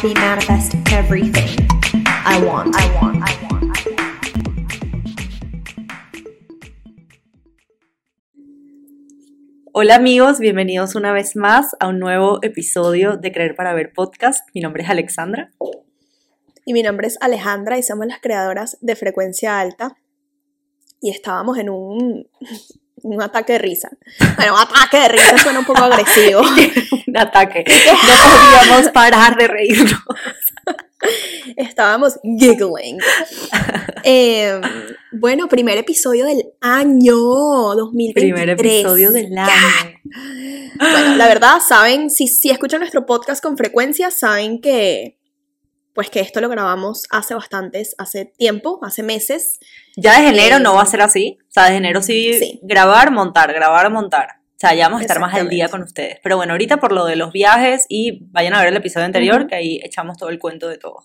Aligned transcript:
Watch 0.00 0.14
me 0.14 0.20
manifest 0.20 0.74
everything 0.92 1.68
I 2.06 2.42
want. 2.42 2.74
I 2.74 2.86
want. 3.00 3.22
I 3.22 3.36
want. 3.44 3.76
Hola 9.72 9.96
amigos, 9.96 10.38
bienvenidos 10.38 10.94
una 10.94 11.12
vez 11.12 11.36
más 11.36 11.76
a 11.80 11.88
un 11.88 11.98
nuevo 11.98 12.38
episodio 12.40 13.18
de 13.18 13.30
Creer 13.30 13.54
para 13.54 13.74
Ver 13.74 13.92
podcast. 13.92 14.48
Mi 14.54 14.62
nombre 14.62 14.84
es 14.84 14.88
Alexandra. 14.88 15.52
Y 16.64 16.72
mi 16.72 16.82
nombre 16.82 17.06
es 17.06 17.18
Alejandra 17.20 17.76
y 17.76 17.82
somos 17.82 18.06
las 18.06 18.20
creadoras 18.20 18.78
de 18.80 18.96
Frecuencia 18.96 19.60
Alta. 19.60 19.96
Y 21.02 21.10
estábamos 21.10 21.58
en 21.58 21.68
un, 21.68 22.26
un 23.02 23.22
ataque 23.22 23.54
de 23.54 23.58
risa. 23.58 23.90
Bueno, 24.36 24.54
un 24.54 24.60
ataque 24.60 24.98
de 24.98 25.08
risa 25.08 25.38
suena 25.38 25.60
un 25.60 25.64
poco 25.64 25.82
agresivo. 25.82 26.40
un 27.06 27.16
ataque. 27.16 27.64
No 27.90 28.66
podíamos 28.66 28.92
parar 28.92 29.36
de 29.36 29.48
reírnos. 29.48 30.00
Estábamos 31.56 32.18
giggling. 32.22 32.98
Eh, 34.04 34.60
bueno, 35.12 35.48
primer 35.48 35.78
episodio 35.78 36.26
del 36.26 36.44
año 36.60 37.16
2023. 37.16 38.32
Primer 38.32 38.50
episodio 38.50 39.10
del 39.10 39.36
año. 39.36 39.50
Bueno, 40.78 41.16
la 41.16 41.28
verdad, 41.28 41.58
saben, 41.66 42.10
si, 42.10 42.28
si 42.28 42.50
escuchan 42.50 42.80
nuestro 42.80 43.06
podcast 43.06 43.42
con 43.42 43.56
frecuencia, 43.56 44.10
saben 44.10 44.60
que 44.60 45.19
pues 46.00 46.08
que 46.08 46.20
esto 46.20 46.40
lo 46.40 46.48
grabamos 46.48 47.04
hace 47.10 47.34
bastantes, 47.34 47.94
hace 47.98 48.24
tiempo, 48.24 48.80
hace 48.82 49.02
meses. 49.02 49.60
Ya 49.98 50.18
desde 50.18 50.30
enero 50.30 50.58
no 50.58 50.72
va 50.72 50.80
a 50.80 50.86
ser 50.86 51.02
así. 51.02 51.36
O 51.42 51.50
sea, 51.50 51.64
desde 51.64 51.76
enero 51.76 52.00
sí, 52.00 52.38
sí. 52.38 52.58
grabar, 52.62 53.10
montar, 53.10 53.52
grabar, 53.52 53.90
montar. 53.92 54.28
O 54.38 54.56
sea, 54.56 54.72
ya 54.74 54.86
vamos 54.86 55.00
a 55.00 55.02
estar 55.02 55.20
más 55.20 55.34
al 55.34 55.50
día 55.50 55.68
con 55.68 55.82
ustedes. 55.82 56.18
Pero 56.22 56.38
bueno, 56.38 56.54
ahorita 56.54 56.78
por 56.78 56.92
lo 56.92 57.04
de 57.04 57.16
los 57.16 57.32
viajes 57.32 57.84
y 57.90 58.24
vayan 58.30 58.54
a 58.54 58.60
ver 58.60 58.68
el 58.68 58.76
episodio 58.78 59.04
anterior, 59.04 59.46
que 59.46 59.56
ahí 59.56 59.78
echamos 59.84 60.16
todo 60.16 60.30
el 60.30 60.38
cuento 60.38 60.68
de 60.68 60.78
todo. 60.78 61.04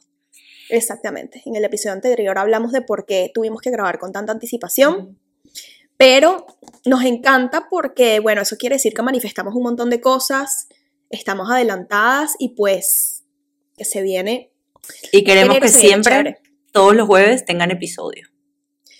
Exactamente. 0.69 1.41
En 1.45 1.57
el 1.57 1.65
episodio 1.65 1.91
anterior 1.91 2.37
hablamos 2.37 2.71
de 2.71 2.81
por 2.81 3.05
qué 3.05 3.31
tuvimos 3.33 3.59
que 3.59 3.71
grabar 3.71 3.99
con 3.99 4.13
tanta 4.13 4.31
anticipación. 4.31 5.19
Pero 5.97 6.47
nos 6.85 7.03
encanta 7.03 7.67
porque, 7.69 8.21
bueno, 8.21 8.43
eso 8.43 8.55
quiere 8.55 8.75
decir 8.75 8.93
que 8.93 9.01
manifestamos 9.01 9.55
un 9.55 9.63
montón 9.63 9.89
de 9.89 9.99
cosas, 9.99 10.69
estamos 11.09 11.51
adelantadas 11.51 12.35
y 12.39 12.55
pues 12.55 13.25
que 13.75 13.83
se 13.83 14.01
viene. 14.01 14.53
Y 15.11 15.23
queremos 15.23 15.59
que 15.59 15.69
siempre, 15.69 16.39
todos 16.71 16.95
los 16.95 17.07
jueves, 17.07 17.45
tengan 17.45 17.71
episodio. 17.71 18.27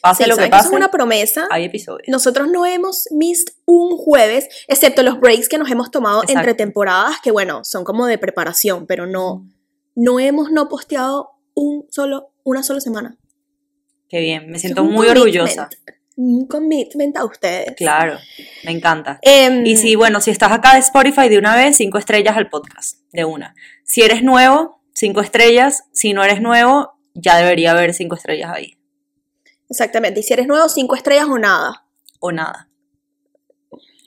Pase 0.06 0.28
lo 0.28 0.38
que 0.38 0.48
pase. 0.48 0.68
es 0.68 0.74
una 0.74 0.92
promesa. 0.92 1.48
Hay 1.50 1.64
episodio. 1.64 2.04
Nosotros 2.08 2.48
no 2.48 2.68
hemos 2.68 3.08
missed 3.10 3.56
un 3.66 3.98
jueves, 3.98 4.48
excepto 4.68 5.02
los 5.02 5.20
breaks 5.20 5.50
que 5.50 5.58
nos 5.58 5.72
hemos 5.72 5.90
tomado 5.90 6.22
entre 6.28 6.54
temporadas, 6.54 7.18
que 7.24 7.32
bueno, 7.32 7.64
son 7.64 7.84
como 7.84 8.06
de 8.06 8.20
preparación, 8.20 8.86
pero 8.86 9.08
no, 9.08 9.50
no 9.96 10.20
hemos 10.20 10.52
no 10.52 10.70
posteado 10.70 11.32
un 11.56 11.88
solo, 11.90 12.32
una 12.44 12.62
sola 12.62 12.82
semana. 12.82 13.18
Qué 14.08 14.20
bien, 14.20 14.52
me 14.52 14.60
siento 14.60 14.84
muy 14.84 15.08
orgullosa. 15.08 15.70
Un 16.16 16.48
commitment 16.48 17.18
a 17.18 17.26
ustedes. 17.26 17.76
Claro, 17.76 18.18
me 18.64 18.72
encanta. 18.72 19.18
Em, 19.24 19.66
y 19.66 19.76
si, 19.76 19.96
bueno, 19.96 20.22
si 20.22 20.30
estás 20.30 20.52
acá 20.52 20.76
de 20.76 20.80
Spotify 20.80 21.30
de 21.30 21.40
una 21.40 21.56
vez, 21.56 21.78
cinco 21.78 21.98
estrellas 21.98 22.38
al 22.38 22.50
podcast, 22.50 23.00
de 23.12 23.26
una. 23.26 23.56
Si 23.84 24.02
eres 24.02 24.24
nuevo, 24.24 24.82
cinco 24.96 25.22
estrellas. 25.22 25.84
Si 25.92 26.14
no 26.14 26.24
eres 26.24 26.42
nuevo, 26.42 26.98
ya 27.14 27.38
debería 27.38 27.72
haber 27.72 27.94
cinco 27.94 28.16
estrellas 28.16 28.52
ahí. 28.54 28.78
Exactamente. 29.70 30.22
Y 30.22 30.24
si 30.24 30.34
eres 30.34 30.48
nuevo, 30.48 30.68
cinco 30.70 30.96
estrellas 30.96 31.28
o 31.30 31.38
nada. 31.38 31.86
O 32.20 32.32
nada. 32.32 32.70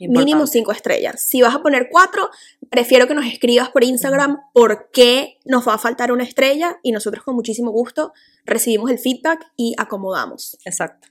Mínimo 0.01 0.47
cinco 0.47 0.71
estrellas. 0.71 1.21
Si 1.21 1.43
vas 1.43 1.55
a 1.55 1.63
poner 1.63 1.89
cuatro, 1.91 2.31
prefiero 2.71 3.09
que 3.09 3.15
nos 3.15 3.27
escribas 3.27 3.71
por 3.71 3.83
Instagram 3.83 4.39
por 4.53 4.91
qué 4.93 5.39
nos 5.45 5.67
va 5.67 5.75
a 5.75 5.79
faltar 5.79 6.13
una 6.13 6.23
estrella 6.23 6.79
y 6.85 6.93
nosotros 6.93 7.25
con 7.25 7.35
muchísimo 7.35 7.73
gusto 7.73 8.13
recibimos 8.45 8.91
el 8.91 8.99
feedback 8.99 9.45
y 9.57 9.75
acomodamos. 9.77 10.57
Exacto. 10.65 11.09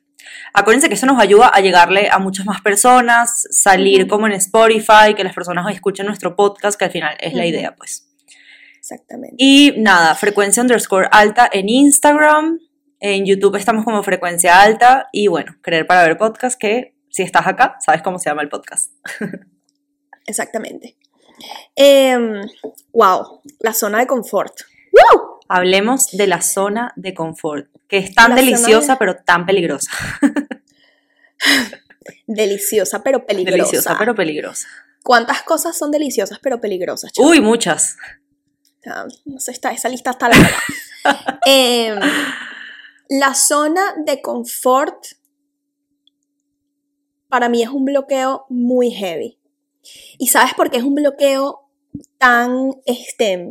Acuérdense 0.53 0.87
que 0.87 0.95
eso 0.95 1.05
nos 1.05 1.21
ayuda 1.21 1.49
a 1.49 1.59
llegarle 1.59 2.09
a 2.09 2.17
muchas 2.19 2.45
más 2.45 2.61
personas, 2.61 3.47
salir 3.51 4.07
como 4.07 4.27
en 4.27 4.33
Spotify, 4.33 5.13
que 5.15 5.23
las 5.23 5.33
personas 5.33 5.69
escuchen 5.73 6.05
nuestro 6.05 6.35
podcast, 6.35 6.79
que 6.79 6.85
al 6.85 6.91
final 6.91 7.17
es 7.19 7.33
la 7.33 7.45
idea, 7.45 7.75
pues. 7.75 8.06
Exactamente. 8.89 9.35
Y 9.37 9.73
nada, 9.77 10.15
frecuencia 10.15 10.61
underscore 10.61 11.09
alta 11.11 11.49
en 11.51 11.67
Instagram, 11.67 12.57
en 13.01 13.25
YouTube 13.25 13.57
estamos 13.57 13.83
como 13.83 14.01
frecuencia 14.01 14.61
alta 14.61 15.09
y 15.11 15.27
bueno, 15.27 15.57
creer 15.61 15.85
para 15.85 16.03
ver 16.03 16.17
podcast 16.17 16.57
que 16.57 16.95
si 17.09 17.23
estás 17.23 17.47
acá, 17.47 17.75
sabes 17.85 18.01
cómo 18.01 18.17
se 18.17 18.29
llama 18.29 18.43
el 18.43 18.49
podcast. 18.49 18.93
Exactamente. 20.25 20.95
wow, 22.93 23.41
em, 23.43 23.51
la 23.59 23.73
zona 23.73 23.99
de 23.99 24.07
confort. 24.07 24.53
Hablemos 25.49 26.11
de 26.11 26.27
la 26.27 26.41
zona 26.41 26.93
de 26.95 27.13
confort, 27.13 27.67
que 27.89 27.97
es 27.97 28.13
tan 28.13 28.35
deliciosa 28.35 28.97
pero 28.97 29.17
tan 29.17 29.45
peligrosa. 29.45 29.91
deliciosa 32.27 33.03
pero 33.03 33.25
peligrosa. 33.25 33.57
Deliciosa 33.57 33.95
pero 33.99 34.15
peligrosa. 34.15 34.67
¿Cuántas 35.03 35.43
cosas 35.43 35.77
son 35.77 35.91
deliciosas 35.91 36.39
pero 36.39 36.59
peligrosas? 36.59 37.11
Uy, 37.17 37.39
muchas. 37.39 37.97
No 39.25 39.39
sé, 39.39 39.51
está, 39.51 39.71
esa 39.71 39.89
lista 39.89 40.11
está 40.11 40.29
larga. 40.29 40.57
eh, 41.45 41.99
la 43.09 43.33
zona 43.33 43.95
de 44.05 44.21
confort 44.21 45.05
para 47.29 47.49
mí 47.49 47.61
es 47.61 47.69
un 47.69 47.85
bloqueo 47.85 48.45
muy 48.49 48.91
heavy. 48.91 49.39
¿Y 50.17 50.27
sabes 50.27 50.53
por 50.53 50.69
qué 50.69 50.77
es 50.77 50.83
un 50.83 50.95
bloqueo 50.95 51.69
tan, 52.17 52.71
este, 52.85 53.47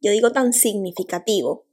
yo 0.00 0.12
digo 0.12 0.32
tan 0.32 0.52
significativo? 0.52 1.66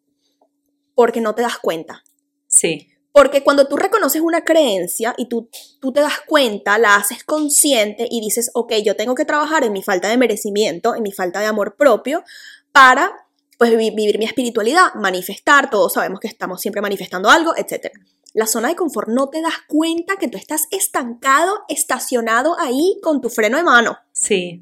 Porque 0.95 1.22
no 1.22 1.35
te 1.35 1.41
das 1.41 1.57
cuenta. 1.59 2.03
Sí. 2.47 2.89
Porque 3.16 3.44
cuando 3.44 3.70
tú 3.70 3.78
reconoces 3.78 4.22
una 4.22 4.44
creencia 4.44 5.16
y 5.18 5.30
tú, 5.30 5.50
tú 5.80 5.94
te 5.94 6.02
das 6.02 6.20
cuenta, 6.28 6.78
la 6.78 6.98
haces 6.98 7.24
consciente 7.24 8.09
y 8.12 8.20
dices, 8.20 8.52
ok, 8.53 8.74
yo 8.84 8.98
tengo 8.98 9.16
que 9.16 9.24
trabajar 9.24 9.64
en 9.64 9.72
mi 9.72 9.81
falta 9.81 10.09
de 10.09 10.18
merecimiento, 10.18 10.96
en 10.96 11.03
mi 11.03 11.14
falta 11.14 11.40
de 11.40 11.46
amor 11.46 11.78
propio, 11.78 12.26
para 12.74 13.14
pues 13.58 13.72
vivir 13.78 14.20
mi 14.20 14.26
espiritualidad, 14.26 14.96
manifestar, 14.96 15.70
todos 15.70 15.94
sabemos 15.94 16.20
que 16.20 16.28
estamos 16.28 16.59
siempre 16.59 16.81
manifestando 16.81 17.30
algo, 17.30 17.53
etc. 17.56 17.88
La 18.34 18.48
zona 18.48 18.68
de 18.68 18.76
confort 18.76 19.08
no 19.08 19.30
te 19.30 19.42
das 19.42 19.59
cuenta 19.66 20.18
que 20.18 20.28
tú 20.28 20.38
estás 20.38 20.68
estancado, 20.72 21.62
estacionado 21.70 22.59
ahí 22.59 23.00
con 23.02 23.22
tu 23.22 23.30
freno 23.30 23.56
de 23.56 23.64
mano. 23.64 23.97
Sí. 24.12 24.62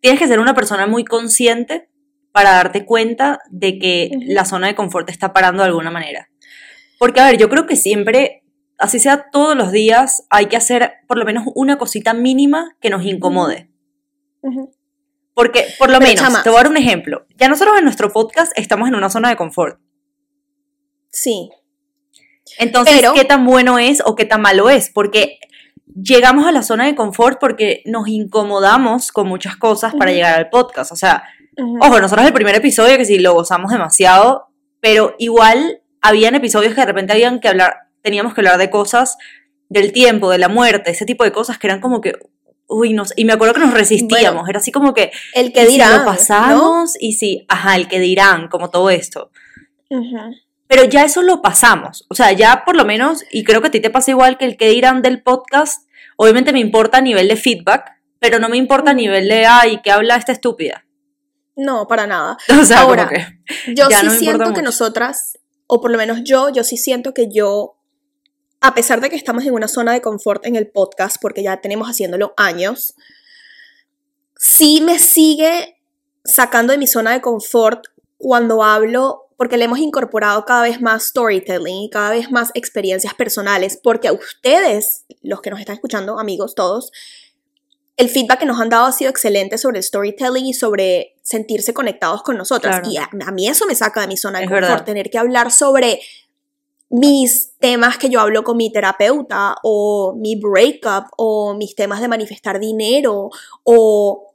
Tienes 0.00 0.20
que 0.20 0.28
ser 0.28 0.38
una 0.38 0.54
persona 0.54 0.86
muy 0.86 1.04
consciente 1.04 1.90
para 2.30 2.52
darte 2.52 2.86
cuenta 2.86 3.40
de 3.50 3.80
que 3.80 4.12
la 4.28 4.44
zona 4.44 4.68
de 4.68 4.76
confort 4.76 5.06
te 5.06 5.12
está 5.12 5.32
parando 5.32 5.64
de 5.64 5.70
alguna 5.70 5.90
manera. 5.90 6.28
Porque, 6.98 7.20
a 7.20 7.26
ver, 7.26 7.38
yo 7.38 7.48
creo 7.48 7.66
que 7.66 7.76
siempre, 7.76 8.44
así 8.76 8.98
sea 8.98 9.30
todos 9.30 9.56
los 9.56 9.72
días, 9.72 10.26
hay 10.30 10.46
que 10.46 10.56
hacer 10.56 10.94
por 11.06 11.18
lo 11.18 11.24
menos 11.24 11.44
una 11.54 11.78
cosita 11.78 12.12
mínima 12.14 12.76
que 12.80 12.90
nos 12.90 13.04
incomode. 13.04 13.70
Porque, 15.34 15.66
por 15.78 15.90
lo 15.90 16.00
menos, 16.00 16.42
te 16.42 16.50
voy 16.50 16.58
a 16.58 16.62
dar 16.62 16.70
un 16.70 16.76
ejemplo. 16.76 17.26
Ya 17.36 17.48
nosotros 17.48 17.78
en 17.78 17.84
nuestro 17.84 18.12
podcast 18.12 18.52
estamos 18.56 18.88
en 18.88 18.96
una 18.96 19.08
zona 19.08 19.28
de 19.28 19.36
confort. 19.36 19.80
Sí. 21.10 21.50
Entonces, 22.58 23.02
¿qué 23.14 23.24
tan 23.24 23.46
bueno 23.46 23.78
es 23.78 24.02
o 24.04 24.14
qué 24.14 24.24
tan 24.24 24.40
malo 24.40 24.68
es? 24.68 24.90
Porque 24.90 25.38
llegamos 25.94 26.46
a 26.46 26.52
la 26.52 26.62
zona 26.62 26.86
de 26.86 26.94
confort 26.94 27.38
porque 27.40 27.82
nos 27.84 28.08
incomodamos 28.08 29.12
con 29.12 29.28
muchas 29.28 29.56
cosas 29.56 29.94
para 29.94 30.12
llegar 30.12 30.34
al 30.34 30.50
podcast. 30.50 30.92
O 30.92 30.96
sea, 30.96 31.24
ojo, 31.80 32.00
nosotros 32.00 32.26
el 32.26 32.32
primer 32.32 32.54
episodio 32.54 32.96
que 32.96 33.04
sí 33.04 33.18
lo 33.18 33.34
gozamos 33.34 33.70
demasiado, 33.70 34.48
pero 34.80 35.14
igual 35.18 35.82
habían 36.00 36.34
episodios 36.34 36.74
que 36.74 36.80
de 36.80 36.86
repente 36.86 37.12
habían 37.12 37.40
que 37.40 37.48
hablar, 37.48 37.88
teníamos 38.02 38.34
que 38.34 38.40
hablar 38.40 38.58
de 38.58 38.70
cosas 38.70 39.16
del 39.68 39.92
tiempo, 39.92 40.30
de 40.30 40.38
la 40.38 40.48
muerte, 40.48 40.90
ese 40.90 41.04
tipo 41.04 41.24
de 41.24 41.32
cosas 41.32 41.58
que 41.58 41.66
eran 41.66 41.80
como 41.80 42.00
que, 42.00 42.14
uy, 42.66 42.92
no 42.92 43.04
y 43.16 43.24
me 43.24 43.32
acuerdo 43.32 43.54
que 43.54 43.60
nos 43.60 43.74
resistíamos, 43.74 44.48
era 44.48 44.58
así 44.58 44.72
como 44.72 44.94
que, 44.94 45.10
el 45.34 45.52
que 45.52 45.66
dirán, 45.66 45.92
si 45.92 45.98
lo 45.98 46.04
pasamos 46.04 46.94
y 46.98 47.12
sí, 47.12 47.44
ajá, 47.48 47.76
el 47.76 47.88
que 47.88 48.00
dirán, 48.00 48.48
como 48.48 48.70
todo 48.70 48.90
esto. 48.90 49.30
Pero 50.66 50.84
ya 50.84 51.04
eso 51.04 51.22
lo 51.22 51.42
pasamos, 51.42 52.06
o 52.08 52.14
sea, 52.14 52.32
ya 52.32 52.64
por 52.64 52.76
lo 52.76 52.84
menos, 52.84 53.24
y 53.30 53.44
creo 53.44 53.60
que 53.60 53.68
a 53.68 53.70
ti 53.70 53.80
te 53.80 53.90
pasa 53.90 54.10
igual 54.10 54.38
que 54.38 54.44
el 54.44 54.56
que 54.56 54.68
dirán 54.70 55.02
del 55.02 55.22
podcast, 55.22 55.88
obviamente 56.16 56.52
me 56.52 56.60
importa 56.60 56.98
a 56.98 57.02
nivel 57.02 57.28
de 57.28 57.36
feedback, 57.36 57.98
pero 58.18 58.38
no 58.38 58.48
me 58.48 58.56
importa 58.56 58.90
a 58.90 58.94
nivel 58.94 59.28
de, 59.28 59.46
ay, 59.46 59.80
¿qué 59.82 59.90
habla 59.90 60.16
esta 60.16 60.32
estúpida? 60.32 60.84
No, 61.56 61.86
para 61.86 62.06
nada. 62.06 62.38
O 62.60 62.64
sea, 62.64 62.80
Ahora, 62.82 63.08
que 63.08 63.74
yo 63.74 63.88
sí 63.90 64.10
siento 64.10 64.52
que 64.54 64.62
nosotras, 64.62 65.38
o 65.68 65.80
por 65.80 65.92
lo 65.92 65.98
menos 65.98 66.24
yo, 66.24 66.48
yo 66.48 66.64
sí 66.64 66.76
siento 66.76 67.14
que 67.14 67.30
yo 67.30 67.78
a 68.60 68.74
pesar 68.74 69.00
de 69.00 69.10
que 69.10 69.16
estamos 69.16 69.44
en 69.44 69.54
una 69.54 69.68
zona 69.68 69.92
de 69.92 70.02
confort 70.02 70.44
en 70.44 70.56
el 70.56 70.68
podcast, 70.68 71.16
porque 71.20 71.42
ya 71.42 71.60
tenemos 71.60 71.88
haciéndolo 71.88 72.34
años, 72.36 72.94
sí 74.36 74.80
me 74.80 74.98
sigue 74.98 75.80
sacando 76.24 76.72
de 76.72 76.78
mi 76.78 76.86
zona 76.86 77.12
de 77.12 77.20
confort 77.20 77.84
cuando 78.16 78.64
hablo, 78.64 79.28
porque 79.36 79.56
le 79.56 79.66
hemos 79.66 79.78
incorporado 79.78 80.44
cada 80.44 80.62
vez 80.62 80.80
más 80.80 81.06
storytelling 81.08 81.84
y 81.84 81.90
cada 81.90 82.10
vez 82.10 82.32
más 82.32 82.50
experiencias 82.54 83.14
personales, 83.14 83.78
porque 83.80 84.08
a 84.08 84.12
ustedes, 84.12 85.04
los 85.22 85.40
que 85.40 85.50
nos 85.50 85.60
están 85.60 85.76
escuchando, 85.76 86.18
amigos 86.18 86.56
todos, 86.56 86.90
el 87.98 88.08
feedback 88.08 88.38
que 88.38 88.46
nos 88.46 88.60
han 88.60 88.70
dado 88.70 88.86
ha 88.86 88.92
sido 88.92 89.10
excelente 89.10 89.58
sobre 89.58 89.78
el 89.78 89.84
storytelling 89.84 90.46
y 90.46 90.54
sobre 90.54 91.16
sentirse 91.22 91.74
conectados 91.74 92.22
con 92.22 92.38
nosotras. 92.38 92.80
Y 92.88 92.96
a, 92.96 93.10
mí 93.32 93.48
eso 93.48 93.66
me 93.66 93.74
saca 93.74 94.00
de 94.00 94.06
mi 94.06 94.16
zona 94.16 94.38
de 94.38 94.48
confort, 94.48 94.84
tener 94.84 95.10
que 95.10 95.18
hablar 95.18 95.50
sobre 95.50 96.00
mis 96.90 97.58
temas 97.58 97.98
que 97.98 98.08
yo 98.08 98.20
hablo 98.20 98.44
con 98.44 98.56
mi 98.56 98.72
terapeuta 98.72 99.56
o 99.64 100.14
mi 100.16 100.36
breakup 100.36 101.10
o 101.16 101.54
mis 101.54 101.74
temas 101.74 102.00
de 102.00 102.08
manifestar 102.08 102.60
dinero 102.60 103.30
o 103.64 104.27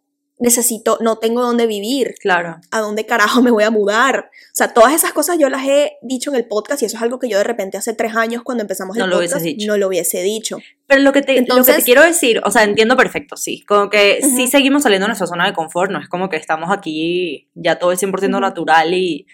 necesito, 0.43 0.97
no 0.99 1.19
tengo 1.19 1.41
dónde 1.41 1.67
vivir. 1.67 2.15
Claro. 2.19 2.59
¿A 2.69 2.81
dónde 2.81 3.05
carajo 3.05 3.41
me 3.41 3.49
voy 3.49 3.63
a 3.63 3.71
mudar? 3.71 4.29
O 4.29 4.55
sea, 4.55 4.73
todas 4.73 4.93
esas 4.93 5.13
cosas 5.13 5.37
yo 5.39 5.47
las 5.47 5.65
he 5.65 5.93
dicho 6.01 6.31
en 6.31 6.35
el 6.35 6.45
podcast 6.45 6.81
y 6.81 6.85
eso 6.85 6.97
es 6.97 7.01
algo 7.01 7.17
que 7.17 7.29
yo 7.29 7.37
de 7.37 7.45
repente 7.45 7.77
hace 7.77 7.93
tres 7.93 8.13
años 8.13 8.43
cuando 8.43 8.61
empezamos 8.61 8.97
el 8.97 9.09
podcast 9.09 9.45
no 9.65 9.77
lo 9.77 9.87
hubiese 9.87 10.21
dicho. 10.21 10.57
Pero 10.85 11.01
lo 11.01 11.13
que, 11.13 11.21
te, 11.21 11.45
lo 11.47 11.63
que 11.63 11.73
te 11.73 11.81
quiero 11.83 12.03
decir, 12.03 12.41
o 12.43 12.51
sea, 12.51 12.63
entiendo 12.63 12.97
perfecto, 12.97 13.37
sí. 13.37 13.63
Como 13.65 13.89
que 13.89 14.19
sí 14.21 14.47
seguimos 14.47 14.83
saliendo 14.83 15.05
de 15.05 15.11
nuestra 15.11 15.27
zona 15.27 15.45
de 15.45 15.53
confort, 15.53 15.89
no 15.89 16.01
es 16.01 16.09
como 16.09 16.27
que 16.27 16.35
estamos 16.35 16.69
aquí 16.71 17.47
ya 17.53 17.79
todo 17.79 17.93
es 17.93 18.03
100% 18.03 18.41
natural 18.41 18.93
y, 18.93 19.25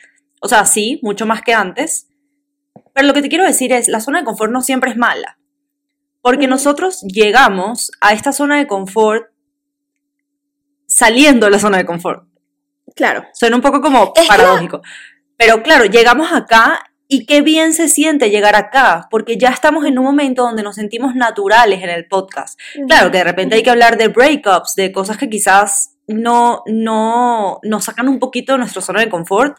o 0.41 0.47
sea, 0.47 0.63
sí, 0.65 0.99
mucho 1.01 1.25
más 1.25 1.41
que 1.41 1.55
antes. 1.55 2.07
Pero 2.93 3.07
lo 3.07 3.15
que 3.15 3.23
te 3.23 3.29
quiero 3.29 3.45
decir 3.45 3.73
es, 3.73 3.87
la 3.87 3.99
zona 3.99 4.19
de 4.19 4.25
confort 4.25 4.51
no 4.51 4.61
siempre 4.61 4.91
es 4.91 4.97
mala. 4.97 5.39
Porque 6.21 6.47
nosotros 6.47 7.01
llegamos 7.01 7.89
a 7.99 8.13
esta 8.13 8.31
zona 8.31 8.59
de 8.59 8.67
confort 8.67 9.28
saliendo 10.99 11.45
de 11.45 11.51
la 11.53 11.59
zona 11.59 11.77
de 11.77 11.85
confort. 11.85 12.27
Claro. 12.93 13.23
Suena 13.33 13.55
un 13.55 13.61
poco 13.61 13.79
como 13.79 14.13
paradójico. 14.27 14.81
Pero 15.37 15.63
claro, 15.63 15.85
llegamos 15.85 16.33
acá 16.33 16.83
y 17.07 17.25
qué 17.25 17.41
bien 17.41 17.73
se 17.73 17.87
siente 17.87 18.29
llegar 18.29 18.57
acá, 18.57 19.07
porque 19.09 19.37
ya 19.37 19.49
estamos 19.49 19.85
en 19.85 19.97
un 19.97 20.03
momento 20.03 20.43
donde 20.43 20.61
nos 20.61 20.75
sentimos 20.75 21.15
naturales 21.15 21.81
en 21.81 21.89
el 21.89 22.05
podcast. 22.07 22.59
Claro 22.87 23.09
que 23.11 23.19
de 23.19 23.23
repente 23.23 23.55
hay 23.55 23.63
que 23.63 23.69
hablar 23.69 23.97
de 23.97 24.09
breakups, 24.09 24.75
de 24.75 24.91
cosas 24.91 25.17
que 25.17 25.29
quizás 25.29 25.95
no, 26.07 26.63
no 26.67 27.59
nos 27.63 27.85
sacan 27.85 28.09
un 28.09 28.19
poquito 28.19 28.51
de 28.51 28.59
nuestra 28.59 28.81
zona 28.81 28.99
de 28.99 29.09
confort. 29.09 29.57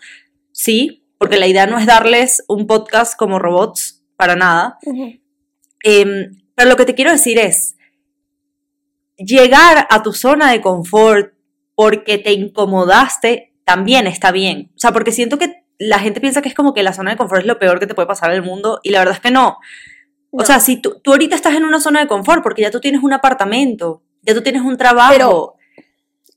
Sí, 0.52 1.06
porque 1.16 1.38
la 1.38 1.46
idea 1.46 1.66
no 1.66 1.78
es 1.78 1.86
darles 1.86 2.44
un 2.48 2.66
podcast 2.66 3.16
como 3.16 3.38
robots, 3.38 4.04
para 4.16 4.36
nada. 4.36 4.78
Em, 5.82 6.36
pero 6.54 6.68
lo 6.68 6.76
que 6.76 6.84
te 6.84 6.94
quiero 6.94 7.10
decir 7.10 7.38
es, 7.38 7.76
llegar 9.24 9.86
a 9.90 10.02
tu 10.02 10.12
zona 10.12 10.50
de 10.50 10.60
confort 10.60 11.34
porque 11.74 12.18
te 12.18 12.32
incomodaste 12.32 13.54
también 13.64 14.06
está 14.06 14.32
bien. 14.32 14.70
O 14.74 14.78
sea, 14.78 14.92
porque 14.92 15.12
siento 15.12 15.38
que 15.38 15.64
la 15.78 15.98
gente 15.98 16.20
piensa 16.20 16.42
que 16.42 16.48
es 16.48 16.54
como 16.54 16.74
que 16.74 16.82
la 16.82 16.92
zona 16.92 17.12
de 17.12 17.16
confort 17.16 17.42
es 17.42 17.46
lo 17.46 17.58
peor 17.58 17.78
que 17.80 17.86
te 17.86 17.94
puede 17.94 18.08
pasar 18.08 18.30
en 18.30 18.36
el 18.36 18.42
mundo 18.42 18.80
y 18.82 18.90
la 18.90 18.98
verdad 18.98 19.14
es 19.14 19.20
que 19.20 19.30
no. 19.30 19.58
O 20.30 20.44
sea, 20.44 20.60
si 20.60 20.76
tú, 20.76 21.00
ahorita 21.04 21.34
estás 21.34 21.54
en 21.54 21.64
una 21.64 21.80
zona 21.80 22.00
de 22.00 22.06
confort 22.06 22.42
porque 22.42 22.62
ya 22.62 22.70
tú 22.70 22.80
tienes 22.80 23.02
un 23.02 23.12
apartamento, 23.12 24.02
ya 24.22 24.34
tú 24.34 24.42
tienes 24.42 24.62
un 24.62 24.76
trabajo, 24.76 25.56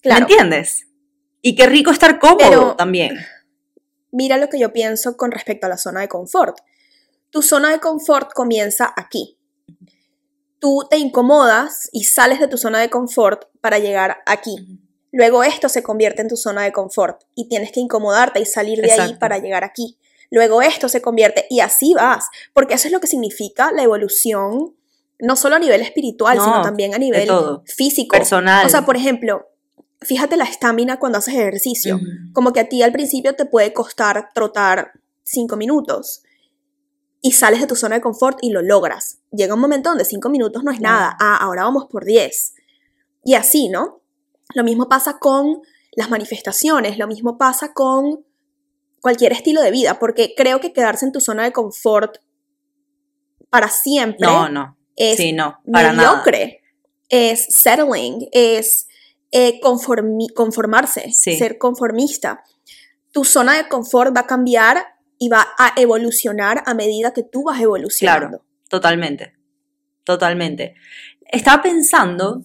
¿me 0.03 0.17
entiendes? 0.17 0.87
Y 1.41 1.55
qué 1.55 1.67
rico 1.67 1.91
estar 1.91 2.19
cómodo 2.19 2.75
también. 2.75 3.17
Mira 4.11 4.37
lo 4.37 4.49
que 4.49 4.59
yo 4.59 4.71
pienso 4.71 5.17
con 5.17 5.31
respecto 5.31 5.65
a 5.65 5.69
la 5.69 5.77
zona 5.77 6.01
de 6.01 6.07
confort. 6.07 6.57
Tu 7.29 7.41
zona 7.41 7.71
de 7.71 7.79
confort 7.79 8.31
comienza 8.33 8.93
aquí 8.95 9.37
tú 10.63 10.87
te 10.89 10.97
incomodas 10.97 11.89
y 11.91 12.05
sales 12.05 12.39
de 12.39 12.47
tu 12.47 12.57
zona 12.57 12.79
de 12.79 12.89
confort 12.89 13.47
para 13.59 13.79
llegar 13.79 14.19
aquí. 14.25 14.79
Luego 15.11 15.43
esto 15.43 15.67
se 15.67 15.83
convierte 15.83 16.21
en 16.21 16.29
tu 16.29 16.37
zona 16.37 16.61
de 16.61 16.71
confort 16.71 17.21
y 17.35 17.49
tienes 17.49 17.73
que 17.73 17.81
incomodarte 17.81 18.39
y 18.39 18.45
salir 18.45 18.79
de 18.79 18.89
ahí 18.93 19.15
para 19.15 19.39
llegar 19.39 19.65
aquí. 19.65 19.97
Luego 20.31 20.61
esto 20.61 20.87
se 20.87 21.01
convierte 21.01 21.47
y 21.49 21.59
así 21.59 21.93
vas, 21.95 22.27
porque 22.53 22.75
eso 22.75 22.87
es 22.87 22.93
lo 22.93 23.01
que 23.01 23.07
significa 23.07 23.73
la 23.73 23.83
evolución, 23.83 24.73
no 25.19 25.35
solo 25.35 25.57
a 25.57 25.59
nivel 25.59 25.81
espiritual, 25.81 26.39
sino 26.39 26.61
también 26.61 26.95
a 26.95 26.97
nivel 26.97 27.27
físico. 27.65 28.15
Personal. 28.15 28.65
O 28.65 28.69
sea, 28.69 28.85
por 28.85 28.95
ejemplo, 28.95 29.49
fíjate 30.01 30.37
la 30.37 30.45
estamina 30.45 30.97
cuando 30.97 31.17
haces 31.17 31.33
ejercicio. 31.33 31.99
Como 32.31 32.53
que 32.53 32.61
a 32.61 32.69
ti 32.69 32.83
al 32.83 32.93
principio 32.93 33.35
te 33.35 33.45
puede 33.45 33.73
costar 33.73 34.29
trotar 34.33 34.93
cinco 35.23 35.57
minutos 35.57 36.23
y 37.25 37.31
sales 37.31 37.61
de 37.61 37.67
tu 37.67 37.75
zona 37.77 37.95
de 37.95 38.01
confort 38.01 38.37
y 38.41 38.51
lo 38.51 38.61
logras. 38.61 39.19
Llega 39.31 39.53
un 39.53 39.61
momento 39.61 39.89
donde 39.89 40.03
cinco 40.03 40.29
minutos 40.29 40.63
no 40.65 40.71
es 40.71 40.81
nada, 40.81 41.15
ah, 41.21 41.37
ahora 41.37 41.63
vamos 41.63 41.85
por 41.89 42.03
10. 42.03 42.53
Y 43.23 43.35
así, 43.35 43.69
¿no? 43.69 44.01
Lo 44.53 44.65
mismo 44.65 44.89
pasa 44.89 45.19
con 45.19 45.61
las 45.93 46.09
manifestaciones, 46.09 46.97
lo 46.97 47.07
mismo 47.07 47.37
pasa 47.37 47.73
con 47.73 48.25
cualquier 49.01 49.31
estilo 49.31 49.61
de 49.61 49.71
vida, 49.71 49.99
porque 49.99 50.33
creo 50.35 50.59
que 50.59 50.73
quedarse 50.73 51.05
en 51.05 51.13
tu 51.13 51.21
zona 51.21 51.45
de 51.45 51.53
confort 51.53 52.17
para 53.49 53.69
siempre 53.69 54.27
no, 54.27 54.49
no. 54.49 54.77
es 54.97 55.15
sí, 55.15 55.31
no, 55.31 55.61
para 55.71 55.93
mediocre, 55.93 56.61
es 57.07 57.45
settling, 57.49 58.27
es 58.33 58.87
eh, 59.31 59.61
conformarse, 59.61 61.09
ser 61.13 61.57
conformista. 61.57 62.43
Tu 63.11 63.23
zona 63.23 63.55
de 63.55 63.69
confort 63.69 64.13
va 64.13 64.21
a 64.21 64.27
cambiar 64.27 64.92
y 65.23 65.29
va 65.29 65.47
a 65.57 65.71
evolucionar 65.77 66.63
a 66.65 66.73
medida 66.73 67.13
que 67.13 67.23
tú 67.23 67.43
vas 67.43 67.61
evolucionando. 67.61 68.27
Claro, 68.27 68.45
totalmente, 68.67 69.33
totalmente. 70.03 70.75
Estaba 71.31 71.63
pensando 71.63 72.43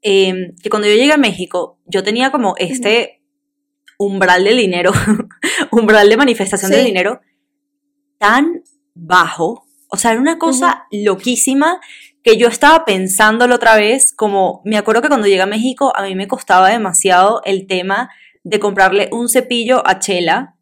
em, 0.00 0.56
que 0.62 0.70
cuando 0.70 0.88
yo 0.88 0.94
llegué 0.94 1.12
a 1.12 1.18
México, 1.18 1.78
yo 1.84 2.02
tenía 2.02 2.30
como 2.30 2.54
este 2.56 3.22
umbral 3.98 4.44
del 4.44 4.56
dinero, 4.56 4.92
umbral 5.70 6.08
de 6.08 6.16
manifestación 6.16 6.70
del 6.70 6.86
dinero 6.86 7.20
tan 8.16 8.62
bajo, 8.94 9.66
o 9.90 9.98
sea, 9.98 10.12
era 10.12 10.22
una 10.22 10.38
cosa 10.38 10.86
loquísima 10.90 11.80
que 12.22 12.38
yo 12.38 12.48
estaba 12.48 12.86
pensándolo 12.86 13.56
otra 13.56 13.76
vez, 13.76 14.14
como 14.16 14.62
me 14.64 14.78
acuerdo 14.78 15.02
que 15.02 15.08
cuando 15.08 15.26
llegué 15.26 15.42
a 15.42 15.46
México 15.46 15.92
a 15.94 16.02
mí 16.04 16.14
me 16.14 16.28
costaba 16.28 16.70
demasiado 16.70 17.42
el 17.44 17.66
tema 17.66 18.08
de 18.42 18.58
comprarle 18.58 19.10
un 19.12 19.28
cepillo 19.28 19.86
a 19.86 19.98
Chela, 19.98 20.57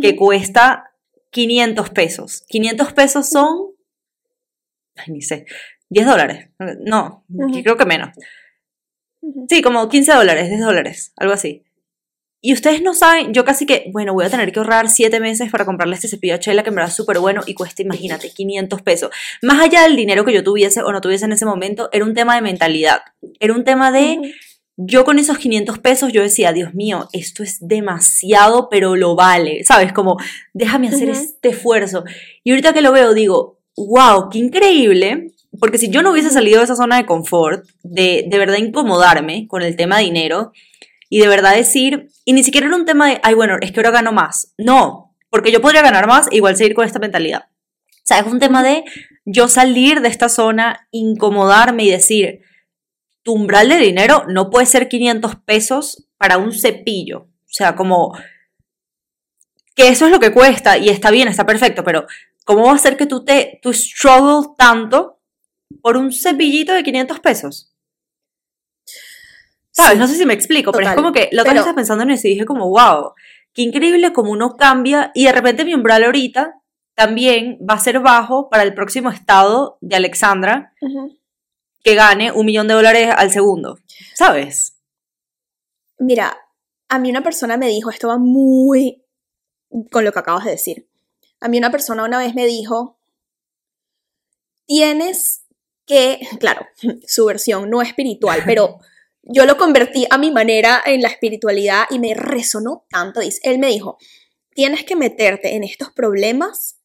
que 0.00 0.16
cuesta 0.16 0.92
500 1.30 1.90
pesos. 1.90 2.44
500 2.48 2.92
pesos 2.92 3.28
son, 3.28 3.72
ay, 4.96 5.12
ni 5.12 5.22
sé, 5.22 5.46
10 5.90 6.06
dólares. 6.06 6.48
No, 6.80 7.24
creo 7.62 7.76
que 7.76 7.84
menos. 7.84 8.10
Sí, 9.48 9.62
como 9.62 9.88
15 9.88 10.12
dólares, 10.12 10.48
10 10.48 10.60
dólares, 10.60 11.12
algo 11.16 11.32
así. 11.32 11.64
Y 12.40 12.52
ustedes 12.52 12.82
no 12.82 12.92
saben, 12.92 13.32
yo 13.32 13.42
casi 13.46 13.64
que, 13.64 13.88
bueno, 13.90 14.12
voy 14.12 14.26
a 14.26 14.28
tener 14.28 14.52
que 14.52 14.58
ahorrar 14.58 14.90
7 14.90 15.18
meses 15.18 15.50
para 15.50 15.64
comprarle 15.64 15.94
este 15.94 16.08
cepillo 16.08 16.34
a 16.34 16.38
Chela, 16.38 16.62
que 16.62 16.70
me 16.70 16.76
verdad 16.76 16.90
es 16.90 16.94
súper 16.94 17.18
bueno 17.18 17.40
y 17.46 17.54
cuesta, 17.54 17.80
imagínate, 17.80 18.28
500 18.28 18.82
pesos. 18.82 19.10
Más 19.40 19.62
allá 19.62 19.84
del 19.84 19.96
dinero 19.96 20.26
que 20.26 20.34
yo 20.34 20.44
tuviese 20.44 20.82
o 20.82 20.92
no 20.92 21.00
tuviese 21.00 21.24
en 21.24 21.32
ese 21.32 21.46
momento, 21.46 21.88
era 21.90 22.04
un 22.04 22.12
tema 22.12 22.34
de 22.34 22.42
mentalidad. 22.42 23.00
Era 23.40 23.54
un 23.54 23.64
tema 23.64 23.90
de, 23.90 24.34
yo 24.76 25.04
con 25.04 25.18
esos 25.18 25.38
500 25.38 25.78
pesos 25.78 26.12
yo 26.12 26.22
decía, 26.22 26.52
Dios 26.52 26.74
mío, 26.74 27.08
esto 27.12 27.42
es 27.42 27.58
demasiado, 27.60 28.68
pero 28.68 28.96
lo 28.96 29.14
vale, 29.14 29.62
¿sabes? 29.64 29.92
Como, 29.92 30.16
déjame 30.52 30.88
hacer 30.88 31.08
este 31.10 31.50
esfuerzo. 31.50 32.04
Y 32.42 32.50
ahorita 32.50 32.72
que 32.72 32.82
lo 32.82 32.92
veo, 32.92 33.14
digo, 33.14 33.58
wow, 33.76 34.28
qué 34.30 34.38
increíble, 34.38 35.32
porque 35.60 35.78
si 35.78 35.90
yo 35.90 36.02
no 36.02 36.10
hubiese 36.10 36.30
salido 36.30 36.58
de 36.58 36.64
esa 36.64 36.76
zona 36.76 36.96
de 36.96 37.06
confort, 37.06 37.64
de 37.82 38.26
de 38.28 38.38
verdad 38.38 38.56
incomodarme 38.56 39.46
con 39.48 39.62
el 39.62 39.76
tema 39.76 39.98
de 39.98 40.04
dinero, 40.04 40.52
y 41.08 41.18
de 41.18 41.28
verdad 41.28 41.54
decir, 41.54 42.08
y 42.24 42.32
ni 42.32 42.42
siquiera 42.42 42.66
era 42.66 42.76
un 42.76 42.86
tema 42.86 43.08
de, 43.08 43.20
ay, 43.22 43.34
bueno, 43.34 43.56
es 43.60 43.70
que 43.70 43.78
ahora 43.78 43.92
gano 43.92 44.12
más. 44.12 44.52
No, 44.58 45.14
porque 45.30 45.52
yo 45.52 45.60
podría 45.60 45.82
ganar 45.82 46.08
más 46.08 46.26
e 46.32 46.36
igual 46.36 46.56
seguir 46.56 46.74
con 46.74 46.84
esta 46.84 46.98
mentalidad. 46.98 47.44
O 48.04 48.06
sea, 48.06 48.18
es 48.18 48.26
un 48.26 48.40
tema 48.40 48.62
de 48.62 48.84
yo 49.24 49.48
salir 49.48 50.00
de 50.00 50.08
esta 50.08 50.28
zona, 50.28 50.88
incomodarme 50.90 51.84
y 51.84 51.90
decir, 51.90 52.40
tu 53.24 53.32
umbral 53.32 53.68
de 53.68 53.78
dinero 53.78 54.24
no 54.28 54.50
puede 54.50 54.66
ser 54.66 54.88
500 54.88 55.36
pesos 55.36 56.06
para 56.16 56.38
un 56.38 56.52
cepillo. 56.52 57.20
O 57.22 57.56
sea, 57.56 57.74
como 57.74 58.16
que 59.74 59.88
eso 59.88 60.06
es 60.06 60.12
lo 60.12 60.20
que 60.20 60.32
cuesta 60.32 60.78
y 60.78 60.88
está 60.90 61.10
bien, 61.10 61.26
está 61.26 61.44
perfecto, 61.44 61.82
pero 61.82 62.06
¿cómo 62.44 62.66
va 62.66 62.74
a 62.74 62.78
ser 62.78 62.96
que 62.96 63.06
tú 63.06 63.24
te 63.24 63.58
tú 63.62 63.72
struggle 63.72 64.54
tanto 64.56 65.18
por 65.82 65.96
un 65.96 66.12
cepillito 66.12 66.72
de 66.72 66.84
500 66.84 67.20
pesos? 67.20 67.70
¿Sabes? 69.70 69.98
no 69.98 70.06
sé 70.06 70.14
si 70.14 70.24
me 70.24 70.34
explico, 70.34 70.70
pero 70.70 70.88
es 70.88 70.94
como 70.94 71.10
que 71.10 71.28
la 71.32 71.42
otra 71.42 71.52
vez 71.52 71.60
estaba 71.60 71.74
pensando 71.74 72.04
en 72.04 72.10
eso 72.10 72.28
y 72.28 72.32
dije 72.32 72.44
como, 72.44 72.68
wow, 72.68 73.12
qué 73.52 73.62
increíble 73.62 74.12
como 74.12 74.30
uno 74.30 74.56
cambia 74.56 75.10
y 75.14 75.24
de 75.24 75.32
repente 75.32 75.64
mi 75.64 75.74
umbral 75.74 76.04
ahorita 76.04 76.60
también 76.94 77.58
va 77.68 77.74
a 77.74 77.80
ser 77.80 77.98
bajo 77.98 78.48
para 78.48 78.62
el 78.62 78.74
próximo 78.74 79.10
estado 79.10 79.78
de 79.80 79.96
Alexandra 79.96 80.72
que 81.84 81.94
gane 81.94 82.32
un 82.32 82.46
millón 82.46 82.66
de 82.66 82.74
dólares 82.74 83.10
al 83.14 83.30
segundo, 83.30 83.78
¿sabes? 84.14 84.78
Mira, 85.98 86.36
a 86.88 86.98
mí 86.98 87.10
una 87.10 87.22
persona 87.22 87.56
me 87.56 87.68
dijo, 87.68 87.90
esto 87.90 88.08
va 88.08 88.18
muy 88.18 89.04
con 89.92 90.04
lo 90.04 90.10
que 90.10 90.18
acabas 90.18 90.46
de 90.46 90.52
decir. 90.52 90.88
A 91.40 91.48
mí 91.48 91.58
una 91.58 91.70
persona 91.70 92.04
una 92.04 92.18
vez 92.18 92.34
me 92.34 92.46
dijo, 92.46 92.98
tienes 94.66 95.44
que, 95.86 96.20
claro, 96.40 96.66
su 97.06 97.26
versión 97.26 97.68
no 97.68 97.82
espiritual, 97.82 98.42
pero 98.46 98.78
yo 99.22 99.44
lo 99.44 99.58
convertí 99.58 100.06
a 100.08 100.16
mi 100.16 100.30
manera 100.30 100.82
en 100.86 101.02
la 101.02 101.08
espiritualidad 101.08 101.84
y 101.90 101.98
me 101.98 102.14
resonó 102.14 102.86
tanto. 102.88 103.20
Él 103.20 103.58
me 103.58 103.68
dijo, 103.68 103.98
tienes 104.54 104.84
que 104.84 104.96
meterte 104.96 105.54
en 105.54 105.64
estos 105.64 105.90
problemas 105.92 106.78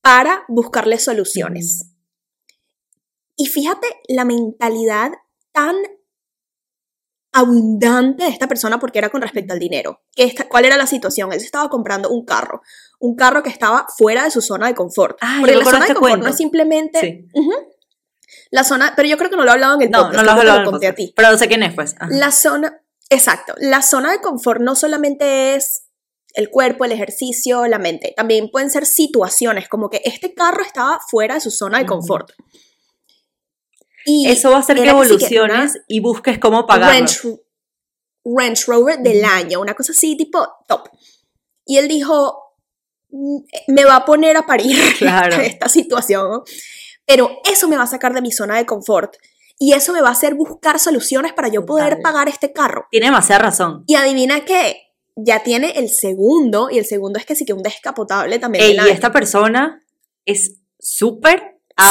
para 0.00 0.44
buscarle 0.48 0.98
soluciones. 0.98 1.89
Y 3.40 3.46
fíjate 3.46 3.86
la 4.08 4.26
mentalidad 4.26 5.12
tan 5.52 5.74
abundante 7.32 8.24
de 8.24 8.28
esta 8.30 8.48
persona 8.48 8.78
porque 8.78 8.98
era 8.98 9.08
con 9.08 9.22
respecto 9.22 9.54
al 9.54 9.58
dinero. 9.58 10.02
¿Qué 10.14 10.24
esta- 10.24 10.46
¿Cuál 10.46 10.66
era 10.66 10.76
la 10.76 10.86
situación? 10.86 11.32
Él 11.32 11.40
se 11.40 11.46
estaba 11.46 11.70
comprando 11.70 12.10
un 12.10 12.26
carro, 12.26 12.60
un 12.98 13.16
carro 13.16 13.42
que 13.42 13.48
estaba 13.48 13.86
fuera 13.96 14.24
de 14.24 14.30
su 14.30 14.42
zona 14.42 14.66
de 14.66 14.74
confort. 14.74 15.16
Ah, 15.22 15.38
porque 15.40 15.56
la 15.56 15.64
zona 15.64 15.86
de 15.86 15.94
confort 15.94 16.22
no 16.22 16.28
es 16.28 16.36
simplemente 16.36 17.00
Sí. 17.00 17.28
La 18.50 18.62
zona, 18.62 18.92
pero 18.94 19.08
yo 19.08 19.16
creo 19.16 19.30
que 19.30 19.36
no 19.36 19.44
lo 19.44 19.48
he 19.48 19.52
hablado 19.54 19.76
en 19.76 19.82
el 19.82 19.90
No, 19.90 19.98
podcast, 20.02 20.16
no 20.16 20.22
lo 20.22 20.30
has 20.30 20.34
que 20.34 20.40
hablado 20.40 20.58
en 20.58 20.64
el 20.64 20.70
conté 20.70 20.86
a 20.88 20.94
ti. 20.94 21.12
Pero 21.16 21.38
sé 21.38 21.48
quién 21.48 21.62
es, 21.62 21.74
pues. 21.74 21.94
Ajá. 21.98 22.08
La 22.12 22.30
zona, 22.32 22.82
exacto, 23.08 23.54
la 23.58 23.80
zona 23.80 24.10
de 24.12 24.20
confort 24.20 24.60
no 24.60 24.74
solamente 24.74 25.54
es 25.54 25.86
el 26.34 26.50
cuerpo, 26.50 26.84
el 26.84 26.92
ejercicio, 26.92 27.66
la 27.68 27.78
mente, 27.78 28.12
también 28.16 28.50
pueden 28.50 28.70
ser 28.70 28.84
situaciones, 28.86 29.68
como 29.68 29.88
que 29.88 30.02
este 30.04 30.34
carro 30.34 30.62
estaba 30.62 31.00
fuera 31.08 31.36
de 31.36 31.40
su 31.40 31.50
zona 31.50 31.78
de 31.78 31.86
confort. 31.86 32.32
Y 34.04 34.28
Eso 34.28 34.50
va 34.50 34.56
a 34.56 34.60
hacer 34.60 34.76
que 34.76 34.82
que 34.84 34.88
evoluciones 34.90 35.72
una 35.74 35.84
y 35.88 36.00
busques 36.00 36.38
cómo 36.38 36.66
pagarlo. 36.66 36.98
Range, 36.98 37.38
Range 38.24 38.62
Rover 38.66 38.98
del 38.98 39.24
año, 39.24 39.60
una 39.60 39.74
cosa 39.74 39.92
así, 39.92 40.16
tipo 40.16 40.46
top. 40.68 40.88
Y 41.66 41.78
él 41.78 41.88
dijo, 41.88 42.56
"Mm, 43.10 43.38
me 43.68 43.84
va 43.84 43.96
a 43.96 44.04
poner 44.04 44.36
a 44.36 44.46
parir 44.46 44.76
Claro. 44.98 45.36
esta 45.42 45.68
situación, 45.68 46.42
pero 47.06 47.30
eso 47.50 47.68
me 47.68 47.76
va 47.76 47.82
a 47.84 47.86
sacar 47.86 48.14
de 48.14 48.22
mi 48.22 48.32
zona 48.32 48.56
de 48.56 48.66
confort 48.66 49.14
y 49.58 49.72
eso 49.74 49.92
me 49.92 50.00
va 50.00 50.08
a 50.08 50.12
hacer 50.12 50.34
buscar 50.34 50.78
soluciones 50.78 51.32
para 51.34 51.48
yo 51.48 51.66
poder 51.66 51.96
Total. 51.96 52.02
pagar 52.02 52.28
este 52.28 52.52
carro. 52.52 52.86
Tiene 52.90 53.06
demasiada 53.06 53.42
razón. 53.42 53.84
Y 53.86 53.94
adivina 53.94 54.44
qué, 54.46 54.76
ya 55.16 55.42
tiene 55.42 55.72
el 55.76 55.90
segundo, 55.90 56.68
y 56.70 56.78
el 56.78 56.86
segundo 56.86 57.18
es 57.18 57.26
que 57.26 57.34
sí 57.34 57.44
que 57.44 57.52
un 57.52 57.62
descapotable 57.62 58.38
también. 58.38 58.64
Ey, 58.64 58.76
y 58.86 58.88
esta 58.90 59.12
persona 59.12 59.84
es 60.24 60.56
súper 60.78 61.49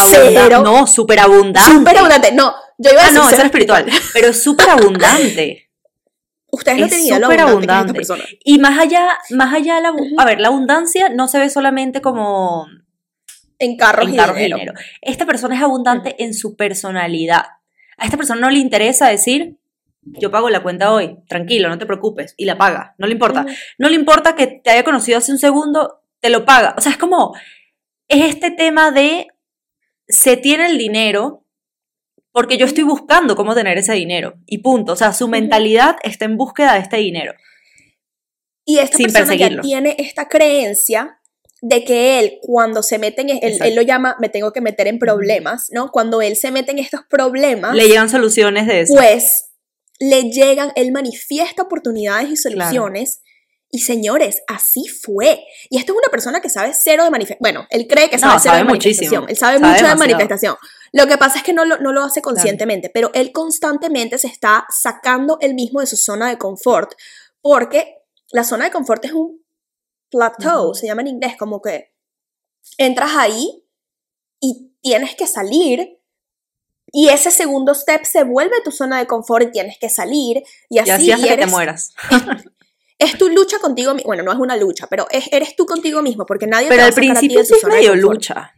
Cero. 0.10 0.24
abundante. 0.24 0.70
No, 0.70 0.88
súper 0.88 1.20
abundante. 1.20 1.72
Súper 1.72 1.98
abundante. 1.98 2.32
No, 2.34 2.54
yo 2.78 2.92
iba 2.92 3.02
a 3.02 3.06
Ah, 3.06 3.08
decir 3.08 3.20
no, 3.20 3.28
esa 3.28 3.30
cero 3.32 3.42
es 3.42 3.46
espiritual. 3.46 3.86
Pero 4.14 4.28
es 4.30 4.44
súper 4.44 4.70
abundante. 4.70 5.70
Ustedes 6.52 6.80
no 7.10 7.20
lo 7.20 7.26
súper 7.28 7.40
abundante. 7.42 8.02
Y 8.44 8.58
más 8.58 8.80
allá, 8.80 9.20
más 9.32 9.54
allá 9.54 9.76
de 9.76 9.82
la, 9.82 9.94
a 10.18 10.26
ver, 10.26 10.40
la 10.40 10.48
abundancia 10.48 11.10
no 11.10 11.28
se 11.28 11.38
ve 11.40 11.50
solamente 11.50 12.02
como 12.02 12.66
En 13.60 13.78
carros, 13.78 14.08
en 14.08 14.14
y, 14.16 14.18
carros 14.18 14.38
y 14.38 14.42
dinero. 14.44 14.58
dinero. 14.58 14.74
Esta 15.02 15.26
persona 15.28 15.56
es 15.56 15.62
abundante 15.62 16.16
en 16.24 16.34
su 16.34 16.56
personalidad. 16.56 17.44
A 17.98 18.06
esta 18.06 18.18
persona 18.18 18.42
no 18.42 18.50
le 18.50 18.58
interesa 18.60 19.10
decir, 19.10 19.58
yo 20.02 20.32
pago 20.32 20.50
la 20.50 20.64
cuenta 20.64 20.92
hoy, 20.92 21.18
tranquilo, 21.28 21.70
no 21.70 21.78
te 21.78 21.86
preocupes, 21.86 22.34
y 22.38 22.46
la 22.46 22.58
paga, 22.58 22.96
no 22.98 23.06
le 23.06 23.14
importa. 23.14 23.46
No 23.78 23.90
le 23.90 23.96
importa 23.96 24.36
que 24.36 24.48
te 24.48 24.72
haya 24.72 24.84
conocido 24.84 25.18
hace 25.20 25.32
un 25.32 25.38
segundo, 25.38 26.02
te 26.20 26.30
lo 26.30 26.46
paga. 26.46 26.74
O 26.78 26.82
sea, 26.82 26.92
es 26.94 26.98
como, 26.98 27.36
es 28.08 28.26
este 28.28 28.50
tema 28.50 28.90
de, 28.92 29.28
se 30.10 30.36
tiene 30.36 30.66
el 30.66 30.78
dinero 30.78 31.46
porque 32.32 32.58
yo 32.58 32.66
estoy 32.66 32.84
buscando 32.84 33.36
cómo 33.36 33.56
tener 33.56 33.78
ese 33.78 33.94
dinero, 33.94 34.36
y 34.46 34.60
punto. 34.60 34.94
O 34.94 34.96
sea, 34.96 35.14
su 35.14 35.28
mentalidad 35.28 35.96
está 36.04 36.26
en 36.26 36.38
búsqueda 36.38 36.74
de 36.74 36.80
este 36.80 36.98
dinero. 36.98 37.34
Y 38.66 38.80
esta 38.80 38.98
Sin 38.98 39.12
persona 39.12 39.36
ya 39.36 39.62
tiene 39.62 39.96
esta 39.98 40.28
creencia 40.28 41.20
de 41.62 41.84
que 41.84 42.20
él, 42.20 42.38
cuando 42.42 42.84
se 42.84 43.00
mete 43.00 43.22
en, 43.22 43.30
él, 43.32 43.40
Exacto. 43.42 43.64
él 43.66 43.76
lo 43.76 43.82
llama, 43.82 44.16
me 44.20 44.30
tengo 44.30 44.54
que 44.54 44.62
meter 44.62 44.88
en 44.88 45.00
problemas, 45.00 45.68
¿no? 45.72 45.92
Cuando 45.92 46.22
él 46.22 46.36
se 46.36 46.52
mete 46.52 46.72
en 46.72 46.80
estos 46.80 47.02
problemas, 47.10 47.76
Le 47.76 47.88
llegan 47.88 48.10
soluciones 48.10 48.68
de 48.68 48.82
eso. 48.82 48.94
pues 48.94 49.50
le 50.00 50.30
llegan, 50.30 50.72
él 50.76 50.92
manifiesta 50.92 51.64
oportunidades 51.64 52.30
y 52.30 52.38
soluciones. 52.38 53.22
Y 53.72 53.80
señores, 53.82 54.42
así 54.48 54.88
fue. 54.88 55.46
Y 55.70 55.78
esto 55.78 55.94
es 55.94 55.98
una 56.00 56.10
persona 56.10 56.42
que 56.42 56.50
sabe 56.50 56.74
cero 56.74 57.04
de 57.04 57.12
manifestación. 57.12 57.40
Bueno, 57.42 57.68
él 57.70 57.88
cree 57.88 58.10
que 58.10 58.18
sabe 58.18 58.34
No, 58.34 58.40
cero 58.40 58.52
sabe 58.54 58.58
de 58.60 58.64
manifestación. 58.66 59.24
muchísimo. 59.24 59.28
Él 59.30 59.38
sabe, 59.38 59.60
Sabe 59.60 59.72
mucho 59.74 59.88
de 59.88 59.96
manifestación. 59.96 60.56
Lo 60.92 61.06
que 61.06 61.18
pasa 61.18 61.38
es 61.38 61.44
que 61.44 61.54
no 61.54 61.66
lo, 61.66 61.78
no 61.78 61.92
lo 61.92 62.04
hace 62.04 62.22
conscientemente, 62.22 62.90
pero 62.90 63.12
él 63.14 63.32
constantemente 63.32 64.18
se 64.18 64.26
está 64.28 64.66
sacando 64.70 65.38
él 65.42 65.54
mismo 65.54 65.82
de 65.82 65.86
su 65.88 65.98
zona 65.98 66.30
de 66.30 66.40
confort. 66.40 66.94
Porque 67.42 67.98
la 68.32 68.44
zona 68.44 68.66
de 68.66 68.72
confort 68.72 69.06
es 69.06 69.12
un 69.14 69.44
plateau, 70.10 70.74
se 70.74 70.88
llama 70.88 71.02
en 71.02 71.08
inglés, 71.08 71.36
como 71.38 71.62
que 71.62 71.94
entras 72.80 73.12
ahí 73.16 73.64
y 74.40 74.72
tienes 74.82 75.16
que 75.16 75.28
salir. 75.28 76.00
Y 76.92 77.10
ese 77.10 77.30
segundo 77.30 77.76
step 77.76 78.04
se 78.04 78.24
vuelve 78.24 78.56
tu 78.64 78.72
zona 78.72 78.98
de 78.98 79.06
confort 79.06 79.46
y 79.48 79.52
tienes 79.52 79.78
que 79.78 79.90
salir. 79.90 80.42
Y 80.70 80.80
así, 80.80 80.90
y 80.90 80.92
así 80.92 81.12
hasta 81.12 81.26
y 81.28 81.30
que 81.30 81.36
te 81.36 81.42
eres- 81.44 81.52
mueras. 81.52 81.94
es 83.00 83.18
tu 83.18 83.30
lucha 83.30 83.58
contigo 83.60 83.94
mismo. 83.96 84.08
Bueno, 84.08 84.22
no 84.24 84.32
es 84.32 84.38
una 84.38 84.56
lucha, 84.58 84.86
pero 84.88 85.08
es- 85.10 85.30
eres 85.32 85.56
tú 85.56 85.66
contigo 85.66 86.02
mismo, 86.04 86.26
porque 86.26 86.46
nadie 86.46 86.66
te 86.68 86.70
Pero 86.70 86.82
va 86.82 86.86
al 86.88 86.92
a 86.92 86.94
sacar 86.94 87.10
a 87.18 87.20
ti 87.20 87.28
principio 87.30 87.40
de 87.40 87.46
sí 87.46 87.54
es 87.56 87.62
de 87.62 87.68
medio 87.70 87.96
lucha. 87.96 88.54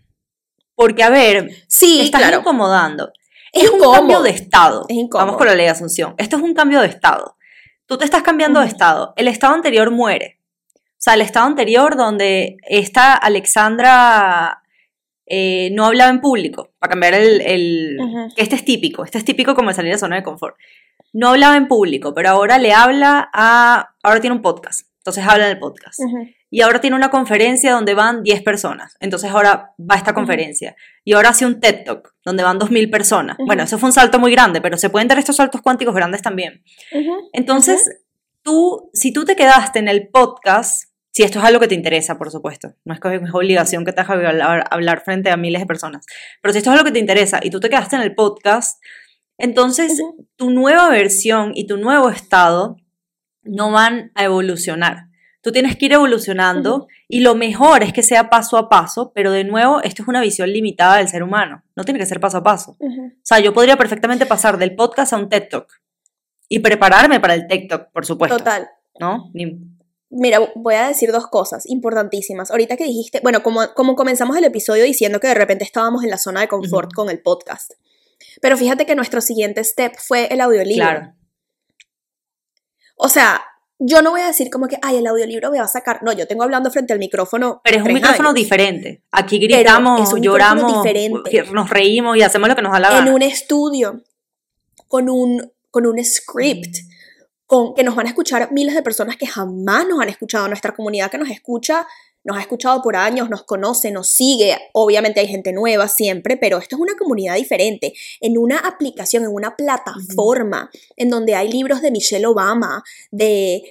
Porque, 0.75 1.03
a 1.03 1.10
ver, 1.10 1.50
Sí, 1.67 1.98
te 2.00 2.03
estás 2.05 2.21
claro. 2.21 2.39
incomodando. 2.39 3.12
Es 3.53 3.63
Es 3.63 3.69
un 3.69 3.75
incómodo. 3.77 3.98
cambio 4.00 4.21
de 4.24 4.29
estado. 4.31 4.86
Es. 4.89 4.98
Vamos 5.12 5.38
con 5.38 5.45
la 5.48 5.53
ley 5.55 5.65
de 5.65 5.71
Asunción. 5.71 6.15
Esto 6.17 6.38
es 6.38 6.41
un 6.41 6.53
cambio 6.53 6.81
de 6.81 6.88
estado. 6.88 7.38
Tú 7.86 7.98
te 7.98 8.05
estás 8.05 8.24
cambiando 8.24 8.60
de 8.60 8.65
Ujú. 8.65 8.74
estado. 8.74 9.13
El 9.17 9.27
estado 9.27 9.53
anterior 9.53 9.91
muere. 9.91 10.39
O 10.75 11.03
sea, 11.03 11.13
el 11.15 11.21
estado 11.21 11.45
anterior 11.48 11.95
donde 11.98 12.57
esta 12.67 13.13
Alexandra 13.15 14.57
eh, 15.33 15.69
no 15.74 15.86
hablaba 15.86 16.10
en 16.12 16.19
público, 16.19 16.71
para 16.77 16.91
cambiar 16.91 17.13
el... 17.13 17.39
el- 17.41 17.98
Ujú. 18.01 18.36
que 18.36 18.41
este 18.41 18.55
es 18.55 18.65
típico, 18.65 19.05
este 19.05 19.17
es 19.17 19.24
típico 19.25 19.55
como 19.55 19.69
el 19.69 19.75
salir 19.75 19.93
de 19.93 19.98
zona 19.98 20.17
de 20.17 20.24
confort. 20.24 20.57
No 21.13 21.30
hablaba 21.30 21.58
en 21.58 21.68
público, 21.68 22.13
pero 22.13 22.30
ahora 22.30 22.58
le 22.58 22.74
habla 22.74 23.30
a... 23.34 23.96
Ahora 24.03 24.22
tiene 24.22 24.36
un 24.36 24.41
podcast, 24.41 24.88
entonces 24.98 25.25
habla 25.27 25.46
en 25.46 25.51
el 25.51 25.60
podcast. 25.60 26.00
Y 26.50 26.62
ahora 26.62 26.82
tiene 26.82 26.98
una 26.98 27.10
conferencia 27.10 27.72
donde 27.72 27.94
van 27.94 28.24
10 28.24 28.44
personas. 28.44 28.98
Entonces 29.00 29.32
ahora 29.32 29.74
va 29.80 29.96
a 29.96 29.98
esta 29.98 30.13
conferencia. 30.13 30.75
Y 31.06 31.13
ahora 31.13 31.30
hace 31.30 31.46
un 31.46 31.62
TED 31.62 31.86
Talk 31.86 32.13
donde 32.25 32.44
van 32.44 32.60
2.000 32.60 32.91
personas. 32.91 33.38
Bueno, 33.46 33.63
eso 33.63 33.77
fue 33.77 33.88
un 33.88 33.94
salto 33.94 34.20
muy 34.20 34.32
grande, 34.32 34.62
pero 34.62 34.77
se 34.77 34.89
pueden 34.89 35.08
dar 35.08 35.18
estos 35.18 35.38
saltos 35.38 35.62
cuánticos 35.62 35.96
grandes 35.96 36.22
también. 36.22 36.62
Entonces, 37.32 37.89
tú, 38.44 38.89
si 38.94 39.13
tú 39.13 39.24
te 39.24 39.36
quedaste 39.36 39.80
en 39.80 39.88
el 39.88 40.10
podcast, 40.10 40.91
si 41.13 41.24
esto 41.24 41.39
es 41.39 41.46
algo 41.46 41.60
que 41.60 41.68
te 41.68 41.75
interesa, 41.75 42.18
por 42.18 42.32
supuesto, 42.32 42.74
no 42.86 42.94
es 42.94 43.00
que 43.00 43.15
es 43.15 43.22
obligación 43.34 43.84
que 43.84 43.91
te 43.91 44.01
haga 44.01 44.13
hablar, 44.13 44.65
hablar 44.72 45.03
frente 45.03 45.30
a 45.30 45.38
miles 45.38 45.62
de 45.62 45.68
personas, 45.68 46.06
pero 46.41 46.53
si 46.53 46.60
esto 46.60 46.70
es 46.70 46.74
algo 46.74 46.86
que 46.86 46.94
te 46.94 47.00
interesa 47.00 47.39
y 47.44 47.50
tú 47.50 47.60
te 47.60 47.70
quedaste 47.70 47.98
en 47.98 48.01
el 48.01 48.15
podcast, 48.15 48.82
entonces 49.41 50.01
tu 50.36 50.50
nueva 50.51 50.89
versión 50.89 51.51
y 51.55 51.67
tu 51.67 51.77
nuevo 51.77 52.10
estado 52.10 52.77
no 53.43 53.71
van 53.71 54.12
a 54.15 54.24
evolucionar. 54.24 55.07
Tú 55.41 55.51
tienes 55.51 55.75
que 55.75 55.88
ir 55.88 55.93
evolucionando 55.93 56.88
y 57.07 57.21
lo 57.21 57.33
mejor 57.33 57.81
es 57.81 57.91
que 57.93 58.03
sea 58.03 58.29
paso 58.29 58.57
a 58.57 58.69
paso, 58.69 59.12
pero 59.15 59.31
de 59.31 59.43
nuevo, 59.43 59.81
esto 59.81 60.03
es 60.03 60.07
una 60.07 60.21
visión 60.21 60.51
limitada 60.51 60.98
del 60.98 61.07
ser 61.07 61.24
humano, 61.24 61.63
no 61.75 61.83
tiene 61.83 62.00
que 62.00 62.05
ser 62.05 62.19
paso 62.19 62.38
a 62.38 62.43
paso. 62.43 62.77
O 62.79 62.86
sea, 63.24 63.39
yo 63.39 63.51
podría 63.53 63.75
perfectamente 63.77 64.27
pasar 64.27 64.57
del 64.60 64.75
podcast 64.75 65.13
a 65.13 65.17
un 65.17 65.29
TED 65.29 65.48
Talk 65.50 65.67
y 66.48 66.60
prepararme 66.60 67.19
para 67.19 67.33
el 67.33 67.48
TED 67.48 67.67
Talk, 67.67 67.91
por 67.91 68.05
supuesto. 68.05 68.38
Total. 68.38 68.67
¿No? 69.00 69.31
Ni- 69.33 69.57
Mira, 70.13 70.39
voy 70.55 70.75
a 70.75 70.89
decir 70.89 71.10
dos 71.12 71.27
cosas 71.27 71.65
importantísimas. 71.69 72.51
Ahorita 72.51 72.75
que 72.75 72.83
dijiste, 72.83 73.21
bueno, 73.24 73.41
como, 73.41 73.62
como 73.74 73.95
comenzamos 73.95 74.36
el 74.36 74.43
episodio 74.43 74.83
diciendo 74.83 75.21
que 75.21 75.27
de 75.27 75.33
repente 75.36 75.63
estábamos 75.63 76.03
en 76.03 76.10
la 76.10 76.17
zona 76.17 76.41
de 76.41 76.50
confort 76.50 76.91
con 76.93 77.10
el 77.10 77.21
podcast. 77.21 77.71
Pero 78.42 78.58
fíjate 78.58 78.86
que 78.86 78.96
nuestro 78.96 79.22
siguiente 79.22 79.63
step 79.63 79.94
fue 79.98 80.28
el 80.32 80.42
audiolibro. 80.42 80.86
Claro. 80.86 81.13
O 82.96 83.10
sea, 83.10 83.42
yo 83.84 84.04
no 84.04 84.12
voy 84.12 84.22
a 84.22 84.28
decir 84.28 84.51
como 84.51 84.68
que, 84.68 84.78
ay, 84.84 84.98
el 84.98 85.08
audiolibro 85.08 85.50
me 85.50 85.58
va 85.58 85.66
a 85.66 85.68
sacar. 85.68 86.04
No, 86.04 86.13
yo 86.13 86.28
tengo 86.28 86.44
hablando 86.44 86.70
frente 86.70 86.94
al 86.94 87.00
micrófono. 87.00 87.62
Pero 87.63 87.78
es 87.78 87.84
un 87.84 87.94
micrófono 87.94 88.30
años. 88.30 88.36
diferente. 88.36 89.04
Aquí 89.12 89.40
gritamos, 89.40 90.13
lloramos, 90.22 90.84
diferente. 90.84 91.44
nos 91.51 91.70
reímos 91.70 92.16
y 92.16 92.22
hacemos 92.22 92.48
lo 92.48 92.56
que 92.56 92.62
nos 92.62 92.72
da 92.72 92.80
la 92.80 92.90
En 92.90 93.06
gana. 93.06 93.16
un 93.16 93.24
estudio, 93.24 94.04
con 94.88 95.10
un, 95.10 95.51
con 95.72 95.88
un 95.88 96.04
script, 96.04 96.75
con, 97.48 97.74
que 97.74 97.84
nos 97.84 97.96
van 97.96 98.06
a 98.06 98.10
escuchar 98.10 98.51
miles 98.51 98.75
de 98.75 98.84
personas 98.84 99.18
que 99.18 99.25
jamás 99.25 99.88
nos 99.88 100.00
han 100.00 100.10
escuchado. 100.10 100.48
Nuestra 100.48 100.74
comunidad 100.74 101.10
que 101.10 101.18
nos 101.18 101.32
escucha, 101.32 101.88
nos 102.24 102.38
ha 102.38 102.42
escuchado 102.42 102.82
por 102.82 102.96
años, 102.96 103.30
nos 103.30 103.44
conoce, 103.44 103.92
nos 103.92 104.10
sigue. 104.10 104.58
Obviamente 104.74 105.20
hay 105.20 105.28
gente 105.28 105.54
nueva 105.54 105.88
siempre, 105.88 106.38
pero 106.38 106.58
esto 106.58 106.75
es 106.75 106.82
una 106.82 106.96
comunidad 106.98 107.36
diferente. 107.36 107.94
En 108.20 108.38
una 108.38 108.60
aplicación, 108.60 109.24
en 109.24 109.32
una 109.32 109.56
plataforma, 109.56 110.70
en 110.96 111.10
donde 111.10 111.36
hay 111.36 111.51
libros 111.51 111.82
de 111.82 111.92
Michelle 111.92 112.25
Obama, 112.25 112.84
de... 113.12 113.63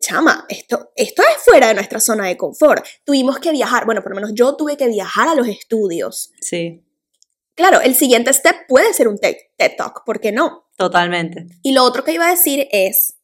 Chama, 0.00 0.44
esto, 0.48 0.90
esto 0.96 1.22
es 1.22 1.42
fuera 1.44 1.68
de 1.68 1.74
nuestra 1.74 2.00
zona 2.00 2.26
de 2.26 2.36
confort. 2.36 2.84
Tuvimos 3.04 3.38
que 3.38 3.52
viajar, 3.52 3.86
bueno, 3.86 4.02
por 4.02 4.10
lo 4.10 4.16
menos 4.16 4.32
yo 4.34 4.56
tuve 4.56 4.76
que 4.76 4.88
viajar 4.88 5.28
a 5.28 5.36
los 5.36 5.46
estudios. 5.46 6.32
Sí, 6.40 6.84
Claro, 7.54 7.80
el 7.80 7.94
siguiente 7.94 8.32
step 8.32 8.66
puede 8.66 8.92
ser 8.92 9.06
un 9.06 9.18
TED, 9.18 9.36
TED 9.56 9.76
Talk, 9.76 10.04
¿por 10.04 10.20
qué 10.20 10.32
no? 10.32 10.64
totalmente. 10.76 11.46
Y 11.62 11.72
lo 11.72 11.84
otro 11.84 12.02
que 12.02 12.12
iba 12.12 12.26
a 12.26 12.30
decir 12.30 12.66
es, 12.72 13.14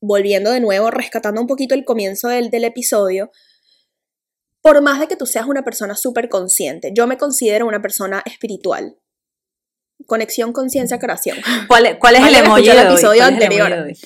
volviendo 0.00 0.50
de 0.50 0.58
nuevo, 0.58 0.90
rescatando 0.90 1.40
un 1.40 1.46
poquito 1.46 1.76
el 1.76 1.84
comienzo 1.84 2.28
del, 2.28 2.50
del 2.50 2.64
episodio, 2.64 3.30
por 4.62 4.80
más 4.82 5.00
de 5.00 5.08
que 5.08 5.16
tú 5.16 5.26
seas 5.26 5.46
una 5.46 5.62
persona 5.62 5.94
súper 5.96 6.28
consciente, 6.28 6.90
yo 6.94 7.06
me 7.06 7.16
considero 7.18 7.66
una 7.66 7.80
persona 7.82 8.22
espiritual. 8.26 8.96
Conexión, 10.06 10.52
conciencia, 10.52 10.98
creación. 10.98 11.38
¿Cuál, 11.68 11.86
es- 11.86 11.96
cuál 11.98 12.16
es 12.16 12.26
el 12.26 12.34
emoji 12.34 12.64
de 12.66 12.70
el 12.72 12.78
hoy? 12.78 12.92
episodio 12.92 13.20
¿Cuál 13.22 13.32
es 13.34 13.36
el 13.38 13.42
emoji 13.42 13.60
anterior. 13.60 13.70
de 13.70 13.82
hoy? 13.92 13.98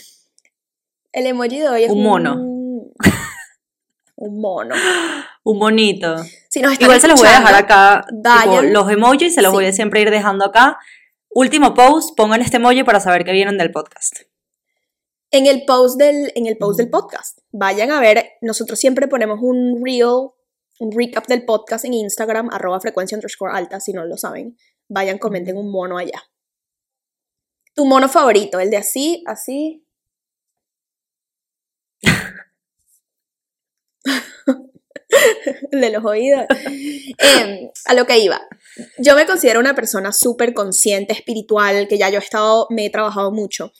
El 1.12 1.26
emoji 1.26 1.58
de 1.60 1.68
hoy 1.68 1.84
es 1.84 1.90
Un 1.90 2.02
mono. 2.02 2.34
Un, 2.34 2.92
un 4.16 4.40
mono. 4.40 4.74
Un 5.44 5.58
bonito. 5.58 6.16
Si 6.48 6.60
nos 6.60 6.72
están 6.72 6.86
Igual 6.86 7.00
se 7.00 7.08
los 7.08 7.20
voy 7.20 7.28
a 7.28 7.38
dejar 7.40 7.54
acá. 7.54 8.04
tipo, 8.08 8.62
los 8.62 8.90
emojis 8.90 9.34
se 9.34 9.42
los 9.42 9.50
Sí. 9.50 9.54
voy 9.56 9.66
a 9.66 9.72
siempre 9.72 10.00
ir 10.00 10.10
dejando 10.10 10.44
acá. 10.46 10.78
Último 11.30 11.74
post, 11.74 12.16
pongan 12.16 12.40
este 12.42 12.56
emoji 12.56 12.82
para 12.84 13.00
saber 13.00 13.24
que 13.24 13.32
vienen 13.32 13.58
del 13.58 13.70
podcast. 13.72 14.20
En 15.30 15.46
el 15.46 15.64
post 15.64 15.98
del, 15.98 16.32
en 16.36 16.46
el 16.46 16.56
post 16.56 16.78
del 16.78 16.90
podcast, 16.90 17.38
vayan 17.50 17.90
a 17.90 18.00
ver, 18.00 18.24
nosotros 18.40 18.78
siempre 18.78 19.08
ponemos 19.08 19.40
un 19.42 19.82
reel, 19.84 20.28
un 20.80 20.92
recap 20.92 21.26
del 21.26 21.44
podcast 21.44 21.84
en 21.84 21.94
Instagram, 21.94 22.50
arroba 22.50 22.80
frecuencia 22.80 23.16
underscore 23.16 23.52
alta, 23.54 23.80
si 23.80 23.92
no 23.92 24.04
lo 24.04 24.16
saben. 24.16 24.56
Vayan, 24.88 25.18
comenten 25.18 25.56
un 25.56 25.70
mono 25.70 25.98
allá. 25.98 26.22
Tu 27.74 27.84
mono 27.84 28.08
favorito, 28.08 28.60
el 28.60 28.70
de 28.70 28.76
así, 28.76 29.22
así. 29.26 29.84
el 35.72 35.80
de 35.80 35.90
los 35.90 36.04
oídos. 36.04 36.46
Em, 37.18 37.70
a 37.86 37.94
lo 37.94 38.06
que 38.06 38.18
iba. 38.18 38.40
Yo 38.98 39.14
me 39.14 39.26
considero 39.26 39.60
una 39.60 39.74
persona 39.74 40.12
súper 40.12 40.54
consciente, 40.54 41.12
espiritual, 41.12 41.88
que 41.88 41.98
ya 41.98 42.10
yo 42.10 42.16
he 42.16 42.22
estado, 42.22 42.66
me 42.70 42.86
he 42.86 42.90
trabajado 42.90 43.32
mucho. 43.32 43.72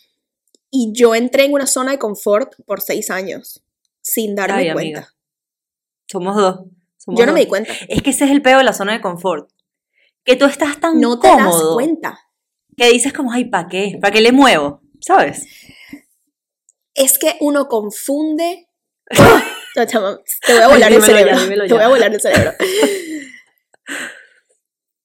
Y 0.70 0.92
yo 0.92 1.14
entré 1.14 1.44
en 1.44 1.52
una 1.52 1.66
zona 1.66 1.92
de 1.92 1.98
confort 1.98 2.54
por 2.66 2.80
seis 2.80 3.10
años, 3.10 3.64
sin 4.00 4.34
darme 4.34 4.72
cuenta. 4.72 5.14
Somos 6.10 6.36
dos. 6.36 6.60
Yo 7.06 7.26
no 7.26 7.32
me 7.32 7.40
di 7.40 7.46
cuenta. 7.46 7.72
Es 7.88 8.02
que 8.02 8.10
ese 8.10 8.24
es 8.24 8.30
el 8.30 8.42
peor 8.42 8.58
de 8.58 8.64
la 8.64 8.72
zona 8.72 8.92
de 8.92 9.00
confort. 9.00 9.50
Que 10.24 10.36
tú 10.36 10.46
estás 10.46 10.80
tan 10.80 11.00
no 11.00 11.18
te 11.18 11.28
das 11.28 11.54
cuenta. 11.74 12.18
Que 12.76 12.90
dices 12.90 13.12
como, 13.12 13.32
ay, 13.32 13.46
¿para 13.46 13.68
qué? 13.68 13.98
¿Para 14.00 14.12
qué 14.12 14.20
le 14.20 14.32
muevo? 14.32 14.80
¿Sabes? 15.00 15.46
Es 16.94 17.18
que 17.18 17.36
uno 17.40 17.68
confunde... 17.68 18.68
te 19.74 20.52
voy 20.52 20.62
a 20.62 20.68
volar 20.68 20.92
el 20.92 21.02
cerebro. 21.02 21.36
te 21.66 21.74
voy 21.74 21.82
a 21.82 21.88
volar 21.88 22.14
el 22.14 22.20
cerebro. 22.20 22.52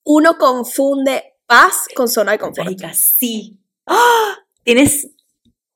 Uno 0.03 0.37
confunde 0.37 1.35
paz 1.45 1.87
con 1.95 2.07
zona 2.07 2.33
de 2.33 2.39
confort. 2.39 2.69
sí. 2.93 3.59
¡Ah! 3.87 4.37
Tienes 4.63 5.09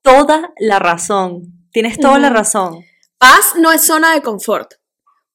toda 0.02 0.52
la 0.58 0.78
razón. 0.78 1.68
Tienes 1.72 1.98
toda 1.98 2.18
la 2.20 2.30
razón. 2.30 2.84
Paz 3.18 3.54
no 3.56 3.72
es 3.72 3.84
zona 3.84 4.14
de 4.14 4.22
confort. 4.22 4.74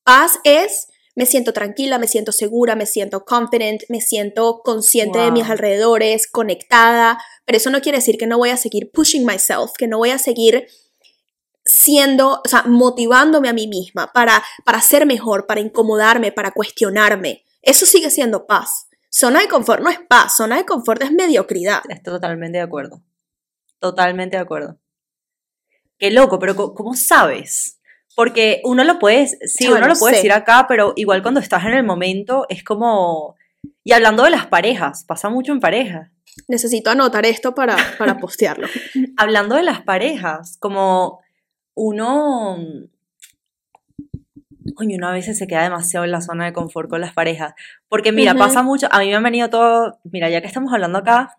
Paz 0.04 0.40
es 0.44 0.88
me 1.20 1.26
siento 1.26 1.52
tranquila, 1.52 2.00
me 2.00 2.08
siento 2.08 2.32
segura, 2.32 2.78
me 2.78 2.86
siento 2.86 3.26
confident, 3.26 3.84
me 3.90 4.00
siento 4.00 4.62
consciente 4.64 5.20
de 5.20 5.32
mis 5.32 5.50
alrededores, 5.50 6.28
conectada, 6.28 7.22
pero 7.44 7.58
eso 7.58 7.70
no 7.70 7.82
quiere 7.82 7.98
decir 7.98 8.18
que 8.18 8.26
no 8.26 8.38
voy 8.38 8.52
a 8.52 8.58
seguir 8.58 8.90
pushing 8.90 9.26
myself, 9.26 9.72
que 9.78 9.88
no 9.88 9.98
voy 9.98 10.12
a 10.12 10.18
seguir 10.18 10.68
siendo, 11.66 12.42
o 12.46 12.48
sea, 12.48 12.64
motivándome 12.64 13.50
a 13.50 13.54
mí 13.54 13.68
misma 13.68 14.12
para, 14.14 14.42
para 14.64 14.82
ser 14.82 15.06
mejor, 15.06 15.46
para 15.46 15.60
incomodarme, 15.60 16.32
para 16.32 16.52
cuestionarme. 16.52 17.44
Eso 17.62 17.86
sigue 17.86 18.10
siendo 18.10 18.48
paz. 18.48 18.88
Zona 19.10 19.42
de 19.42 19.50
confort 19.50 19.84
no 19.84 19.90
es 19.90 20.00
paz, 20.00 20.38
zona 20.38 20.56
de 20.56 20.66
confort 20.66 21.02
es 21.04 21.12
mediocridad. 21.12 21.82
Estoy 21.90 22.14
totalmente 22.14 22.60
de 22.60 22.64
acuerdo. 22.64 23.02
Totalmente 23.80 24.38
de 24.38 24.44
acuerdo. 24.44 24.80
Qué 25.98 26.12
loco, 26.12 26.40
pero 26.40 26.56
¿cómo 26.56 26.94
sabes? 26.94 27.79
Porque 28.20 28.60
uno 28.66 28.84
lo 28.84 29.00
puede, 29.00 29.28
sí, 29.28 29.70
uno 29.70 29.88
lo 29.88 29.96
puede 29.96 30.18
decir 30.18 30.34
acá, 30.34 30.66
pero 30.68 30.92
igual 30.98 31.22
cuando 31.22 31.40
estás 31.40 31.64
en 31.64 31.72
el 31.72 31.86
momento 31.86 32.46
es 32.50 32.66
como... 32.66 33.38
Y 33.82 33.94
hablando 33.94 34.26
de 34.26 34.30
las 34.30 34.46
parejas, 34.46 35.06
pasa 35.06 35.30
mucho 35.30 35.54
en 35.54 35.62
parejas. 35.62 36.12
Necesito 36.50 36.90
anotar 36.90 37.26
esto 37.26 37.56
para, 37.56 37.78
para 37.98 38.18
postearlo. 38.18 38.68
hablando 39.18 39.56
de 39.56 39.64
las 39.64 39.84
parejas, 39.84 40.58
como 40.60 41.22
uno... 41.76 42.58
Coño, 44.76 44.98
uno 44.98 45.08
a 45.08 45.14
veces 45.14 45.38
se 45.38 45.48
queda 45.48 45.64
demasiado 45.64 46.04
en 46.04 46.12
la 46.12 46.20
zona 46.20 46.44
de 46.44 46.52
confort 46.52 46.90
con 46.90 47.00
las 47.00 47.14
parejas. 47.14 47.54
Porque 47.88 48.12
mira, 48.12 48.36
pasa 48.36 48.64
mucho, 48.64 48.90
a 48.92 49.00
mí 49.00 49.08
me 49.08 49.16
han 49.16 49.24
venido 49.24 49.50
todo, 49.50 49.98
mira, 50.04 50.30
ya 50.30 50.42
que 50.42 50.48
estamos 50.48 50.74
hablando 50.74 50.98
acá, 50.98 51.38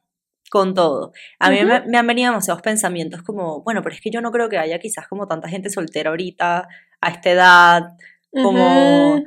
con 0.51 0.75
todo. 0.75 1.13
A 1.39 1.49
mí 1.51 1.59
me, 1.65 1.97
han 1.97 2.07
venido 2.07 2.31
demasiados 2.31 2.61
pensamientos 2.61 3.23
como, 3.23 3.63
bueno, 3.63 3.83
pero 3.83 3.95
es 3.95 4.03
que 4.03 4.11
yo 4.11 4.21
no 4.21 4.33
creo 4.33 4.49
que 4.49 4.59
haya 4.59 4.79
quizás 4.81 5.09
como 5.09 5.27
tanta 5.27 5.49
gente 5.49 5.71
soltera 5.71 6.11
ahorita, 6.11 6.69
a 7.01 7.09
esta 7.09 7.31
edad, 7.31 7.83
como... 8.31 9.23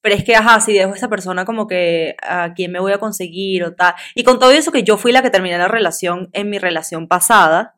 Pero 0.00 0.16
es 0.16 0.24
que, 0.24 0.34
ajá, 0.34 0.60
si 0.60 0.74
dejo 0.74 0.92
a 0.92 0.96
esa 0.96 1.08
persona 1.08 1.46
como 1.46 1.66
que 1.66 2.14
a 2.22 2.52
quién 2.54 2.72
me 2.72 2.80
voy 2.80 2.92
a 2.92 2.98
conseguir 2.98 3.64
o 3.64 3.74
tal. 3.74 3.94
Y 4.14 4.22
con 4.22 4.38
todo 4.38 4.50
eso 4.50 4.70
que 4.70 4.82
yo 4.82 4.98
fui 4.98 5.12
la 5.12 5.22
que 5.22 5.30
terminé 5.30 5.56
la 5.56 5.68
relación 5.68 6.28
en 6.34 6.50
mi 6.50 6.58
relación 6.58 7.08
pasada, 7.08 7.74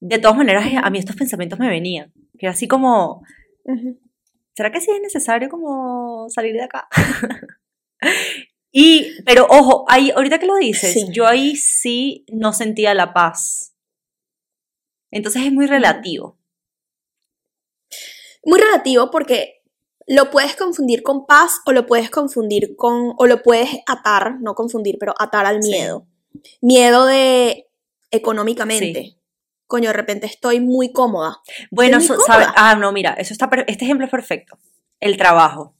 de 0.00 0.18
todas 0.18 0.36
maneras 0.36 0.64
a 0.82 0.90
mí 0.90 0.98
estos 0.98 1.14
pensamientos 1.14 1.58
me 1.60 1.68
venían. 1.68 2.12
Que 2.38 2.46
era 2.46 2.52
así 2.52 2.66
como, 2.66 3.22
¿será 4.56 4.72
que 4.72 4.80
sí 4.80 4.90
es 4.90 5.00
necesario 5.00 5.48
como 5.48 6.28
salir 6.28 6.54
de 6.54 6.62
acá? 6.62 6.88
Y, 8.80 9.20
pero 9.24 9.44
ojo, 9.50 9.84
ahí, 9.88 10.12
ahorita 10.12 10.38
que 10.38 10.46
lo 10.46 10.54
dices, 10.54 11.08
yo 11.10 11.26
ahí 11.26 11.56
sí 11.56 12.24
no 12.30 12.52
sentía 12.52 12.94
la 12.94 13.12
paz. 13.12 13.74
Entonces 15.10 15.42
es 15.42 15.52
muy 15.52 15.66
relativo. 15.66 16.38
Muy 18.44 18.60
relativo 18.60 19.10
porque 19.10 19.64
lo 20.06 20.30
puedes 20.30 20.54
confundir 20.54 21.02
con 21.02 21.26
paz 21.26 21.60
o 21.66 21.72
lo 21.72 21.86
puedes 21.86 22.08
confundir 22.08 22.76
con, 22.76 23.14
o 23.18 23.26
lo 23.26 23.42
puedes 23.42 23.68
atar, 23.84 24.36
no 24.40 24.54
confundir, 24.54 24.96
pero 25.00 25.12
atar 25.18 25.44
al 25.44 25.58
miedo. 25.58 26.06
Miedo 26.60 27.04
de 27.04 27.66
económicamente. 28.12 29.18
Coño, 29.66 29.88
de 29.88 29.94
repente 29.94 30.26
estoy 30.26 30.60
muy 30.60 30.92
cómoda. 30.92 31.38
Bueno. 31.72 31.98
Ah, 32.28 32.76
no, 32.76 32.92
mira, 32.92 33.14
eso 33.14 33.32
está, 33.32 33.50
este 33.66 33.86
ejemplo 33.86 34.06
es 34.06 34.10
perfecto. 34.12 34.56
El 35.00 35.16
trabajo 35.16 35.74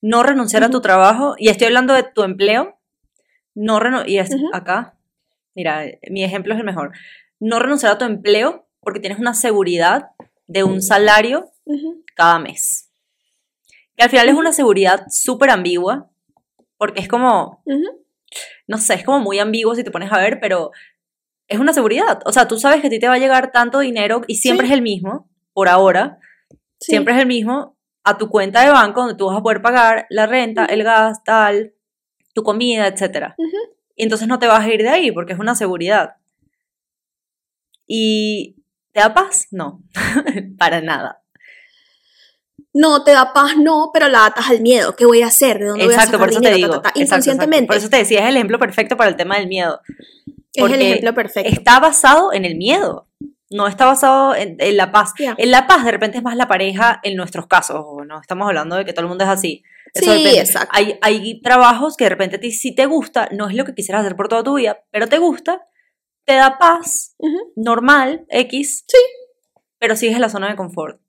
no 0.00 0.22
renunciar 0.22 0.64
a 0.64 0.70
tu 0.70 0.80
trabajo, 0.80 1.34
y 1.38 1.48
estoy 1.48 1.66
hablando 1.66 1.94
de 1.94 2.02
tu 2.02 2.22
empleo, 2.22 2.78
no 3.54 3.80
y 4.06 4.18
es 4.18 4.30
acá, 4.52 4.96
mira, 5.54 5.84
mi 6.10 6.22
ejemplo 6.22 6.54
es 6.54 6.60
el 6.60 6.66
mejor, 6.66 6.92
no 7.40 7.58
renunciar 7.58 7.92
a 7.92 7.98
tu 7.98 8.04
empleo 8.04 8.66
porque 8.80 9.00
tienes 9.00 9.18
una 9.18 9.34
seguridad 9.34 10.10
de 10.46 10.64
un 10.64 10.82
salario 10.82 11.50
cada 12.14 12.38
mes. 12.38 12.90
Que 13.96 14.04
al 14.04 14.10
final 14.10 14.28
es 14.28 14.34
una 14.34 14.52
seguridad 14.52 15.06
súper 15.10 15.50
ambigua, 15.50 16.08
porque 16.76 17.00
es 17.00 17.08
como, 17.08 17.62
no 18.66 18.78
sé, 18.78 18.94
es 18.94 19.04
como 19.04 19.18
muy 19.20 19.40
ambiguo 19.40 19.74
si 19.74 19.82
te 19.82 19.90
pones 19.90 20.12
a 20.12 20.18
ver, 20.18 20.38
pero 20.40 20.70
es 21.48 21.58
una 21.58 21.72
seguridad. 21.72 22.20
O 22.24 22.32
sea, 22.32 22.46
tú 22.46 22.58
sabes 22.58 22.80
que 22.80 22.86
a 22.86 22.90
ti 22.90 23.00
te 23.00 23.08
va 23.08 23.14
a 23.14 23.18
llegar 23.18 23.50
tanto 23.50 23.80
dinero 23.80 24.22
y 24.26 24.36
siempre 24.36 24.68
es 24.68 24.72
el 24.72 24.82
mismo, 24.82 25.28
por 25.52 25.68
ahora, 25.68 26.20
siempre 26.78 27.14
es 27.14 27.20
el 27.20 27.26
mismo, 27.26 27.76
a 28.04 28.16
tu 28.16 28.28
cuenta 28.28 28.64
de 28.64 28.70
banco 28.70 29.00
donde 29.00 29.16
tú 29.16 29.26
vas 29.26 29.36
a 29.36 29.42
poder 29.42 29.60
pagar 29.62 30.06
la 30.10 30.26
renta, 30.26 30.64
el 30.64 30.82
gas, 30.82 31.22
tal, 31.24 31.74
tu 32.34 32.42
comida, 32.42 32.86
etc. 32.86 33.34
Y 33.96 34.04
entonces 34.04 34.28
no 34.28 34.38
te 34.38 34.46
vas 34.46 34.64
a 34.64 34.72
ir 34.72 34.82
de 34.82 34.88
ahí 34.88 35.12
porque 35.12 35.32
es 35.32 35.38
una 35.38 35.54
seguridad. 35.54 36.16
¿Y 37.86 38.56
te 38.92 39.00
da 39.00 39.14
paz? 39.14 39.48
No, 39.50 39.82
para 40.58 40.80
nada. 40.80 41.22
No, 42.72 43.02
te 43.02 43.12
da 43.12 43.32
paz, 43.32 43.56
no, 43.56 43.90
pero 43.92 44.08
la 44.08 44.26
atas 44.26 44.50
al 44.50 44.60
miedo. 44.60 44.94
¿Qué 44.94 45.04
voy 45.04 45.22
a 45.22 45.26
hacer? 45.26 45.58
¿De 45.58 45.66
dónde 45.66 45.86
voy 45.86 45.94
a 45.94 46.18
por 46.18 46.28
eso 46.28 46.40
te 46.40 46.54
digo. 46.54 46.82
Inconscientemente. 46.94 47.66
Por 47.66 47.76
eso 47.76 47.88
te 47.88 47.96
decía, 47.96 48.20
es 48.20 48.28
el 48.28 48.36
ejemplo 48.36 48.58
perfecto 48.58 48.96
para 48.96 49.10
el 49.10 49.16
tema 49.16 49.36
del 49.36 49.48
miedo. 49.48 49.80
es 50.52 50.72
el 50.72 50.80
ejemplo 50.80 51.14
perfecto. 51.14 51.50
Está 51.50 51.80
basado 51.80 52.32
en 52.32 52.44
el 52.44 52.56
miedo 52.56 53.08
no 53.50 53.66
está 53.66 53.86
basado 53.86 54.34
en, 54.34 54.58
la 54.76 54.92
paz. 54.92 55.12
En 55.18 55.50
la 55.50 55.66
paz 55.66 55.84
de 55.84 55.90
repente 55.90 56.18
es 56.18 56.24
más 56.24 56.36
la 56.36 56.48
pareja 56.48 57.00
en 57.02 57.16
nuestros 57.16 57.46
casos, 57.46 57.84
no 58.06 58.20
estamos 58.20 58.46
hablando 58.46 58.76
de 58.76 58.84
que 58.84 58.92
todo 58.92 59.02
el 59.02 59.08
mundo 59.08 59.24
es 59.24 59.30
así. 59.30 59.62
sí, 59.94 60.38
exacto. 60.38 60.68
Hay, 60.72 60.98
hay 61.00 61.40
trabajos 61.40 61.96
que 61.96 62.04
de 62.04 62.10
repente 62.10 62.50
si 62.50 62.74
te 62.74 62.86
gusta, 62.86 63.28
no 63.32 63.48
es 63.48 63.54
lo 63.54 63.64
que 63.64 63.74
quisieras 63.74 64.04
hacer 64.04 64.16
por 64.16 64.28
toda 64.28 64.42
tu 64.42 64.56
vida, 64.56 64.84
pero 64.90 65.06
te 65.06 65.18
gusta, 65.18 65.66
te 66.24 66.34
da 66.34 66.58
paz, 66.58 67.16
normal, 67.56 68.26
X. 68.28 68.84
Sí. 68.86 68.98
Pero 69.78 69.96
sigues 69.96 70.16
en 70.16 70.20
la 70.20 70.28
zona 70.28 70.50
de 70.50 70.56
confort. 70.56 71.00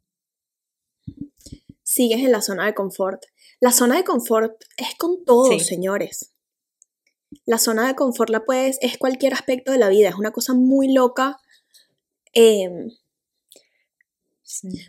Sigues 1.83 2.19
en 2.19 2.31
la 2.31 2.41
zona 2.41 2.67
de 2.67 2.73
confort. 2.73 3.23
La 3.59 3.71
zona 3.71 3.97
de 3.97 4.03
confort 4.05 4.53
es 4.77 4.95
con 4.97 5.25
todo, 5.25 5.59
señores. 5.59 6.33
La 7.45 7.57
zona 7.57 7.87
de 7.87 7.95
confort 7.95 8.29
la 8.29 8.45
puedes, 8.45 8.77
es 8.81 8.97
cualquier 8.97 9.33
aspecto 9.33 9.71
de 9.71 9.77
la 9.77 9.89
vida, 9.89 10.09
es 10.09 10.15
una 10.15 10.31
cosa 10.31 10.53
muy 10.53 10.93
loca 10.93 11.39
Em, 12.33 12.89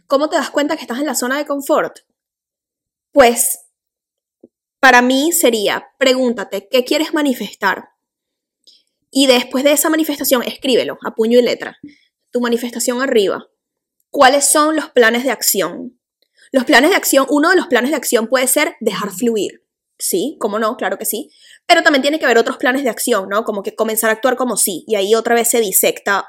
¿Cómo 0.06 0.28
te 0.28 0.36
das 0.36 0.50
cuenta 0.50 0.76
que 0.76 0.82
estás 0.82 0.98
en 0.98 1.06
la 1.06 1.14
zona 1.14 1.38
de 1.38 1.46
confort? 1.46 1.98
Pues 3.12 3.66
para 4.80 5.02
mí 5.02 5.32
sería, 5.32 5.88
pregúntate, 5.98 6.68
¿qué 6.68 6.84
quieres 6.84 7.12
manifestar? 7.12 7.90
Y 9.10 9.26
después 9.26 9.64
de 9.64 9.72
esa 9.72 9.90
manifestación, 9.90 10.42
escríbelo 10.42 10.96
a 11.04 11.14
puño 11.14 11.38
y 11.38 11.42
letra. 11.42 11.78
Tu 12.30 12.40
manifestación 12.40 13.02
arriba. 13.02 13.48
¿Cuáles 14.10 14.46
son 14.46 14.76
los 14.76 14.90
planes 14.90 15.24
de 15.24 15.30
acción? 15.30 16.00
Los 16.52 16.64
planes 16.64 16.90
de 16.90 16.96
acción, 16.96 17.26
uno 17.28 17.50
de 17.50 17.56
los 17.56 17.66
planes 17.66 17.90
de 17.90 17.96
acción 17.96 18.28
puede 18.28 18.46
ser 18.46 18.76
dejar 18.80 19.10
fluir. 19.10 19.64
Sí, 19.98 20.36
¿cómo 20.40 20.58
no? 20.58 20.76
Claro 20.76 20.96
que 20.96 21.04
sí. 21.04 21.30
Pero 21.66 21.82
también 21.82 22.02
tiene 22.02 22.18
que 22.18 22.24
haber 22.24 22.38
otros 22.38 22.56
planes 22.56 22.82
de 22.82 22.90
acción, 22.90 23.28
¿no? 23.28 23.44
Como 23.44 23.62
que 23.62 23.74
comenzar 23.74 24.10
a 24.10 24.14
actuar 24.14 24.36
como 24.36 24.56
sí. 24.56 24.84
Y 24.86 24.94
ahí 24.94 25.14
otra 25.14 25.34
vez 25.34 25.48
se 25.48 25.60
disecta 25.60 26.26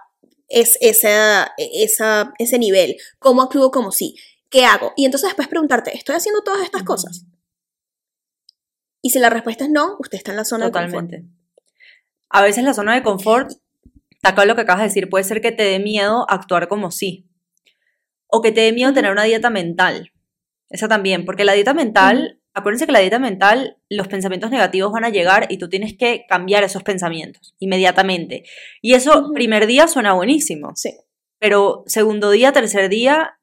es 0.52 0.78
esa, 0.82 1.54
esa, 1.58 2.34
ese 2.38 2.60
nivel. 2.60 2.98
¿Cómo 3.20 3.42
actúo 3.42 3.72
como 3.72 3.92
sí? 3.92 4.16
¿Qué 4.50 4.66
hago? 4.66 4.94
Y 4.98 5.06
entonces 5.06 5.30
después 5.30 5.48
preguntarte, 5.48 5.96
¿estoy 5.96 6.16
haciendo 6.16 6.44
todas 6.44 6.64
estas 6.64 6.84
cosas? 6.84 7.26
Y 9.02 9.12
si 9.12 9.20
la 9.20 9.30
respuesta 9.30 9.64
es 9.64 9.70
no, 9.70 9.98
usted 10.00 10.18
está 10.18 10.32
en 10.32 10.38
la 10.38 10.46
zona 10.46 10.66
Totalmente. 10.66 11.26
a 12.30 12.42
veces 12.44 12.64
la 12.64 12.74
zona 12.74 12.94
de 12.94 13.02
confort, 13.02 13.52
acá 14.22 14.46
lo 14.46 14.56
que 14.56 14.62
acabas 14.62 14.82
de 14.82 14.88
decir, 14.90 15.10
puede 15.10 15.24
ser 15.24 15.42
que 15.42 15.52
te 15.52 15.64
dé 15.64 15.80
miedo 15.80 16.26
actuar 16.30 16.68
como 16.68 16.92
sí. 16.92 17.28
O 18.28 18.42
que 18.42 18.52
te 18.52 18.62
dé 18.62 18.74
miedo 18.74 18.94
tener 18.94 19.12
una 19.12 19.24
dieta 19.24 19.50
mental. 19.50 20.12
Esa 20.70 20.88
también, 20.88 21.26
porque 21.26 21.44
la 21.46 21.54
dieta 21.54 21.74
mental, 21.74 22.41
acuérdense 22.54 22.86
que 22.86 22.92
la 22.92 23.00
dieta 23.00 23.20
mental, 23.20 23.78
los 23.90 24.08
pensamientos 24.08 24.52
negativos 24.52 24.92
van 24.92 25.06
a 25.06 25.10
llegar 25.10 25.48
y 25.50 25.58
tú 25.58 25.70
tienes 25.70 25.98
que 25.98 26.26
cambiar 26.28 26.64
esos 26.64 26.84
pensamientos 26.84 27.56
inmediatamente. 27.60 28.44
Y 28.82 28.94
eso, 28.94 29.32
primer 29.34 29.68
día 29.68 29.88
suena 29.88 30.14
buenísimo. 30.14 30.72
Sí. 30.76 30.92
Pero 31.40 31.84
segundo 31.88 32.30
día, 32.30 32.52
tercer 32.52 32.90
día, 32.90 33.40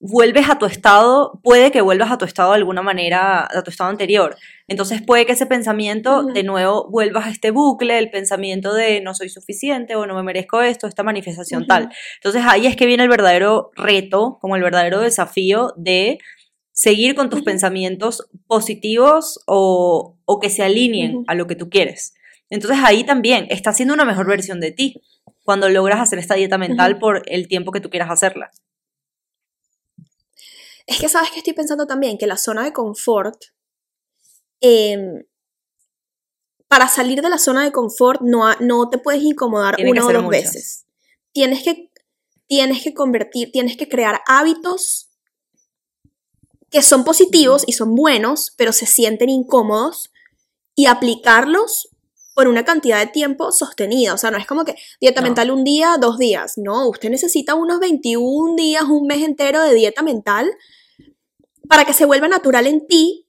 vuelves 0.00 0.48
a 0.48 0.58
tu 0.58 0.66
estado, 0.66 1.40
puede 1.42 1.72
que 1.72 1.80
vuelvas 1.80 2.12
a 2.12 2.18
tu 2.18 2.24
estado 2.24 2.52
de 2.52 2.58
alguna 2.58 2.82
manera, 2.82 3.48
a 3.50 3.62
tu 3.62 3.70
estado 3.70 3.90
anterior. 3.90 4.36
Entonces 4.68 5.02
puede 5.02 5.26
que 5.26 5.32
ese 5.32 5.46
pensamiento 5.46 6.22
de 6.22 6.44
nuevo 6.44 6.88
vuelvas 6.90 7.26
a 7.26 7.30
este 7.30 7.50
bucle, 7.50 7.98
el 7.98 8.10
pensamiento 8.10 8.74
de 8.74 9.00
no 9.00 9.14
soy 9.14 9.28
suficiente 9.28 9.96
o 9.96 10.06
no 10.06 10.14
me 10.14 10.22
merezco 10.22 10.62
esto, 10.62 10.86
esta 10.86 11.02
manifestación 11.02 11.66
tal. 11.66 11.88
Entonces 12.16 12.42
ahí 12.46 12.66
es 12.66 12.76
que 12.76 12.86
viene 12.86 13.02
el 13.02 13.08
verdadero 13.08 13.70
reto, 13.74 14.38
como 14.40 14.54
el 14.56 14.62
verdadero 14.62 15.00
desafío 15.00 15.72
de 15.76 16.18
seguir 16.78 17.16
con 17.16 17.28
tus 17.28 17.42
pensamientos 17.42 18.28
positivos 18.46 19.40
o, 19.46 20.16
o, 20.24 20.38
que 20.38 20.48
se 20.48 20.62
alineen 20.62 21.24
a 21.26 21.34
lo 21.34 21.48
que 21.48 21.56
tú 21.56 21.68
quieres. 21.70 22.14
Entonces 22.50 22.78
ahí 22.84 23.02
también 23.02 23.48
estás 23.50 23.76
siendo 23.76 23.94
una 23.94 24.04
mejor 24.04 24.28
versión 24.28 24.60
de 24.60 24.70
ti 24.70 25.02
cuando 25.42 25.68
logras 25.68 25.98
hacer 25.98 26.20
esta 26.20 26.36
dieta 26.36 26.56
mental 26.56 27.00
por 27.00 27.22
el 27.26 27.48
tiempo 27.48 27.72
que 27.72 27.80
tú 27.80 27.90
quieras 27.90 28.12
hacerla. 28.12 28.52
Es 30.86 31.00
que 31.00 31.08
sabes 31.08 31.32
que 31.32 31.38
estoy 31.38 31.52
pensando 31.52 31.84
también 31.88 32.16
que 32.16 32.28
la 32.28 32.36
zona 32.36 32.62
de 32.62 32.72
confort, 32.72 33.46
em, 34.60 35.24
para 36.68 36.86
salir 36.86 37.22
de 37.22 37.28
la 37.28 37.38
zona 37.38 37.64
de 37.64 37.72
confort 37.72 38.20
no, 38.20 38.54
no 38.60 38.88
te 38.88 38.98
puedes 38.98 39.24
incomodar 39.24 39.74
una 39.84 40.06
o 40.06 40.12
dos 40.12 40.28
veces. 40.28 40.86
Tienes 41.32 41.64
que, 41.64 41.90
tienes 42.46 42.84
que 42.84 42.94
convertir, 42.94 43.50
tienes 43.50 43.76
que 43.76 43.88
crear 43.88 44.20
hábitos 44.28 45.07
que 46.70 46.82
son 46.82 47.04
positivos 47.04 47.64
y 47.66 47.72
son 47.72 47.94
buenos, 47.94 48.52
pero 48.56 48.72
se 48.72 48.86
sienten 48.86 49.28
incómodos 49.28 50.12
y 50.74 50.86
aplicarlos 50.86 51.88
por 52.34 52.46
una 52.46 52.64
cantidad 52.64 53.00
de 53.00 53.06
tiempo 53.06 53.50
sostenida. 53.50 54.14
O 54.14 54.18
sea, 54.18 54.30
no 54.30 54.38
es 54.38 54.46
como 54.46 54.64
que 54.64 54.76
dieta 55.00 55.22
mental 55.22 55.50
un 55.50 55.64
día, 55.64 55.96
dos 56.00 56.18
días. 56.18 56.54
No, 56.56 56.88
usted 56.88 57.10
necesita 57.10 57.54
unos 57.54 57.80
21 57.80 58.54
días, 58.54 58.84
un 58.84 59.06
mes 59.06 59.24
entero 59.24 59.62
de 59.62 59.74
dieta 59.74 60.02
mental 60.02 60.48
para 61.68 61.84
que 61.84 61.92
se 61.92 62.06
vuelva 62.06 62.28
natural 62.28 62.66
en 62.66 62.86
ti, 62.86 63.26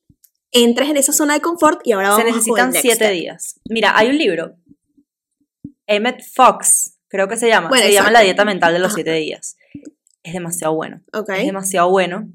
entres 0.51 0.89
en 0.89 0.97
esa 0.97 1.11
zona 1.11 1.33
de 1.33 1.41
confort 1.41 1.81
y 1.85 1.91
ahora 1.91 2.09
vamos 2.09 2.23
Se 2.23 2.31
necesitan 2.31 2.73
siete 2.73 3.09
días. 3.11 3.59
Mira, 3.69 3.97
hay 3.97 4.09
un 4.09 4.17
libro, 4.17 4.55
Emmett 5.87 6.23
Fox, 6.23 6.97
creo 7.07 7.27
que 7.27 7.35
se 7.35 7.47
llama, 7.47 7.75
se 7.75 7.91
llama 7.91 8.11
La 8.11 8.21
dieta 8.21 8.45
mental 8.45 8.73
de 8.73 8.79
los 8.79 8.93
siete 8.93 9.13
días. 9.13 9.57
Es 10.21 10.33
demasiado 10.33 10.75
bueno. 10.75 11.01
Es 11.13 11.45
demasiado 11.45 11.89
bueno. 11.89 12.29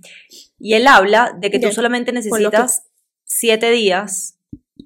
Y 0.58 0.74
él 0.74 0.86
habla 0.86 1.34
de 1.38 1.50
que 1.50 1.58
tú 1.58 1.72
solamente 1.72 2.12
necesitas 2.12 2.84
siete 3.24 3.70
días 3.70 4.38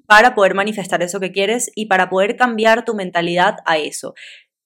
para 0.05 0.33
poder 0.35 0.55
manifestar 0.55 1.03
eso 1.03 1.19
que 1.19 1.31
quieres 1.31 1.71
y 1.75 1.85
para 1.85 2.09
poder 2.09 2.35
cambiar 2.35 2.85
tu 2.85 2.95
mentalidad 2.95 3.57
a 3.65 3.77
eso. 3.77 4.15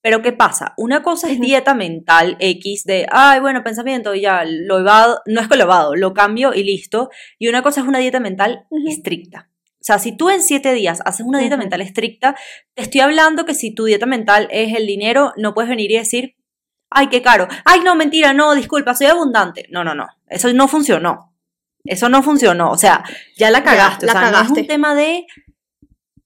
Pero 0.01 0.21
¿qué 0.21 0.33
pasa? 0.33 0.73
Una 0.77 1.01
cosa 1.01 1.31
es 1.31 1.39
dieta 1.39 1.73
mental 1.73 2.35
X 2.39 2.83
de, 2.83 3.07
ay, 3.09 3.39
bueno, 3.39 3.63
pensamiento, 3.63 4.13
ya, 4.15 4.43
lo 4.45 4.79
evado, 4.79 5.21
no 5.25 5.39
es 5.39 5.47
que 5.47 5.55
lo 5.55 5.63
evado, 5.63 5.95
lo 5.95 6.13
cambio 6.13 6.53
y 6.53 6.63
listo. 6.63 7.09
Y 7.39 7.47
una 7.47 7.63
cosa 7.63 7.81
es 7.81 7.87
una 7.87 7.99
dieta 7.99 8.19
mental 8.19 8.65
estricta. 8.85 9.49
O 9.75 9.85
sea, 9.85 9.99
si 9.99 10.15
tú 10.15 10.29
en 10.29 10.41
siete 10.41 10.73
días 10.73 11.01
haces 11.05 11.25
una 11.25 11.39
dieta 11.39 11.57
mental 11.57 11.81
estricta, 11.81 12.35
te 12.73 12.83
estoy 12.83 13.01
hablando 13.01 13.45
que 13.45 13.53
si 13.53 13.73
tu 13.73 13.85
dieta 13.85 14.05
mental 14.05 14.47
es 14.51 14.75
el 14.75 14.87
dinero, 14.87 15.33
no 15.37 15.53
puedes 15.53 15.69
venir 15.69 15.91
y 15.91 15.97
decir, 15.97 16.35
ay, 16.93 17.07
qué 17.07 17.21
caro. 17.21 17.47
Ay, 17.65 17.81
no, 17.81 17.95
mentira, 17.95 18.33
no, 18.33 18.55
disculpa, 18.55 18.95
soy 18.95 19.07
abundante. 19.07 19.67
No, 19.69 19.83
no, 19.83 19.93
no. 19.95 20.07
Eso 20.27 20.51
no 20.53 20.67
funcionó. 20.67 21.33
Eso 21.83 22.09
no 22.09 22.23
funcionó. 22.23 22.71
O 22.71 22.77
sea, 22.77 23.03
ya 23.37 23.51
la 23.51 23.63
cagaste. 23.63 24.05
o 24.05 24.09
sea, 24.11 24.31
no 24.31 24.41
es 24.41 24.49
un 24.49 24.67
tema 24.67 24.95
de 24.95 25.25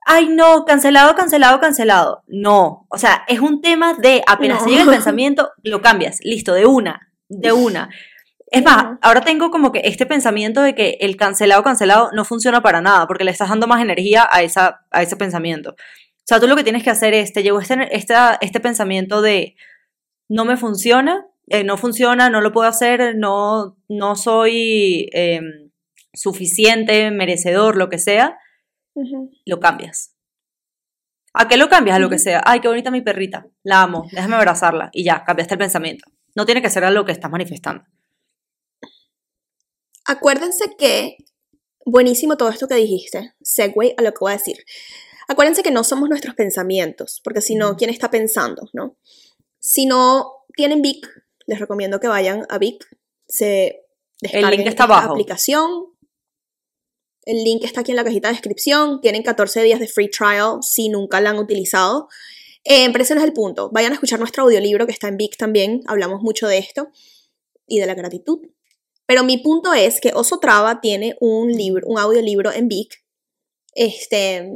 ay 0.08 0.30
no, 0.30 0.64
cancelado, 0.66 1.14
cancelado, 1.16 1.60
cancelado. 1.60 2.24
No, 2.28 2.88
o 2.90 2.98
sea, 2.98 3.24
es 3.28 3.42
un 3.42 3.62
tema 3.62 3.94
de 3.94 4.24
apenas 4.26 4.66
llega 4.66 4.84
el 4.84 4.90
pensamiento, 4.90 5.52
lo 5.64 5.82
cambias, 5.82 6.20
listo, 6.24 6.54
de 6.54 6.66
una, 6.66 7.12
de 7.28 7.52
una. 7.52 7.90
Es 8.50 8.64
más, 8.64 8.98
ahora 9.02 9.22
tengo 9.22 9.52
como 9.52 9.74
que 9.74 9.82
este 9.84 10.06
pensamiento 10.06 10.62
de 10.62 10.74
que 10.74 10.98
el 11.02 11.18
cancelado, 11.18 11.62
cancelado 11.62 12.12
no 12.14 12.24
funciona 12.24 12.62
para 12.62 12.80
nada, 12.80 13.06
porque 13.06 13.26
le 13.26 13.32
estás 13.32 13.50
dando 13.50 13.68
más 13.68 13.82
energía 13.82 14.28
a, 14.32 14.42
esa, 14.42 14.86
a 14.90 15.04
ese 15.04 15.18
pensamiento. 15.18 15.72
O 15.72 16.24
sea, 16.24 16.40
tú 16.40 16.48
lo 16.48 16.56
que 16.56 16.64
tienes 16.64 16.84
que 16.84 16.90
hacer 16.90 17.14
es, 17.14 17.34
te 17.34 17.44
llegó 17.44 17.60
este, 17.60 17.94
este, 17.94 18.16
este 18.40 18.62
pensamiento 18.62 19.22
de 19.22 19.58
no 20.30 20.46
me 20.46 20.58
funciona, 20.58 21.26
eh, 21.48 21.64
no 21.64 21.78
funciona, 21.78 22.30
no 22.30 22.42
lo 22.42 22.52
puedo 22.52 22.68
hacer, 22.68 23.16
no, 23.16 23.78
no 23.88 24.16
soy 24.16 25.10
em, 25.14 25.72
suficiente, 26.14 27.12
merecedor, 27.12 27.78
lo 27.78 27.90
que 27.90 28.00
sea 28.00 28.38
lo 29.46 29.60
cambias. 29.60 30.16
¿A 31.34 31.48
qué 31.48 31.58
lo 31.58 31.70
cambias? 31.70 31.98
A 31.98 32.00
lo 32.00 32.10
que 32.10 32.18
sea. 32.18 32.42
Ay, 32.46 32.62
qué 32.62 32.68
bonita 32.68 32.90
mi 32.90 33.02
perrita. 33.02 33.48
La 33.64 33.84
amo. 33.84 34.08
Déjame 34.12 34.36
abrazarla. 34.36 34.90
Y 34.92 35.04
ya, 35.04 35.24
cambiaste 35.24 35.54
el 35.54 35.60
pensamiento. 35.60 36.10
No 36.36 36.46
tiene 36.46 36.62
que 36.62 36.70
ser 36.70 36.84
a 36.84 36.92
lo 36.92 37.06
que 37.06 37.12
estás 37.12 37.30
manifestando. 37.30 37.84
Acuérdense 40.06 40.76
que, 40.78 41.18
buenísimo 41.86 42.38
todo 42.38 42.50
esto 42.50 42.68
que 42.68 42.76
dijiste. 42.76 43.34
Segway 43.42 43.94
a 43.98 44.02
lo 44.02 44.12
que 44.14 44.20
voy 44.20 44.32
a 44.32 44.38
decir. 44.38 44.58
Acuérdense 45.28 45.62
que 45.62 45.72
no 45.72 45.84
somos 45.84 46.10
nuestros 46.10 46.36
pensamientos, 46.36 47.20
porque 47.24 47.42
si 47.42 47.56
no, 47.56 47.76
¿quién 47.76 47.90
está 47.90 48.10
pensando? 48.10 48.70
¿no? 48.74 48.98
Si 49.60 49.86
no 49.86 50.46
tienen 50.56 50.82
Vic, 50.82 51.08
les 51.46 51.60
recomiendo 51.60 52.00
que 52.00 52.08
vayan 52.08 52.46
a 52.50 52.58
Vic, 52.58 52.88
se 53.28 53.84
descarguen 54.22 54.52
el 54.52 54.58
link 54.60 54.68
está 54.70 54.84
abajo. 54.84 55.12
aplicación, 55.12 55.98
el 57.28 57.44
link 57.44 57.64
está 57.66 57.82
aquí 57.82 57.92
en 57.92 57.98
la 57.98 58.06
cajita 58.06 58.30
de 58.30 58.36
descripción. 58.36 59.02
Tienen 59.02 59.22
14 59.22 59.62
días 59.62 59.82
de 59.82 59.88
free 59.88 60.10
trial 60.10 60.60
si 60.62 60.88
nunca 60.88 61.20
la 61.20 61.32
han 61.32 61.40
utilizado. 61.40 62.08
Eh, 62.64 62.90
pero 62.92 63.04
ese 63.04 63.16
no 63.16 63.22
es 63.22 63.28
el 63.28 63.34
punto. 63.34 63.70
Vayan 63.72 63.92
a 63.92 63.96
escuchar 63.96 64.20
nuestro 64.20 64.44
audiolibro 64.44 64.86
que 64.86 64.94
está 64.94 65.10
en 65.10 65.18
Vic 65.18 65.36
también. 65.36 65.82
Hablamos 65.88 66.22
mucho 66.22 66.48
de 66.48 66.58
esto 66.58 66.88
y 67.68 67.80
de 67.80 67.86
la 67.86 67.96
gratitud. 67.96 68.40
Pero 69.06 69.26
mi 69.26 69.38
punto 69.38 69.74
es 69.74 70.00
que 70.00 70.14
Oso 70.14 70.40
Traba 70.40 70.80
tiene 70.80 71.18
un 71.20 71.52
libro, 71.52 71.86
un 71.88 72.00
audiolibro 72.00 72.54
en 72.54 72.70
Vic, 72.70 73.04
este, 73.74 74.50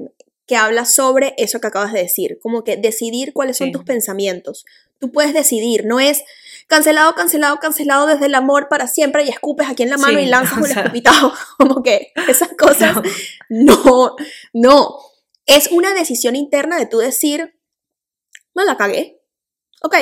que 0.46 0.56
habla 0.56 0.86
sobre 0.86 1.34
eso 1.38 1.60
que 1.60 1.68
acabas 1.68 1.92
de 1.92 2.00
decir, 2.00 2.40
como 2.42 2.64
que 2.64 2.78
decidir 2.78 3.34
cuáles 3.34 3.58
son 3.58 3.74
tus 3.74 3.84
pensamientos. 3.84 4.66
Tú 5.02 5.12
puedes 5.12 5.34
decidir, 5.34 5.84
no 5.86 6.00
es 6.00 6.24
cancelado, 6.68 7.16
cancelado, 7.16 7.58
cancelado 7.60 8.06
desde 8.06 8.28
el 8.28 8.36
amor 8.36 8.70
para 8.70 8.86
siempre 8.86 9.26
y 9.26 9.30
escupes 9.30 9.68
aquí 9.68 9.82
en 9.82 9.90
la 9.90 9.98
mano 9.98 10.20
y 10.20 10.28
lanzas 10.28 10.58
un 10.58 10.66
escupitajo. 10.66 11.34
Como 11.58 11.82
que 11.82 12.14
esas 12.30 12.50
cosas, 12.58 12.96
no. 13.50 14.16
no, 14.54 15.00
Es 15.48 15.70
una 15.72 15.96
decisión 15.96 16.36
interna 16.36 16.78
de 16.78 16.86
tú 16.86 17.00
decir, 17.00 17.60
no 18.54 18.64
la 18.64 18.78
cagué, 18.78 19.22
ok. 19.82 19.96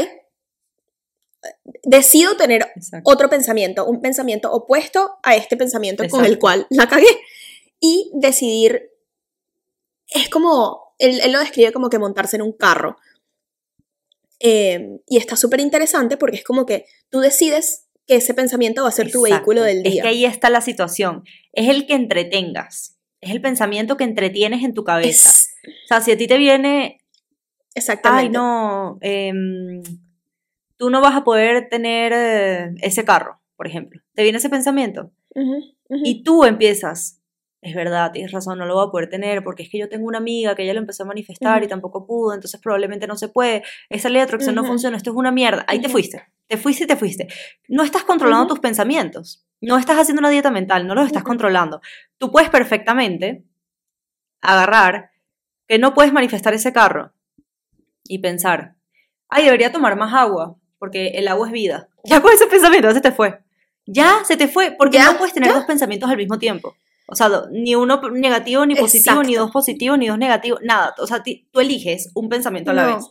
Decido 1.83 2.35
tener 2.35 2.69
otro 3.03 3.29
pensamiento, 3.29 3.85
un 3.85 4.01
pensamiento 4.01 4.51
opuesto 4.51 5.17
a 5.23 5.37
este 5.37 5.55
pensamiento 5.55 6.03
con 6.09 6.25
el 6.25 6.37
cual 6.37 6.67
la 6.69 6.89
cagué. 6.89 7.07
Y 7.79 8.11
decidir, 8.15 8.91
es 10.07 10.27
como, 10.27 10.93
él, 10.99 11.21
él 11.23 11.31
lo 11.31 11.39
describe 11.39 11.71
como 11.71 11.89
que 11.89 11.97
montarse 11.97 12.35
en 12.35 12.41
un 12.41 12.51
carro 12.51 12.97
Em, 14.39 14.99
y 15.07 15.17
está 15.17 15.35
súper 15.35 15.59
interesante 15.59 16.17
porque 16.17 16.37
es 16.37 16.43
como 16.43 16.65
que 16.65 16.85
tú 17.09 17.19
decides 17.19 17.87
que 18.07 18.15
ese 18.15 18.33
pensamiento 18.33 18.83
va 18.83 18.89
a 18.89 18.93
ser 18.93 19.11
tu 19.11 19.23
vehículo 19.23 19.63
del 19.63 19.83
día. 19.83 19.95
Es 19.95 20.01
que 20.01 20.07
ahí 20.07 20.25
está 20.25 20.49
la 20.49 20.61
situación. 20.61 21.23
Es 21.53 21.69
el 21.69 21.85
que 21.85 21.93
entretengas. 21.93 22.97
Es 23.21 23.31
el 23.31 23.41
pensamiento 23.41 23.97
que 23.97 24.05
entretienes 24.05 24.63
en 24.63 24.73
tu 24.73 24.83
cabeza. 24.83 25.29
O 25.29 25.87
sea, 25.87 26.01
si 26.01 26.11
a 26.11 26.17
ti 26.17 26.25
te 26.25 26.37
viene. 26.37 27.01
Exactamente. 27.75 28.27
Ay, 28.27 28.29
no. 28.29 28.97
Em, 29.01 29.83
tú 30.77 30.89
no 30.89 31.01
vas 31.01 31.15
a 31.15 31.23
poder 31.23 31.67
tener 31.69 32.13
eh, 32.15 32.75
ese 32.81 33.03
carro, 33.03 33.41
por 33.57 33.67
ejemplo. 33.67 34.01
Te 34.15 34.23
viene 34.23 34.37
ese 34.37 34.49
pensamiento. 34.49 35.11
Y 35.89 36.23
tú 36.23 36.43
empiezas 36.43 37.18
es 37.61 37.75
verdad, 37.75 38.11
tienes 38.11 38.31
razón, 38.31 38.57
no 38.57 38.65
lo 38.65 38.75
voy 38.75 38.87
a 38.87 38.91
poder 38.91 39.09
tener 39.09 39.43
porque 39.43 39.63
es 39.63 39.69
que 39.69 39.77
yo 39.77 39.89
tengo 39.89 40.07
una 40.07 40.19
amiga 40.19 40.55
que 40.55 40.63
ella 40.63 40.73
lo 40.73 40.79
empezó 40.79 41.03
a 41.03 41.07
manifestar 41.07 41.61
y 41.63 41.67
tampoco 41.67 42.05
pudo, 42.05 42.33
entonces 42.33 42.59
probablemente 42.61 43.05
no 43.05 43.17
se 43.17 43.27
puede, 43.27 43.63
esa 43.89 44.07
ley 44.09 44.17
de 44.17 44.23
atracción 44.23 44.55
no 44.55 44.63
funciona, 44.63 44.95
esto 44.95 45.09
es 45.11 45.15
una 45.15 45.31
mierda, 45.31 45.65
ahí 45.67 45.81
te 45.81 45.89
fuiste, 45.89 46.25
te 46.47 46.57
fuiste 46.57 46.85
y 46.85 46.87
te 46.87 46.95
fuiste. 46.95 47.27
No 47.67 47.83
estás 47.83 48.03
controlando 48.03 48.47
tus 48.47 48.59
pensamientos, 48.59 49.45
no 49.61 49.77
estás 49.77 49.97
haciendo 49.97 50.21
una 50.21 50.29
dieta 50.29 50.51
mental, 50.51 50.87
no 50.87 50.95
los 50.95 51.07
estás 51.07 51.23
controlando. 51.23 51.81
Tú 52.17 52.31
puedes 52.31 52.49
perfectamente 52.49 53.43
agarrar 54.41 55.11
que 55.67 55.79
no 55.79 55.93
puedes 55.93 56.13
manifestar 56.13 56.53
ese 56.53 56.71
carro 56.71 57.13
y 58.05 58.19
pensar, 58.19 58.75
ay, 59.27 59.43
debería 59.43 59.71
tomar 59.71 59.97
más 59.97 60.13
agua 60.13 60.55
porque 60.77 61.09
el 61.09 61.27
agua 61.27 61.47
es 61.47 61.53
vida. 61.53 61.87
Ya 62.05 62.21
con 62.21 62.31
ese 62.31 62.47
pensamiento 62.47 62.89
se 62.93 63.01
te 63.01 63.11
fue. 63.11 63.39
Ya 63.85 64.23
se 64.23 64.37
te 64.37 64.47
fue 64.47 64.71
porque 64.71 64.99
no 64.99 65.17
puedes 65.17 65.33
tener 65.33 65.53
dos 65.53 65.65
pensamientos 65.65 66.09
al 66.09 66.15
mismo 66.15 66.39
tiempo. 66.39 66.77
O 67.11 67.15
sea, 67.15 67.29
ni 67.51 67.75
uno 67.75 67.99
negativo 68.11 68.65
ni 68.65 68.75
positivo, 68.75 69.23
ni 69.23 69.35
dos 69.35 69.51
positivos, 69.51 69.97
ni 69.97 70.07
dos 70.07 70.17
negativos, 70.17 70.59
nada. 70.63 70.93
O 70.99 71.07
sea, 71.07 71.23
tú 71.23 71.59
eliges 71.59 72.11
un 72.13 72.29
pensamiento 72.29 72.71
a 72.71 72.75
la 72.75 72.95
vez. 72.95 73.05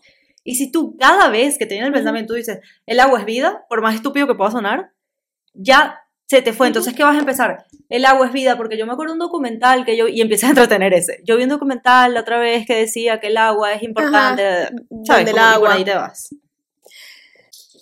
Y 0.45 0.55
si 0.55 0.71
tú 0.71 0.97
cada 0.97 1.29
vez 1.29 1.59
que 1.59 1.67
te 1.67 1.75
viene 1.75 1.89
el 1.89 1.93
pensamiento 1.93 2.35
dices, 2.35 2.61
el 2.87 3.01
agua 3.01 3.21
es 3.21 3.25
vida, 3.27 3.65
por 3.69 3.83
más 3.83 3.95
estúpido 3.95 4.27
que 4.27 4.35
pueda 4.35 4.51
sonar, 4.51 4.93
ya 5.53 6.01
se 6.27 6.43
te 6.43 6.53
fue. 6.53 6.69
Entonces, 6.69 6.95
¿qué 6.95 7.03
vas 7.03 7.17
a 7.17 7.21
empezar? 7.21 7.67
El 7.89 8.05
agua 8.05 8.27
es 8.27 8.33
vida, 8.33 8.57
porque 8.57 8.79
yo 8.79 8.87
me 8.87 8.93
acuerdo 8.93 9.15
un 9.15 9.19
documental 9.19 9.85
que 9.85 9.97
yo, 9.97 10.09
y 10.09 10.21
empecé 10.21 10.47
a 10.47 10.51
entretener 10.51 10.95
ese. 10.95 11.21
Yo 11.25 11.37
vi 11.37 11.43
un 11.43 11.49
documental 11.49 12.15
la 12.15 12.21
otra 12.21 12.39
vez 12.39 12.67
que 12.67 12.77
decía 12.77 13.19
que 13.19 13.29
el 13.29 13.37
agua 13.37 13.73
es 13.73 13.83
importante, 13.83 14.69
¿sabes? 15.05 15.29
El 15.29 15.39
agua. 15.39 15.75
ahí 15.75 15.85
te 15.85 15.95
vas. 15.95 16.35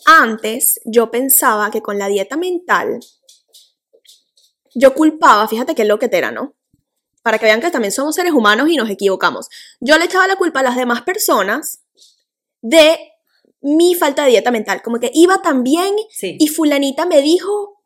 Antes, 0.07 0.81
yo 0.85 1.11
pensaba 1.11 1.71
que 1.73 1.83
con 1.83 1.99
la 1.99 2.07
dieta 2.07 2.37
mental, 2.37 3.01
yo 4.77 4.95
culpaba, 4.95 5.49
fíjate 5.49 5.75
qué 5.75 5.85
loquetera, 5.85 6.31
¿no? 6.31 6.55
Para 7.23 7.39
que 7.39 7.47
vean 7.47 7.61
que 7.61 7.71
también 7.71 7.93
somos 7.93 8.15
seres 8.15 8.33
humanos 8.33 8.69
y 8.69 8.77
nos 8.77 8.91
equivocamos. 8.91 9.49
Yo 9.81 9.97
le 9.97 10.05
echaba 10.05 10.29
la 10.29 10.37
culpa 10.37 10.61
a 10.61 10.62
las 10.62 10.77
demás 10.77 11.03
personas 11.03 11.81
de 12.61 12.99
mi 13.62 13.95
falta 13.95 14.25
de 14.25 14.31
dieta 14.31 14.51
mental. 14.51 14.83
Como 14.83 15.01
que 15.01 15.11
iba 15.15 15.41
tan 15.41 15.65
bien 15.65 15.95
y 16.21 16.47
fulanita 16.49 17.07
me 17.07 17.23
dijo 17.23 17.83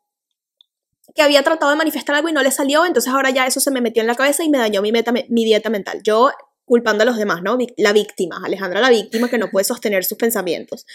que 1.15 1.21
había 1.21 1.43
tratado 1.43 1.71
de 1.71 1.77
manifestar 1.77 2.15
algo 2.15 2.27
y 2.27 2.33
no 2.33 2.43
le 2.43 2.51
salió, 2.51 2.85
entonces 2.85 3.11
ahora 3.11 3.29
ya 3.29 3.47
eso 3.47 3.61
se 3.61 3.71
me 3.71 3.81
metió 3.81 4.01
en 4.01 4.07
la 4.07 4.15
cabeza 4.15 4.43
y 4.43 4.49
me 4.49 4.57
dañó 4.57 4.81
mi, 4.81 4.91
mi 5.29 5.45
dieta 5.45 5.69
mental. 5.69 6.01
Yo 6.03 6.31
culpando 6.65 7.03
a 7.03 7.05
los 7.05 7.17
demás, 7.17 7.41
¿no? 7.41 7.57
La 7.77 7.93
víctima, 7.93 8.41
Alejandra 8.43 8.81
la 8.81 8.89
víctima 8.89 9.29
que 9.29 9.37
no 9.37 9.49
puede 9.49 9.63
sostener 9.63 10.03
sus 10.03 10.17
pensamientos. 10.17 10.85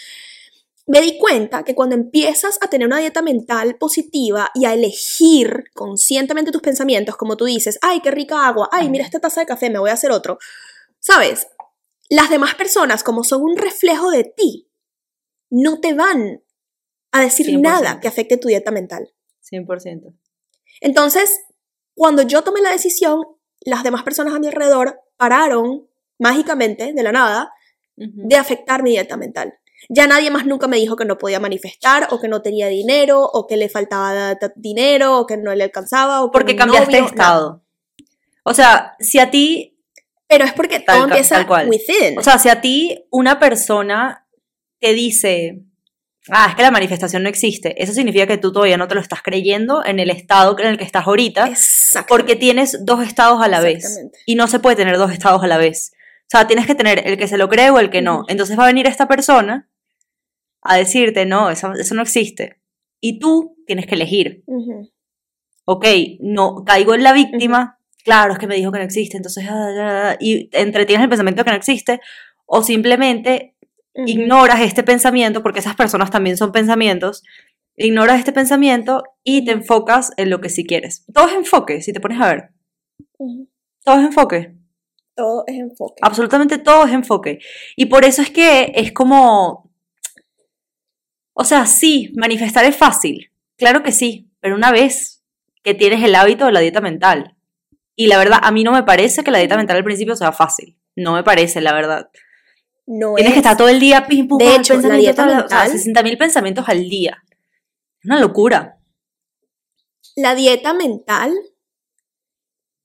Me 0.87 1.01
di 1.01 1.17
cuenta 1.17 1.63
que 1.63 1.75
cuando 1.75 1.95
empiezas 1.95 2.57
a 2.61 2.69
tener 2.69 2.87
una 2.87 2.99
dieta 2.99 3.21
mental 3.21 3.75
positiva 3.77 4.51
y 4.55 4.65
a 4.65 4.73
elegir 4.73 5.65
conscientemente 5.73 6.51
tus 6.51 6.61
pensamientos, 6.61 7.17
como 7.17 7.35
tú 7.35 7.45
dices, 7.45 7.77
ay, 7.81 7.99
qué 8.01 8.09
rica 8.09 8.47
agua, 8.47 8.69
ay, 8.71 8.89
mira 8.89 9.03
esta 9.03 9.19
taza 9.19 9.41
de 9.41 9.47
café, 9.47 9.69
me 9.69 9.79
voy 9.79 9.89
a 9.89 9.93
hacer 9.93 10.11
otro, 10.11 10.37
¿sabes? 10.99 11.47
las 12.09 12.29
demás 12.29 12.55
personas, 12.55 13.03
como 13.03 13.23
son 13.23 13.41
un 13.41 13.57
reflejo 13.57 14.11
de 14.11 14.23
ti, 14.23 14.69
no 15.49 15.79
te 15.79 15.93
van 15.93 16.43
a 17.11 17.21
decir 17.21 17.59
nada 17.59 17.99
que 17.99 18.07
afecte 18.07 18.37
tu 18.37 18.47
dieta 18.47 18.71
mental. 18.71 19.13
100%. 19.49 20.13
Entonces, 20.81 21.41
cuando 21.95 22.21
yo 22.21 22.43
tomé 22.43 22.61
la 22.61 22.71
decisión, 22.71 23.25
las 23.61 23.83
demás 23.83 24.03
personas 24.03 24.33
a 24.35 24.39
mi 24.39 24.47
alrededor 24.47 24.99
pararon 25.17 25.87
mágicamente, 26.19 26.93
de 26.93 27.03
la 27.03 27.11
nada, 27.11 27.51
de 27.95 28.35
afectar 28.35 28.83
mi 28.83 28.91
dieta 28.91 29.17
mental. 29.17 29.57
Ya 29.89 30.07
nadie 30.07 30.31
más 30.31 30.45
nunca 30.45 30.67
me 30.67 30.77
dijo 30.77 30.95
que 30.95 31.05
no 31.05 31.17
podía 31.17 31.39
manifestar, 31.39 32.07
o 32.11 32.19
que 32.19 32.27
no 32.27 32.41
tenía 32.41 32.67
dinero, 32.67 33.23
o 33.23 33.47
que 33.47 33.57
le 33.57 33.69
faltaba 33.69 34.37
dinero, 34.55 35.19
o 35.19 35.25
que 35.25 35.37
no 35.37 35.53
le 35.53 35.63
alcanzaba, 35.63 36.23
o 36.23 36.31
porque 36.31 36.55
cambiaste 36.55 36.97
de 36.97 37.05
estado. 37.05 37.63
O 38.43 38.53
sea, 38.53 38.95
si 38.99 39.19
a 39.19 39.29
ti 39.29 39.77
pero 40.27 40.43
es 40.43 40.53
porque 40.53 40.79
todo 40.79 41.05
empieza 41.05 41.47
within. 41.67 42.17
O 42.19 42.21
sea, 42.21 42.37
si 42.37 42.49
a 42.49 42.59
ti 42.59 43.05
una 43.11 43.39
persona 43.39 44.27
te 44.79 44.93
dice, 44.93 45.63
ah, 46.29 46.47
es 46.49 46.55
que 46.55 46.61
la 46.63 46.71
manifestación 46.71 47.23
no 47.23 47.29
existe, 47.29 47.81
eso 47.81 47.93
significa 47.93 48.27
que 48.27 48.37
tú 48.37 48.51
todavía 48.51 48.77
no 48.77 48.87
te 48.87 48.95
lo 48.95 49.01
estás 49.01 49.21
creyendo 49.21 49.85
en 49.85 49.99
el 49.99 50.09
estado 50.09 50.57
en 50.59 50.67
el 50.67 50.77
que 50.77 50.83
estás 50.83 51.07
ahorita, 51.07 51.49
porque 52.07 52.35
tienes 52.35 52.85
dos 52.85 53.05
estados 53.05 53.41
a 53.41 53.47
la 53.47 53.61
vez. 53.61 54.01
Y 54.25 54.35
no 54.35 54.47
se 54.47 54.59
puede 54.59 54.75
tener 54.75 54.97
dos 54.97 55.11
estados 55.11 55.41
a 55.43 55.47
la 55.47 55.57
vez. 55.57 55.93
O 56.27 56.29
sea, 56.29 56.45
tienes 56.45 56.67
que 56.67 56.75
tener 56.75 57.07
el 57.07 57.17
que 57.17 57.27
se 57.27 57.37
lo 57.37 57.47
cree 57.47 57.69
o 57.69 57.79
el 57.79 57.89
que 57.89 58.01
no. 58.01 58.25
Entonces 58.27 58.59
va 58.59 58.63
a 58.63 58.67
venir 58.67 58.85
esta 58.85 59.07
persona 59.07 59.69
a 60.61 60.75
decirte, 60.75 61.25
no, 61.25 61.49
eso, 61.49 61.71
no 61.73 62.01
existe. 62.01 62.59
Y 62.99 63.19
tú 63.19 63.55
tienes 63.65 63.85
que 63.85 63.95
elegir. 63.95 64.43
Ok, 65.63 65.85
no, 66.19 66.65
caigo 66.65 66.95
en 66.95 67.03
la 67.03 67.13
víctima, 67.13 67.79
claro, 68.03 68.33
es 68.33 68.39
que 68.39 68.47
me 68.47 68.55
dijo 68.55 68.71
que 68.71 68.79
no 68.79 68.85
existe, 68.85 69.15
entonces, 69.15 69.45
ah, 69.49 70.17
y 70.19 70.49
entretienes 70.51 71.03
el 71.03 71.09
pensamiento 71.09 71.43
que 71.45 71.51
no 71.51 71.57
existe, 71.57 72.01
o 72.45 72.61
simplemente 72.61 73.55
ignoras 74.05 74.61
este 74.61 74.83
pensamiento, 74.83 75.41
porque 75.43 75.59
esas 75.59 75.75
personas 75.75 76.11
también 76.11 76.37
son 76.37 76.51
pensamientos, 76.51 77.23
ignoras 77.77 78.19
este 78.19 78.33
pensamiento 78.33 79.03
y 79.23 79.45
te 79.45 79.51
enfocas 79.51 80.11
en 80.17 80.29
lo 80.29 80.41
que 80.41 80.49
sí 80.49 80.65
quieres. 80.65 81.05
Todo 81.13 81.27
es 81.27 81.35
enfoque, 81.35 81.81
si 81.81 81.93
te 81.93 81.99
pones 81.99 82.19
a 82.19 82.27
ver. 82.27 82.49
Todo 83.83 83.99
es 83.99 84.05
enfoque. 84.05 84.56
Todo 85.17 85.43
es 85.47 85.55
enfoque. 85.57 85.99
Absolutamente 86.03 86.59
todo 86.59 86.85
es 86.85 86.93
enfoque. 86.93 87.39
Y 87.75 87.87
por 87.87 88.05
eso 88.05 88.21
es 88.21 88.29
que 88.29 88.71
es 88.75 88.91
como, 88.91 89.71
o 91.33 91.43
sea, 91.43 91.65
sí, 91.65 92.13
manifestar 92.15 92.63
es 92.65 92.75
fácil, 92.75 93.31
claro 93.57 93.81
que 93.81 93.91
sí, 93.91 94.29
pero 94.39 94.55
una 94.55 94.71
vez 94.71 95.23
que 95.63 95.73
tienes 95.73 96.03
el 96.03 96.13
hábito 96.13 96.45
de 96.45 96.51
la 96.51 96.59
dieta 96.59 96.81
mental, 96.81 97.35
y 97.95 98.05
la 98.05 98.19
verdad, 98.19 98.39
a 98.43 98.51
mí 98.51 98.63
no 98.63 98.71
me 98.71 98.83
parece 98.83 99.23
que 99.23 99.31
la 99.31 99.39
dieta 99.39 99.57
mental 99.57 99.77
al 99.77 99.83
principio 99.83 100.15
sea 100.15 100.31
fácil. 100.31 100.77
No 100.95 101.13
me 101.13 101.23
parece, 101.23 101.61
la 101.61 101.73
verdad. 101.73 102.11
No 102.85 103.15
Tienes 103.15 103.33
que 103.33 103.39
estar 103.39 103.57
todo 103.57 103.69
el 103.69 103.79
día 103.79 104.05
pim, 104.05 104.27
De 104.37 104.55
hecho, 104.55 104.75
la 104.75 104.95
dieta 104.95 105.25
mental... 105.25 105.71
60.000 105.71 106.17
pensamientos 106.17 106.69
al 106.69 106.87
día. 106.87 107.23
Una 108.03 108.19
locura. 108.19 108.77
La 110.15 110.35
dieta 110.35 110.75
mental 110.75 111.33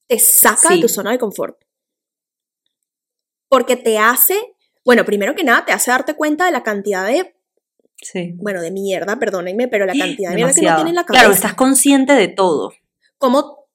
te 0.09 0.19
saca 0.19 0.71
de 0.71 0.81
tu 0.81 0.89
zona 0.89 1.13
de 1.13 1.19
confort. 1.19 1.62
Porque 3.53 3.77
te 3.77 3.99
hace, 3.99 4.57
bueno, 4.83 5.05
primero 5.05 5.35
que 5.35 5.45
nada, 5.45 5.67
te 5.67 5.73
hace 5.73 5.91
darte 5.91 6.15
cuenta 6.15 6.47
de 6.47 6.53
la 6.53 6.63
cantidad 6.63 7.07
de 7.07 7.37
Sí. 8.01 8.33
Bueno, 8.37 8.63
de 8.63 8.71
mierda, 8.71 9.19
perdónenme, 9.19 9.69
pero 9.69 9.85
la 9.85 9.93
cantidad 9.93 10.31
de 10.31 10.37
mierda 10.37 10.55
que 10.55 10.63
no 10.63 10.75
tiene 10.77 10.91
en 10.91 10.97
la 10.97 11.05
cabeza. 11.05 11.23
Claro, 11.23 11.35
estás 11.35 11.53
consciente 11.53 12.15
de 12.15 12.29
todo. 12.29 12.73
Cómo 13.19 13.69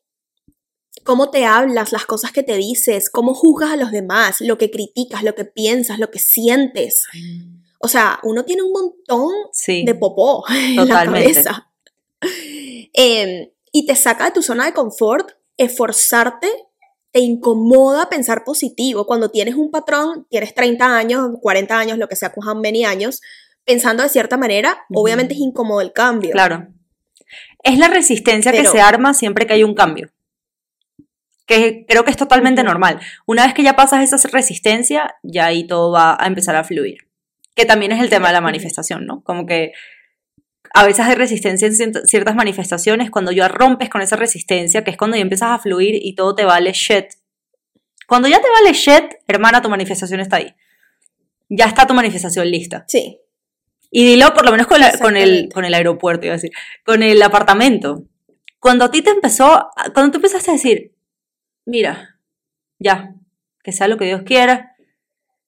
cómo 1.04 1.30
te 1.30 1.46
hablas, 1.46 1.92
las 1.92 2.08
cosas 2.08 2.32
que 2.32 2.42
te 2.42 2.58
dices, 2.58 3.12
cómo 3.12 3.36
juzgas 3.36 3.70
a 3.70 3.78
los 3.78 3.92
demás, 3.92 4.42
lo 4.42 4.58
que 4.58 4.72
criticas, 4.72 5.22
lo 5.22 5.36
que 5.36 5.46
piensas, 5.46 6.00
lo 6.00 6.10
que 6.10 6.18
sientes. 6.18 7.06
O 7.80 7.88
sea, 7.88 8.20
uno 8.24 8.46
tiene 8.46 8.64
un 8.64 8.72
montón 8.72 9.32
de 9.86 9.94
popó 9.94 10.44
en 10.50 10.90
la 10.90 11.06
cabeza. 11.06 11.72
Em, 12.94 13.52
y 13.72 13.86
te 13.86 13.96
saca 13.96 14.26
de 14.26 14.32
tu 14.32 14.42
zona 14.42 14.66
de 14.66 14.74
confort, 14.74 15.34
esforzarte 15.56 16.50
te 17.18 17.24
incomoda 17.24 18.10
pensar 18.10 18.44
positivo. 18.44 19.08
Cuando 19.08 19.32
tienes 19.32 19.56
un 19.56 19.72
patrón, 19.72 20.28
tienes 20.30 20.54
30 20.54 20.96
años, 20.96 21.32
40 21.42 21.80
años, 21.80 21.98
lo 21.98 22.08
que 22.08 22.16
sea, 22.16 22.32
con 22.32 22.62
many 22.62 22.86
años, 22.86 23.22
pensando 23.66 24.04
de 24.04 24.10
cierta 24.10 24.38
manera, 24.38 24.86
obviamente 24.94 25.34
es 25.34 25.40
incómodo 25.40 25.82
el 25.82 25.94
cambio. 25.94 26.30
Claro. 26.30 26.68
Es 27.64 27.80
la 27.80 27.88
resistencia 27.88 28.52
que 28.52 28.66
se 28.66 28.80
arma 28.80 29.16
siempre 29.16 29.48
que 29.48 29.54
hay 29.54 29.64
un 29.64 29.74
cambio 29.74 30.12
que 31.48 31.86
creo 31.88 32.04
que 32.04 32.12
es 32.12 32.18
totalmente 32.18 32.62
normal. 32.62 33.00
Una 33.26 33.46
vez 33.46 33.54
que 33.54 33.64
ya 33.64 33.76
pasas 33.76 34.04
esa 34.04 34.28
resistencia, 34.28 35.16
ya 35.24 35.46
ahí 35.46 35.66
todo 35.66 35.94
va 35.94 36.18
a 36.20 36.28
empezar 36.28 36.56
a 36.58 36.66
fluir. 36.66 37.08
Que 37.56 37.66
también 37.66 37.94
es 37.94 38.02
el 38.02 38.10
tema 38.10 38.28
de 38.28 38.34
la 38.34 38.42
manifestación, 38.42 39.06
¿no? 39.06 39.24
Como 39.24 39.46
que 39.46 39.72
a 40.74 40.86
veces 40.86 41.06
hay 41.06 41.16
resistencia 41.16 41.68
en 41.68 41.94
ciertas 42.08 42.36
manifestaciones, 42.36 43.10
cuando 43.10 43.32
ya 43.32 43.48
rompes 43.48 43.90
con 43.90 44.02
esa 44.02 44.16
resistencia, 44.16 44.84
que 44.84 44.92
es 44.92 44.98
cuando 44.98 45.18
ya 45.18 45.22
empiezas 45.22 45.50
a 45.52 45.60
fluir 45.60 45.96
y 46.02 46.16
todo 46.16 46.36
te 46.36 46.46
vale 46.46 46.72
shit. 46.74 47.06
Cuando 48.08 48.28
ya 48.28 48.42
te 48.42 48.50
vale 48.50 48.74
shit, 48.74 49.16
hermana, 49.28 49.62
tu 49.62 49.70
manifestación 49.70 50.20
está 50.20 50.38
ahí. 50.38 50.56
Ya 51.50 51.66
está 51.66 51.88
tu 51.88 51.94
manifestación 51.94 52.50
lista. 52.50 52.86
Sí. 52.88 53.20
Y 53.90 54.06
dilo 54.06 54.34
por 54.34 54.46
lo 54.46 54.52
menos 54.52 54.68
con, 54.68 54.82
con, 55.02 55.18
el, 55.18 55.50
con 55.54 55.66
el 55.66 55.74
aeropuerto, 55.74 56.26
iba 56.26 56.34
a 56.34 56.38
decir, 56.38 56.52
con 56.86 57.04
el 57.04 57.22
apartamento. 57.22 58.04
Cuando 58.60 58.86
a 58.86 58.92
ti 58.92 59.02
te 59.02 59.12
empezó, 59.12 59.70
cuando 59.94 60.12
tú 60.12 60.18
empezaste 60.18 60.52
a 60.52 60.56
decir, 60.56 60.94
mira, 61.66 62.20
ya, 62.80 63.14
que 63.64 63.72
sea 63.72 63.88
lo 63.88 63.98
que 63.98 64.06
Dios 64.06 64.24
quiera, 64.24 64.77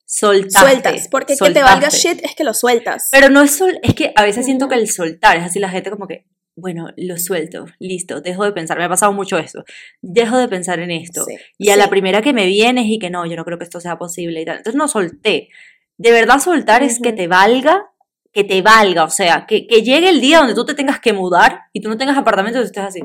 soltaste. 0.10 0.60
Sueltas, 0.60 1.08
porque 1.10 1.36
que 1.38 1.52
te 1.52 1.62
valga 1.62 1.90
shit 1.90 2.20
es 2.24 2.34
que 2.36 2.44
lo 2.44 2.56
sueltas. 2.56 3.10
Pero 3.12 3.30
no 3.30 3.44
es 3.44 3.52
sol, 3.52 3.80
es 3.84 3.94
que 3.94 4.12
a 4.16 4.24
veces 4.24 4.44
siento 4.44 4.68
que 4.68 4.74
el 4.74 4.90
soltar 4.90 5.38
es 5.38 5.44
así 5.44 5.60
la 5.60 5.70
gente 5.70 5.92
como 5.92 6.08
que, 6.08 6.26
bueno, 6.56 6.88
lo 6.98 7.18
suelto, 7.18 7.68
listo, 7.78 8.20
dejo 8.20 8.44
de 8.44 8.52
pensar, 8.52 8.80
me 8.80 8.86
ha 8.86 8.90
pasado 8.90 9.14
mucho 9.14 9.38
eso, 9.38 9.64
dejo 10.02 10.38
de 10.40 10.48
pensar 10.48 10.80
en 10.80 10.90
esto. 10.90 11.26
y 11.60 11.70
a 11.70 11.76
la 11.76 11.92
primera 11.92 12.24
que 12.24 12.34
me 12.34 12.48
vienes 12.48 12.88
y 12.88 12.98
que 12.98 13.12
no, 13.12 13.28
yo 13.28 13.36
no 13.36 13.46
creo 13.46 13.60
que 13.60 13.66
esto 13.66 13.80
sea 13.80 14.00
posible 14.00 14.42
y 14.42 14.46
tal. 14.46 14.58
Entonces 14.58 14.78
no 14.78 14.88
solté. 14.88 15.50
De 15.98 16.12
verdad 16.12 16.40
soltar 16.40 16.82
es 16.82 17.00
que 17.00 17.14
te 17.14 17.28
valga, 17.28 17.92
que 18.34 18.44
te 18.44 18.64
valga, 18.64 19.04
o 19.04 19.10
sea, 19.12 19.46
que, 19.46 19.68
que 19.68 19.84
llegue 19.84 20.10
el 20.10 20.22
día 20.22 20.40
donde 20.40 20.56
tú 20.56 20.66
te 20.66 20.74
tengas 20.74 21.00
que 21.00 21.14
mudar 21.14 21.66
y 21.72 21.82
tú 21.82 21.90
no 21.90 21.98
tengas 21.98 22.18
apartamento 22.18 22.60
y 22.60 22.64
estés 22.64 22.84
así. 22.84 23.02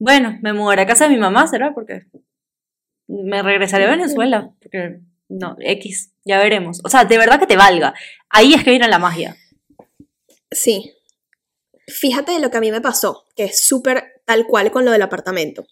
Bueno, 0.00 0.38
me 0.42 0.52
mudaré 0.52 0.82
a 0.82 0.86
casa 0.86 1.04
de 1.04 1.14
mi 1.14 1.20
mamá, 1.20 1.46
¿será? 1.46 1.72
Porque 1.72 2.06
me 3.08 3.42
regresaré 3.42 3.86
a 3.86 3.90
Venezuela. 3.90 4.50
Porque 4.62 5.00
no, 5.28 5.56
X, 5.58 6.12
ya 6.24 6.38
veremos. 6.38 6.80
O 6.84 6.88
sea, 6.88 7.04
de 7.04 7.18
verdad 7.18 7.40
que 7.40 7.46
te 7.46 7.56
valga. 7.56 7.94
Ahí 8.28 8.54
es 8.54 8.62
que 8.62 8.70
viene 8.70 8.88
la 8.88 8.98
magia. 8.98 9.36
Sí. 10.50 10.94
Fíjate 11.86 12.32
de 12.32 12.40
lo 12.40 12.50
que 12.50 12.58
a 12.58 12.60
mí 12.60 12.70
me 12.70 12.80
pasó, 12.80 13.26
que 13.34 13.44
es 13.44 13.60
súper 13.60 14.22
tal 14.24 14.46
cual 14.46 14.70
con 14.70 14.84
lo 14.84 14.90
del 14.90 15.02
apartamento. 15.02 15.66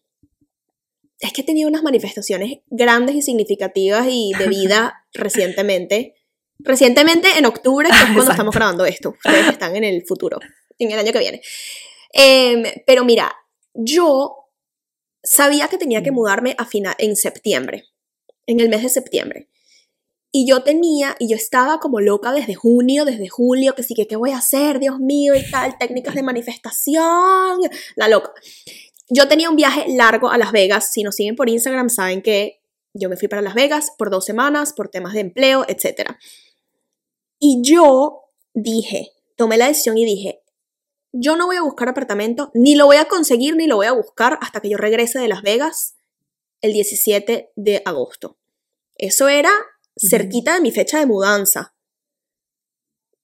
Es 1.21 1.33
que 1.33 1.43
he 1.43 1.45
tenido 1.45 1.69
unas 1.69 1.83
manifestaciones 1.83 2.59
grandes 2.69 3.17
y 3.17 3.23
significativas 3.23 4.07
y 4.11 4.33
de 4.39 4.49
vida 4.49 5.07
recientemente. 5.13 6.15
Recientemente 6.59 7.29
en 7.37 7.45
octubre, 7.45 7.89
que 7.89 7.95
es 7.95 8.05
cuando 8.15 8.31
estamos 8.31 8.55
grabando 8.55 8.87
esto. 8.87 9.11
Ustedes 9.11 9.49
están 9.49 9.77
en 9.77 9.85
el 9.85 10.05
futuro, 10.07 10.39
en 10.79 10.91
el 10.91 10.99
año 10.99 11.13
que 11.13 11.19
viene. 11.19 11.43
Em, 12.13 12.65
pero 12.87 13.05
mira, 13.05 13.35
yo 13.75 14.46
sabía 15.27 15.69
que 15.69 15.77
tenía 15.77 16.03
que 16.03 16.13
mudarme 16.13 16.55
a 16.57 16.65
final, 16.65 16.95
en 16.99 17.17
septiembre, 17.17 17.85
en 18.47 18.61
el 18.61 18.69
mes 18.69 18.83
de 18.83 18.89
septiembre. 18.89 19.51
Y 20.33 20.47
yo 20.47 20.63
tenía, 20.63 21.17
y 21.19 21.29
yo 21.29 21.37
estaba 21.37 21.79
como 21.81 22.01
loca 22.01 22.33
desde 22.33 22.55
junio, 22.55 23.05
desde 23.05 23.29
julio, 23.29 23.75
que 23.75 23.83
sí, 23.83 23.95
que 23.95 24.07
qué 24.07 24.17
voy 24.17 24.31
a 24.31 24.39
hacer, 24.39 24.79
Dios 24.79 24.99
mío, 24.99 25.35
y 25.35 25.51
tal, 25.51 25.79
técnicas 25.79 26.15
de 26.15 26.23
manifestación, 26.23 27.61
la 27.97 28.09
loca. 28.09 28.33
Yo 29.09 29.29
tenía 29.29 29.51
un 29.51 29.57
viaje 29.57 29.87
largo 29.89 30.31
a 30.31 30.39
Las 30.39 30.53
Vegas, 30.53 30.93
si 30.93 31.03
nos 31.03 31.17
siguen 31.17 31.37
por 31.37 31.49
Instagram 31.49 31.89
saben 31.89 32.23
que 32.23 32.61
yo 32.93 33.09
me 33.09 33.17
fui 33.17 33.29
para 33.29 33.43
Las 33.43 33.55
Vegas 33.55 33.93
por 33.97 34.11
dos 34.11 34.25
semanas, 34.25 34.73
por 34.73 34.89
temas 34.89 35.15
de 35.15 35.21
empleo, 35.21 35.65
etc. 35.69 36.11
Y 37.39 37.61
yo 37.63 38.25
dije, 38.53 39.13
tomé 39.37 39.57
la 39.59 39.69
decisión 39.69 39.97
y 39.99 40.05
dije, 40.05 40.43
yo 41.19 41.37
no 41.37 41.47
voy 41.47 41.57
a 41.57 41.63
buscar 41.63 41.89
apartamento, 41.89 42.51
ni 42.55 42.75
lo 42.75 42.87
voy 42.87 42.97
a 42.97 43.07
conseguir, 43.07 43.57
ni 43.57 43.67
lo 43.67 43.77
voy 43.77 43.87
a 43.87 43.93
buscar 43.93 44.39
hasta 44.43 44.61
que 44.61 44.69
yo 44.69 44.77
regrese 44.77 45.19
de 45.19 45.29
Las 45.29 45.43
Vegas 45.43 45.97
el 46.61 46.73
17 46.73 47.53
de 47.57 47.83
agosto. 47.85 48.37
Eso 48.97 49.29
era 49.29 49.51
cerquita 49.97 50.55
de 50.55 50.61
mi 50.61 50.71
fecha 50.71 50.99
de 50.99 51.07
mudanza. 51.07 51.75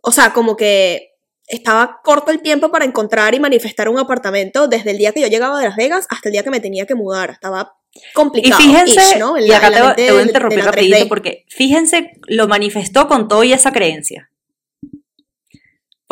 O 0.01 0.11
sea, 0.11 0.33
como 0.33 0.57
que 0.57 1.13
estaba 1.47 2.01
corto 2.03 2.31
el 2.31 2.41
tiempo 2.41 2.71
para 2.71 2.85
encontrar 2.85 3.35
y 3.35 3.41
manifestar 3.41 3.89
un 3.89 3.99
apartamento 3.99 4.69
desde 4.69 4.93
el 4.93 4.99
día 4.99 5.13
que 5.13 5.21
yo 5.21 5.29
llegaba 5.29 5.59
de 5.59 5.67
Las 5.67 5.77
Vegas 5.77 6.07
hasta 6.09 6.29
el 6.29 6.33
día 6.33 6.43
que 6.43 6.51
me 6.51 6.61
tenía 6.61 6.87
que 6.87 6.95
mudar. 6.95 7.31
Estaba 7.31 7.77
complicado. 8.15 8.61
Y 8.61 8.65
fíjense, 8.65 9.19
y 9.41 9.53
acá 9.53 9.95
te, 9.95 10.11
voy 10.11 10.21
a 10.21 10.25
interrumpir 10.25 10.65
rapidito 10.65 11.09
porque 11.09 11.45
fíjense, 11.49 12.13
lo 12.27 12.49
manifestó 12.49 13.07
con 13.07 13.29
todo 13.29 13.45
y 13.45 13.53
esa 13.53 13.71
creencia. 13.71 14.31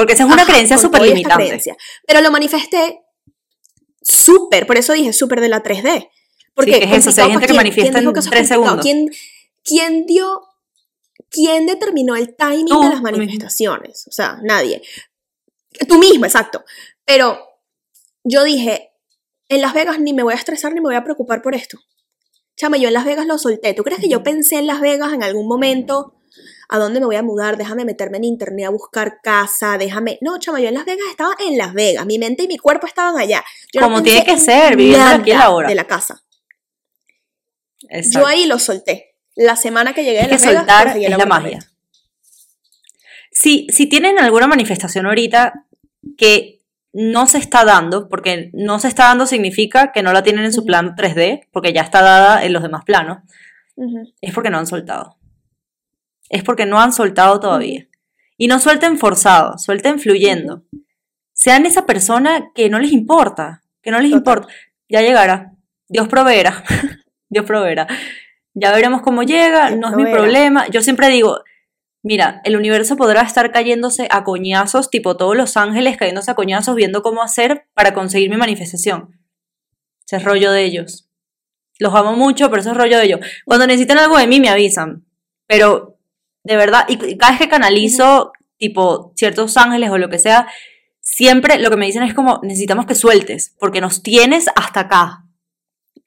Porque 0.01 0.15
esa 0.15 0.25
es 0.25 0.33
una 0.33 0.47
creencia 0.47 0.79
súper 0.79 1.03
limitante. 1.03 1.61
Pero 2.07 2.23
lo 2.23 2.31
manifesté 2.31 3.03
súper, 4.01 4.67
por 4.67 4.79
eso 4.79 4.95
dije 4.95 5.13
súper 5.13 5.43
de 5.43 5.51
la 5.51 5.63
3D. 5.63 6.09
Porque 6.55 6.77
sí, 6.77 6.81
es 6.83 7.07
eso, 7.07 7.23
hay 7.23 7.33
gente 7.33 7.47
que 7.47 7.53
manifiesta 7.53 7.99
en 7.99 8.11
3 8.11 8.49
segundos. 8.49 8.87
¿Quién, 9.63 10.07
dio, 10.07 10.41
quién 11.29 11.67
determinó 11.67 12.17
el 12.17 12.35
timing 12.35 12.81
de 12.81 12.89
las 12.89 13.03
manifestaciones? 13.03 14.07
O 14.09 14.11
sea, 14.11 14.39
nadie. 14.43 14.81
Tú 15.87 15.99
mismo, 15.99 16.25
exacto. 16.25 16.65
Pero 17.05 17.39
yo 18.25 18.43
dije, 18.43 18.93
en 19.51 19.61
Las 19.61 19.75
Vegas 19.75 20.01
ni 20.01 20.15
me 20.15 20.23
voy 20.23 20.33
a 20.33 20.37
estresar 20.37 20.73
ni 20.73 20.81
me 20.81 20.87
voy 20.87 20.97
a 20.97 21.05
preocupar 21.05 21.43
por 21.43 21.55
esto. 21.55 21.79
Chama, 22.57 22.79
yo 22.79 22.89
en 22.89 22.95
Las 22.95 23.05
Vegas 23.05 23.27
lo 23.27 23.37
solté. 23.37 23.75
¿Tú 23.75 23.83
crees 23.83 24.01
que 24.01 24.09
yo 24.09 24.23
pensé 24.23 24.57
en 24.57 24.67
Las 24.67 24.81
Vegas 24.81 25.13
en 25.13 25.23
algún 25.23 25.47
momento? 25.47 26.15
¿A 26.73 26.79
dónde 26.79 27.01
me 27.01 27.07
voy 27.07 27.17
a 27.17 27.23
mudar? 27.25 27.57
Déjame 27.57 27.85
meterme 27.85 28.19
en 28.19 28.25
internet 28.25 28.67
a 28.67 28.71
buscar 28.71 29.21
casa, 29.21 29.77
déjame... 29.77 30.19
No, 30.21 30.39
chama, 30.39 30.61
yo 30.61 30.69
en 30.69 30.75
Las 30.75 30.85
Vegas 30.85 31.07
estaba 31.11 31.35
en 31.41 31.59
Las 31.59 31.75
Vegas. 31.75 32.07
Mi 32.07 32.21
mente 32.21 32.45
y 32.45 32.47
mi 32.49 32.59
cuerpo 32.59 32.87
estaban 32.87 33.19
allá. 33.19 33.43
Como 33.77 34.05
tiene 34.05 34.25
que 34.25 34.39
ser, 34.39 34.77
viviendo 34.77 35.05
aquí 35.05 35.33
ahora. 35.33 35.69
De 35.69 35.75
la 35.75 35.89
casa. 35.89 36.23
Yo 38.13 38.25
ahí 38.25 38.47
lo 38.47 38.61
solté. 38.61 39.17
La 39.35 39.57
semana 39.57 39.95
que 39.95 40.05
llegué 40.05 40.21
a 40.21 40.29
Las 40.29 40.47
Vegas, 40.47 40.59
soltar 40.59 40.97
es 40.97 41.11
la 41.11 41.27
magia. 41.27 41.59
Si, 43.33 43.67
si 43.71 43.87
tienen 43.89 44.21
alguna 44.21 44.47
manifestación 44.47 45.07
ahorita 45.07 45.67
que 46.17 46.61
no 46.93 47.27
se 47.27 47.39
está 47.39 47.65
dando, 47.65 48.09
porque 48.09 48.51
no 48.53 48.79
se 48.79 48.87
está 48.87 49.07
dando 49.07 49.27
significa 49.27 49.91
que 49.91 50.05
no 50.05 50.13
la 50.13 50.23
tienen 50.23 50.45
en 50.45 50.53
su 50.53 50.65
plan 50.65 50.95
3D, 50.95 51.49
porque 51.51 51.73
ya 51.73 51.83
está 51.83 52.01
dada 52.01 52.45
en 52.45 52.53
los 52.53 52.63
demás 52.63 52.85
planos, 52.85 53.19
es 54.21 54.33
porque 54.33 54.51
no 54.51 54.59
han 54.59 54.69
soltado. 54.69 55.20
Es 56.31 56.43
porque 56.43 56.65
no 56.65 56.81
han 56.81 56.95
soltado 56.95 57.39
todavía. 57.41 57.87
Y 58.39 58.49
no 58.49 58.59
suelten 58.59 58.97
forzado, 58.97 59.59
suelten 59.59 59.99
fluyendo. 59.99 60.65
Sean 61.35 61.67
esa 61.67 61.85
persona 61.85 62.51
que 62.55 62.71
no 62.71 62.79
les 62.79 62.93
importa, 62.93 63.63
que 63.83 63.91
no 63.91 64.01
les 64.01 64.13
importa. 64.13 64.49
Ya 64.89 65.03
llegará. 65.03 65.53
Dios 65.89 66.09
proveerá. 66.09 66.65
Dios 67.29 67.45
proveerá. 67.45 67.87
Ya 68.55 68.73
veremos 68.73 69.03
cómo 69.03 69.23
llega, 69.23 69.71
no 69.77 69.91
es 69.91 69.97
mi 69.97 70.11
problema. 70.11 70.67
Yo 70.69 70.81
siempre 70.81 71.11
digo, 71.11 71.43
Mira, 72.03 72.41
el 72.45 72.57
universo 72.57 72.97
podrá 72.97 73.21
estar 73.21 73.53
cayéndose 73.53 74.09
a 74.11 74.25
coñazos, 74.25 74.89
tipo 74.89 75.19
todos 75.19 75.37
los 75.37 75.57
ángeles 75.59 75.99
cayéndose 75.99 76.31
a 76.31 76.35
coñazos, 76.35 76.75
viendo 76.75 77.03
cómo 77.03 77.23
hacer 77.23 77.67
para 77.75 77.93
conseguir 77.93 78.31
mi 78.31 78.39
manifestación. 78.39 79.21
Ese 80.07 80.17
es 80.17 80.25
rollo 80.25 80.51
de 80.51 80.65
ellos. 80.65 81.11
Los 81.79 81.95
amo 81.95 82.15
mucho, 82.15 82.49
pero 82.49 82.61
eso 82.61 82.71
es 82.71 82.77
rollo 82.77 82.99
de 82.99 83.05
ellos. 83.05 83.21
Cuando 83.45 83.67
necesitan 83.67 83.99
algo 83.99 84.17
de 84.17 84.27
mí, 84.27 84.41
me 84.41 84.49
avisan. 84.49 85.05
Pero, 85.47 85.99
de 86.45 86.57
verdad, 86.57 86.87
y 86.89 87.17
cada 87.17 87.33
vez 87.33 87.41
que 87.41 87.49
canalizo, 87.49 88.33
tipo, 88.59 89.13
ciertos 89.17 89.57
ángeles 89.57 89.91
o 89.91 89.99
lo 89.99 90.09
que 90.09 90.19
sea, 90.19 90.47
siempre 91.01 91.59
lo 91.59 91.71
que 91.71 91.77
me 91.77 91.87
dicen 91.87 92.03
es 92.03 92.15
como, 92.15 92.41
necesitamos 92.43 92.87
que 92.87 92.95
sueltes, 92.95 93.57
porque 93.59 93.81
nos 93.81 94.03
tienes 94.03 94.47
hasta 94.55 94.81
acá. 94.81 95.25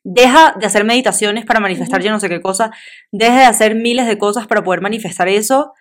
Deja 0.04 0.54
de 0.60 0.66
hacer 0.66 0.84
meditaciones 0.84 1.46
para 1.46 1.60
manifestar 1.60 2.02
yo 2.02 2.12
no 2.12 2.20
sé 2.20 2.30
qué 2.30 2.42
cosa, 2.42 2.72
deja 3.12 3.40
de 3.40 3.46
hacer 3.46 3.76
miles 3.76 4.08
de 4.08 4.18
cosas 4.18 4.48
para 4.48 4.64
poder 4.64 4.82
manifestar 4.82 5.28
eso, 5.28 5.74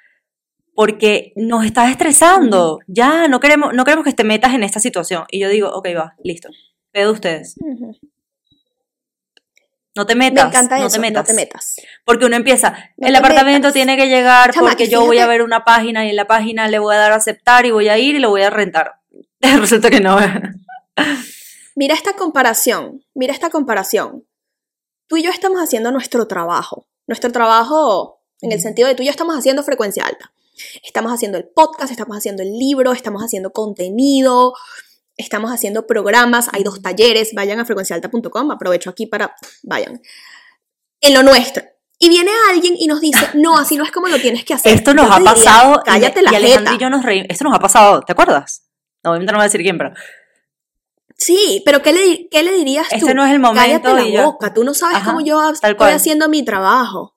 porque 0.74 1.32
nos 1.36 1.64
estás 1.64 1.90
estresando. 1.90 2.78
Ya, 2.86 3.28
no 3.28 3.40
queremos, 3.40 3.74
no 3.74 3.84
queremos 3.84 4.04
que 4.04 4.12
te 4.12 4.24
metas 4.24 4.54
en 4.54 4.62
esta 4.62 4.80
situación. 4.80 5.24
Y 5.30 5.40
yo 5.40 5.48
digo, 5.48 5.68
ok, 5.70 5.88
va, 5.96 6.14
listo. 6.22 6.48
Pedo 6.92 7.12
ustedes. 7.12 7.56
No 9.94 10.06
te 10.06 10.14
metas. 10.14 10.44
Me 10.44 10.48
encanta 10.48 10.78
no 10.78 10.86
eso, 10.86 10.94
te 10.94 11.00
metas. 11.00 11.22
No 11.22 11.26
te 11.26 11.34
metas. 11.34 11.76
Porque 12.04 12.24
uno 12.24 12.36
empieza, 12.36 12.74
el 12.96 13.14
apartamento 13.14 13.72
tiene 13.72 13.96
que 13.96 14.08
llegar 14.08 14.52
porque 14.58 14.88
yo 14.88 15.04
voy 15.04 15.18
a 15.18 15.26
ver 15.26 15.42
una 15.42 15.64
página 15.64 16.06
y 16.06 16.10
en 16.10 16.16
la 16.16 16.26
página 16.26 16.68
le 16.68 16.78
voy 16.78 16.94
a 16.94 16.98
dar 16.98 17.12
a 17.12 17.16
aceptar 17.16 17.66
y 17.66 17.70
voy 17.70 17.88
a 17.88 17.98
ir 17.98 18.16
y 18.16 18.18
lo 18.18 18.30
voy 18.30 18.42
a 18.42 18.50
rentar. 18.50 18.94
Resulta 19.40 19.90
que 19.90 20.00
no. 20.00 20.16
mira 21.74 21.94
esta 21.94 22.14
comparación, 22.14 23.04
mira 23.14 23.32
esta 23.32 23.50
comparación. 23.50 24.26
Tú 25.08 25.18
y 25.18 25.22
yo 25.22 25.30
estamos 25.30 25.60
haciendo 25.60 25.92
nuestro 25.92 26.26
trabajo. 26.26 26.86
Nuestro 27.06 27.30
trabajo 27.32 28.22
en 28.40 28.52
el 28.52 28.60
sentido 28.60 28.88
de 28.88 28.94
tú 28.94 29.02
y 29.02 29.06
yo 29.06 29.10
estamos 29.10 29.36
haciendo 29.36 29.62
frecuencia 29.62 30.06
alta. 30.06 30.32
Estamos 30.82 31.12
haciendo 31.12 31.38
el 31.38 31.44
podcast, 31.44 31.90
estamos 31.90 32.16
haciendo 32.16 32.42
el 32.42 32.58
libro, 32.58 32.92
estamos 32.92 33.22
haciendo 33.22 33.52
contenido, 33.52 34.54
estamos 35.16 35.50
haciendo 35.52 35.86
programas, 35.86 36.48
hay 36.52 36.62
dos 36.62 36.82
talleres, 36.82 37.32
vayan 37.34 37.60
a 37.60 37.64
frecuencialta.com, 37.64 38.50
aprovecho 38.50 38.90
aquí 38.90 39.06
para, 39.06 39.34
vayan, 39.62 40.00
en 41.00 41.14
lo 41.14 41.22
nuestro. 41.22 41.64
Y 41.98 42.08
viene 42.08 42.32
alguien 42.50 42.74
y 42.76 42.86
nos 42.88 43.00
dice, 43.00 43.30
no, 43.34 43.56
así 43.56 43.76
no 43.76 43.84
es 43.84 43.92
como 43.92 44.08
lo 44.08 44.18
tienes 44.18 44.44
que 44.44 44.54
hacer. 44.54 44.74
Esto 44.74 44.92
nos 44.94 45.10
ha 45.10 45.20
pasado, 45.20 45.82
cállate 45.84 46.22
la 46.22 46.38
y 46.38 46.78
yo 46.78 46.90
nos 46.90 47.04
reímos, 47.04 47.28
esto 47.30 47.44
nos 47.44 47.54
ha 47.54 47.60
pasado, 47.60 48.00
¿te 48.02 48.12
acuerdas? 48.12 48.64
No, 49.04 49.10
obviamente 49.10 49.32
no 49.32 49.38
voy 49.38 49.44
a 49.44 49.48
decir 49.48 49.62
quién, 49.62 49.78
pero... 49.78 49.92
Sí, 51.16 51.62
pero 51.64 51.82
¿qué 51.82 51.92
le, 51.92 52.28
qué 52.28 52.42
le 52.42 52.52
dirías 52.52 52.88
tú? 52.88 52.96
Este 52.96 53.14
no 53.14 53.24
es 53.24 53.30
el 53.30 53.38
momento. 53.38 53.60
Cállate 53.62 54.10
la 54.10 54.24
boca, 54.24 54.52
tú 54.52 54.64
no 54.64 54.74
sabes 54.74 55.04
cómo 55.04 55.20
yo 55.20 55.50
estoy 55.50 55.90
haciendo 55.90 56.28
mi 56.28 56.44
trabajo. 56.44 57.16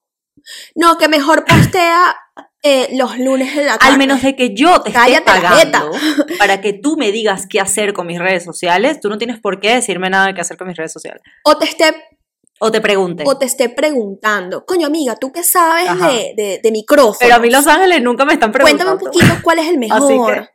No, 0.75 0.97
que 0.99 1.07
mejor 1.07 1.43
postea 1.45 2.15
eh, 2.67 2.89
los 2.93 3.19
lunes 3.19 3.55
de 3.55 3.63
la 3.63 3.77
tarde. 3.77 3.93
Al 3.93 3.99
menos 3.99 4.23
de 4.23 4.35
que 4.35 4.55
yo 4.55 4.81
te 4.81 4.89
esté 4.89 5.21
pagando 5.21 5.91
para 6.39 6.61
que 6.61 6.73
tú 6.73 6.97
me 6.97 7.11
digas 7.11 7.45
qué 7.47 7.59
hacer 7.59 7.93
con 7.93 8.07
mis 8.07 8.17
redes 8.17 8.43
sociales, 8.43 8.99
tú 8.99 9.07
no 9.07 9.19
tienes 9.19 9.39
por 9.39 9.59
qué 9.59 9.75
decirme 9.75 10.09
nada 10.09 10.25
de 10.25 10.33
qué 10.33 10.41
hacer 10.41 10.57
con 10.57 10.67
mis 10.67 10.75
redes 10.75 10.91
sociales. 10.91 11.21
O 11.43 11.59
te 11.59 11.65
esté... 11.65 11.93
O 12.59 12.71
te 12.71 12.81
pregunte. 12.81 13.23
O 13.27 13.37
te 13.37 13.45
esté 13.45 13.69
preguntando, 13.69 14.65
coño 14.65 14.87
amiga, 14.87 15.15
¿tú 15.15 15.31
qué 15.31 15.43
sabes 15.43 15.99
de, 15.99 16.33
de, 16.35 16.59
de? 16.63 16.85
Pero 17.19 17.35
a 17.35 17.39
mí 17.39 17.51
Los 17.51 17.67
Ángeles 17.67 18.01
nunca 18.01 18.25
me 18.25 18.33
están 18.33 18.51
preguntando. 18.51 18.97
Cuéntame 18.97 19.05
un 19.05 19.13
poquito 19.13 19.43
cuál 19.43 19.59
es 19.59 19.67
el 19.67 19.77
mejor. 19.77 20.49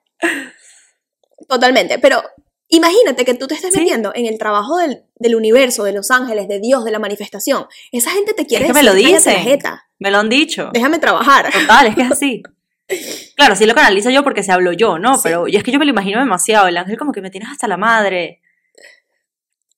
Totalmente, 1.46 2.01
pero 2.01 2.23
Imagínate 2.72 3.24
que 3.24 3.35
tú 3.35 3.48
te 3.48 3.54
estés 3.54 3.76
metiendo 3.76 4.12
en 4.14 4.26
el 4.26 4.38
trabajo 4.38 4.78
del, 4.78 5.02
del, 5.16 5.35
universo, 5.35 5.83
de 5.83 5.92
los 5.92 6.11
ángeles, 6.12 6.46
de 6.46 6.61
Dios, 6.61 6.85
de 6.85 6.92
la 6.92 7.00
manifestación. 7.00 7.66
Esa 7.90 8.10
gente 8.10 8.33
te 8.33 8.46
quiere 8.46 8.66
es 8.66 8.71
que 8.71 8.75
me 8.75 8.85
lo 8.85 8.94
dicen. 8.94 9.58
Me 9.98 10.10
lo 10.10 10.18
han 10.18 10.29
dicho. 10.29 10.71
Déjame 10.73 11.00
trabajar. 11.00 11.52
Total, 11.52 11.88
es 11.88 11.94
que 11.96 12.02
es 12.02 12.10
así. 12.10 12.42
Claro, 13.37 13.54
sí 13.54 13.66
lo 13.66 13.75
canalizo 13.77 14.10
yo 14.10 14.25
porque 14.25 14.42
se 14.42 14.50
hablo 14.50 14.73
yo, 14.73 14.98
¿no? 14.98 15.21
Pero 15.23 15.46
y 15.46 15.54
es 15.54 15.62
que 15.62 15.71
yo 15.71 15.79
me 15.79 15.85
lo 15.85 15.92
imagino 15.92 16.18
demasiado. 16.18 16.66
El 16.66 16.77
ángel 16.77 16.98
como 16.98 17.12
que 17.12 17.21
me 17.21 17.31
tienes 17.31 17.48
hasta 17.48 17.68
la 17.68 17.77
madre. 17.77 18.40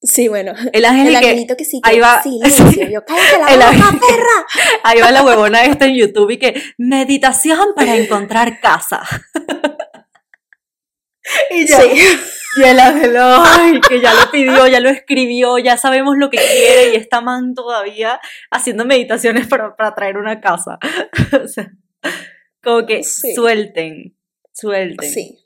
Sí, 0.02 0.28
bueno. 0.28 0.54
El 0.72 0.84
ángel 0.86 1.08
el 1.08 1.12
que, 1.12 1.28
angelito 1.28 1.56
que 1.56 1.64
sí, 1.66 1.78
ahí 1.84 2.00
va, 2.00 2.22
silencio. 2.22 2.88
Yo, 2.88 3.04
cállate 3.04 3.56
la 3.56 3.66
boca, 3.70 3.98
perra. 4.00 4.46
Ahí 4.82 5.00
va 5.00 5.12
la 5.12 5.22
huevona 5.22 5.62
esta 5.64 5.84
en 5.84 5.94
YouTube 5.94 6.30
y 6.30 6.38
que 6.38 6.60
meditación 6.78 7.74
para 7.76 7.96
encontrar 7.96 8.60
casa. 8.60 9.02
Y 11.50 11.68
yo, 11.68 11.76
sí. 11.78 12.18
Y 12.56 12.62
el 12.62 12.78
ángel, 12.78 13.16
ay, 13.18 13.80
que 13.80 14.00
ya 14.00 14.12
lo 14.12 14.30
pidió, 14.30 14.66
ya 14.66 14.80
lo 14.80 14.90
escribió, 14.90 15.58
ya 15.58 15.76
sabemos 15.76 16.16
lo 16.18 16.28
que 16.28 16.38
quiere 16.38 16.92
y 16.92 16.96
está 16.96 17.20
man 17.20 17.54
todavía 17.54 18.20
haciendo 18.50 18.84
meditaciones 18.84 19.46
para, 19.46 19.74
para 19.74 19.94
traer 19.94 20.18
una 20.18 20.40
casa. 20.40 20.78
o 21.44 21.48
sea, 21.48 21.72
como 22.62 22.86
que 22.86 23.02
suelten, 23.04 24.16
suelten. 24.52 25.10
Sí. 25.10 25.38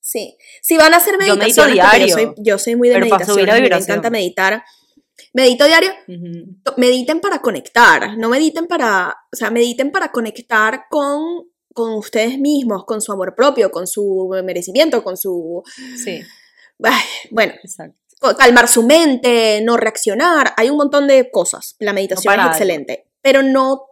Sí. 0.00 0.38
Si 0.62 0.76
van 0.78 0.94
a 0.94 0.98
hacer 0.98 1.18
meditaciones, 1.18 1.54
yo 1.56 1.66
diario. 1.66 2.06
Yo 2.06 2.14
soy, 2.14 2.34
yo 2.38 2.58
soy, 2.58 2.76
muy 2.76 2.88
de 2.88 2.98
meditación. 2.98 3.44
Me 3.44 3.66
encanta 3.66 4.08
meditar. 4.08 4.64
Medito 5.34 5.66
diario. 5.66 5.90
Mediten 6.76 7.20
para 7.20 7.40
conectar. 7.40 8.16
No 8.16 8.30
mediten 8.30 8.66
para. 8.66 9.14
O 9.30 9.36
sea, 9.36 9.50
mediten 9.50 9.90
para 9.90 10.10
conectar 10.10 10.84
con 10.88 11.50
con 11.74 11.94
ustedes 11.94 12.38
mismos, 12.38 12.84
con 12.84 13.00
su 13.00 13.12
amor 13.12 13.34
propio, 13.34 13.70
con 13.70 13.86
su 13.86 14.28
merecimiento, 14.44 15.02
con 15.02 15.16
su... 15.16 15.62
Sí. 16.02 16.22
bueno, 17.30 17.54
calmar 18.36 18.68
su 18.68 18.82
mente, 18.82 19.60
no 19.62 19.76
reaccionar, 19.76 20.52
hay 20.56 20.70
un 20.70 20.76
montón 20.76 21.06
de 21.06 21.30
cosas. 21.30 21.76
La 21.78 21.92
meditación 21.92 22.40
es 22.40 22.46
excelente, 22.46 23.06
pero 23.22 23.42
no 23.42 23.86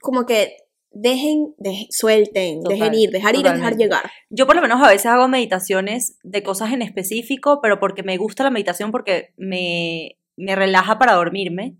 como 0.00 0.24
que 0.24 0.56
dejen, 0.90 1.54
suelten, 1.90 2.62
dejen 2.62 2.94
ir, 2.94 3.10
dejar 3.10 3.34
ir 3.34 3.42
dejar 3.42 3.76
llegar. 3.76 4.10
Yo 4.30 4.46
por 4.46 4.56
lo 4.56 4.62
menos 4.62 4.82
a 4.82 4.88
veces 4.88 5.06
hago 5.06 5.28
meditaciones 5.28 6.18
de 6.22 6.42
cosas 6.42 6.72
en 6.72 6.82
específico, 6.82 7.60
pero 7.60 7.78
porque 7.78 8.02
me 8.02 8.16
gusta 8.16 8.44
la 8.44 8.50
meditación, 8.50 8.92
porque 8.92 9.34
me, 9.36 10.18
me 10.36 10.54
relaja 10.54 10.98
para 10.98 11.14
dormirme, 11.14 11.76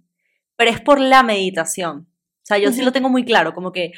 pero 0.57 0.71
es 0.71 0.81
por 0.81 1.01
la 1.01 1.23
meditación. 1.23 2.09
O 2.43 2.47
sea, 2.47 2.59
yo 2.59 2.71
sí 2.73 2.83
lo 2.83 2.93
tengo 2.93 3.09
muy 3.09 3.25
claro, 3.25 3.55
como 3.55 3.73
que 3.73 3.93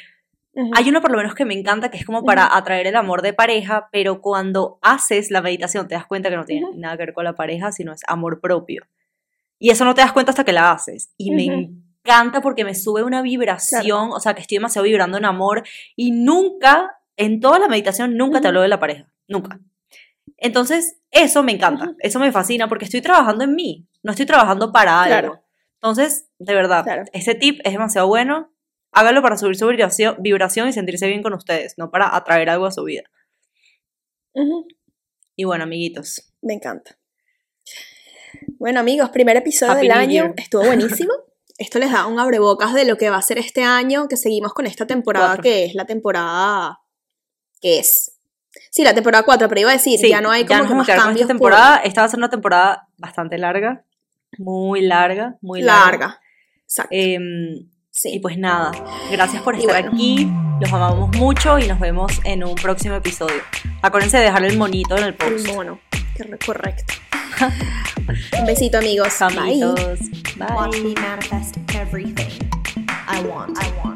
hay 0.73 0.89
uno 0.89 1.01
por 1.01 1.11
lo 1.11 1.17
menos 1.17 1.35
que 1.35 1.45
me 1.45 1.53
encanta, 1.53 1.89
que 1.89 1.97
es 1.97 2.05
como 2.05 2.23
para 2.23 2.55
atraer 2.55 2.87
el 2.87 2.95
amor 2.95 3.21
de 3.21 3.33
pareja, 3.33 3.87
pero 3.91 4.21
cuando 4.21 4.79
haces 4.81 5.31
la 5.31 5.41
meditación 5.41 5.87
te 5.87 5.95
das 5.95 6.05
cuenta 6.05 6.29
que 6.29 6.35
no 6.35 6.45
tiene 6.45 6.67
nada 6.75 6.97
que 6.97 7.05
ver 7.05 7.13
con 7.13 7.23
la 7.23 7.35
pareja, 7.35 7.71
sino 7.71 7.93
es 7.93 8.01
amor 8.07 8.41
propio. 8.41 8.83
Y 9.59 9.69
eso 9.69 9.85
no 9.85 9.93
te 9.93 10.01
das 10.01 10.11
cuenta 10.11 10.31
hasta 10.31 10.43
que 10.43 10.53
la 10.53 10.71
haces. 10.71 11.13
Y 11.17 11.31
me 11.31 11.45
encanta 11.45 12.41
porque 12.41 12.65
me 12.65 12.75
sube 12.75 13.03
una 13.03 13.21
vibración, 13.21 14.11
o 14.11 14.19
sea, 14.19 14.33
que 14.33 14.41
estoy 14.41 14.57
demasiado 14.57 14.85
vibrando 14.85 15.17
en 15.17 15.25
amor 15.25 15.63
y 15.95 16.11
nunca, 16.11 16.97
en 17.15 17.39
toda 17.39 17.59
la 17.59 17.67
meditación, 17.67 18.17
nunca 18.17 18.41
te 18.41 18.47
hablo 18.47 18.61
de 18.61 18.69
la 18.69 18.79
pareja, 18.79 19.11
nunca. 19.27 19.59
Entonces, 20.37 20.99
eso 21.11 21.43
me 21.43 21.51
encanta, 21.51 21.93
eso 21.99 22.19
me 22.19 22.31
fascina 22.31 22.67
porque 22.67 22.85
estoy 22.85 23.01
trabajando 23.01 23.43
en 23.43 23.55
mí, 23.55 23.87
no 24.03 24.11
estoy 24.11 24.25
trabajando 24.25 24.71
para 24.71 25.01
algo. 25.01 25.43
Entonces, 25.75 26.29
de 26.39 26.53
verdad, 26.55 26.85
ese 27.13 27.35
tip 27.35 27.59
es 27.63 27.73
demasiado 27.73 28.07
bueno. 28.07 28.51
Hágalo 28.91 29.21
para 29.21 29.37
subir 29.37 29.55
su 29.55 29.67
vibración, 29.67 30.67
y 30.69 30.73
sentirse 30.73 31.07
bien 31.07 31.21
con 31.21 31.33
ustedes, 31.33 31.75
no 31.77 31.91
para 31.91 32.15
atraer 32.15 32.49
algo 32.49 32.65
a 32.65 32.71
su 32.71 32.83
vida. 32.83 33.03
Y 35.35 35.43
bueno, 35.43 35.63
amiguitos. 35.63 36.33
Me 36.41 36.53
encanta. 36.53 36.97
Bueno, 38.57 38.79
amigos, 38.79 39.09
primer 39.09 39.37
episodio 39.37 39.75
del 39.75 39.91
año. 39.91 40.33
Estuvo 40.37 40.65
buenísimo. 40.65 41.13
Esto 41.57 41.77
les 41.77 41.91
da 41.91 42.07
un 42.07 42.19
abrebocas 42.19 42.73
de 42.73 42.85
lo 42.85 42.97
que 42.97 43.09
va 43.09 43.17
a 43.17 43.21
ser 43.21 43.37
este 43.37 43.63
año, 43.63 44.07
que 44.07 44.15
seguimos 44.15 44.53
con 44.53 44.65
esta 44.65 44.87
temporada, 44.87 45.37
que 45.37 45.65
es 45.65 45.75
la 45.75 45.85
temporada 45.85 46.79
que 47.61 47.79
es. 47.79 48.17
Sí, 48.71 48.83
la 48.83 48.93
temporada 48.93 49.23
4, 49.23 49.49
pero 49.49 49.61
iba 49.61 49.69
a 49.69 49.73
decir, 49.73 49.99
ya 50.07 50.21
no 50.21 50.31
hay 50.31 50.45
como 50.45 50.67
que 50.67 50.73
más 50.73 50.87
cambios. 50.87 51.21
Esta 51.21 51.27
temporada, 51.27 51.77
esta 51.83 52.01
va 52.01 52.05
a 52.05 52.09
ser 52.09 52.17
una 52.17 52.29
temporada 52.29 52.87
bastante 52.97 53.37
larga, 53.37 53.85
muy 54.37 54.81
larga, 54.81 55.37
muy 55.41 55.61
larga. 55.61 55.89
Larga, 55.89 56.21
exacto. 56.63 56.89
Em, 56.91 57.69
sí. 57.91 58.15
Y 58.15 58.19
pues 58.19 58.37
nada, 58.37 58.71
gracias 59.11 59.41
por 59.43 59.55
estar 59.55 59.75
aquí, 59.75 60.29
los 60.59 60.71
amamos 60.71 61.15
mucho 61.17 61.59
y 61.59 61.67
nos 61.67 61.79
vemos 61.79 62.11
en 62.23 62.43
un 62.43 62.55
próximo 62.55 62.95
episodio. 62.95 63.41
Acuérdense 63.81 64.17
de 64.17 64.23
dejar 64.25 64.43
el 64.43 64.57
monito 64.57 64.97
en 64.97 65.03
el 65.03 65.15
post. 65.15 65.47
El 65.47 65.55
mono, 65.55 65.79
correcto. 66.45 66.93
Un 68.39 68.45
besito, 68.45 68.79
amigos. 68.79 69.13
Bye. 69.19 69.59
Bye. 70.37 70.55
Watch 70.55 70.79
me 70.81 70.93
manifest 70.95 71.57
everything 71.75 72.49
I 73.07 73.21
want. 73.21 73.57
I 73.57 73.71
want. 73.77 73.88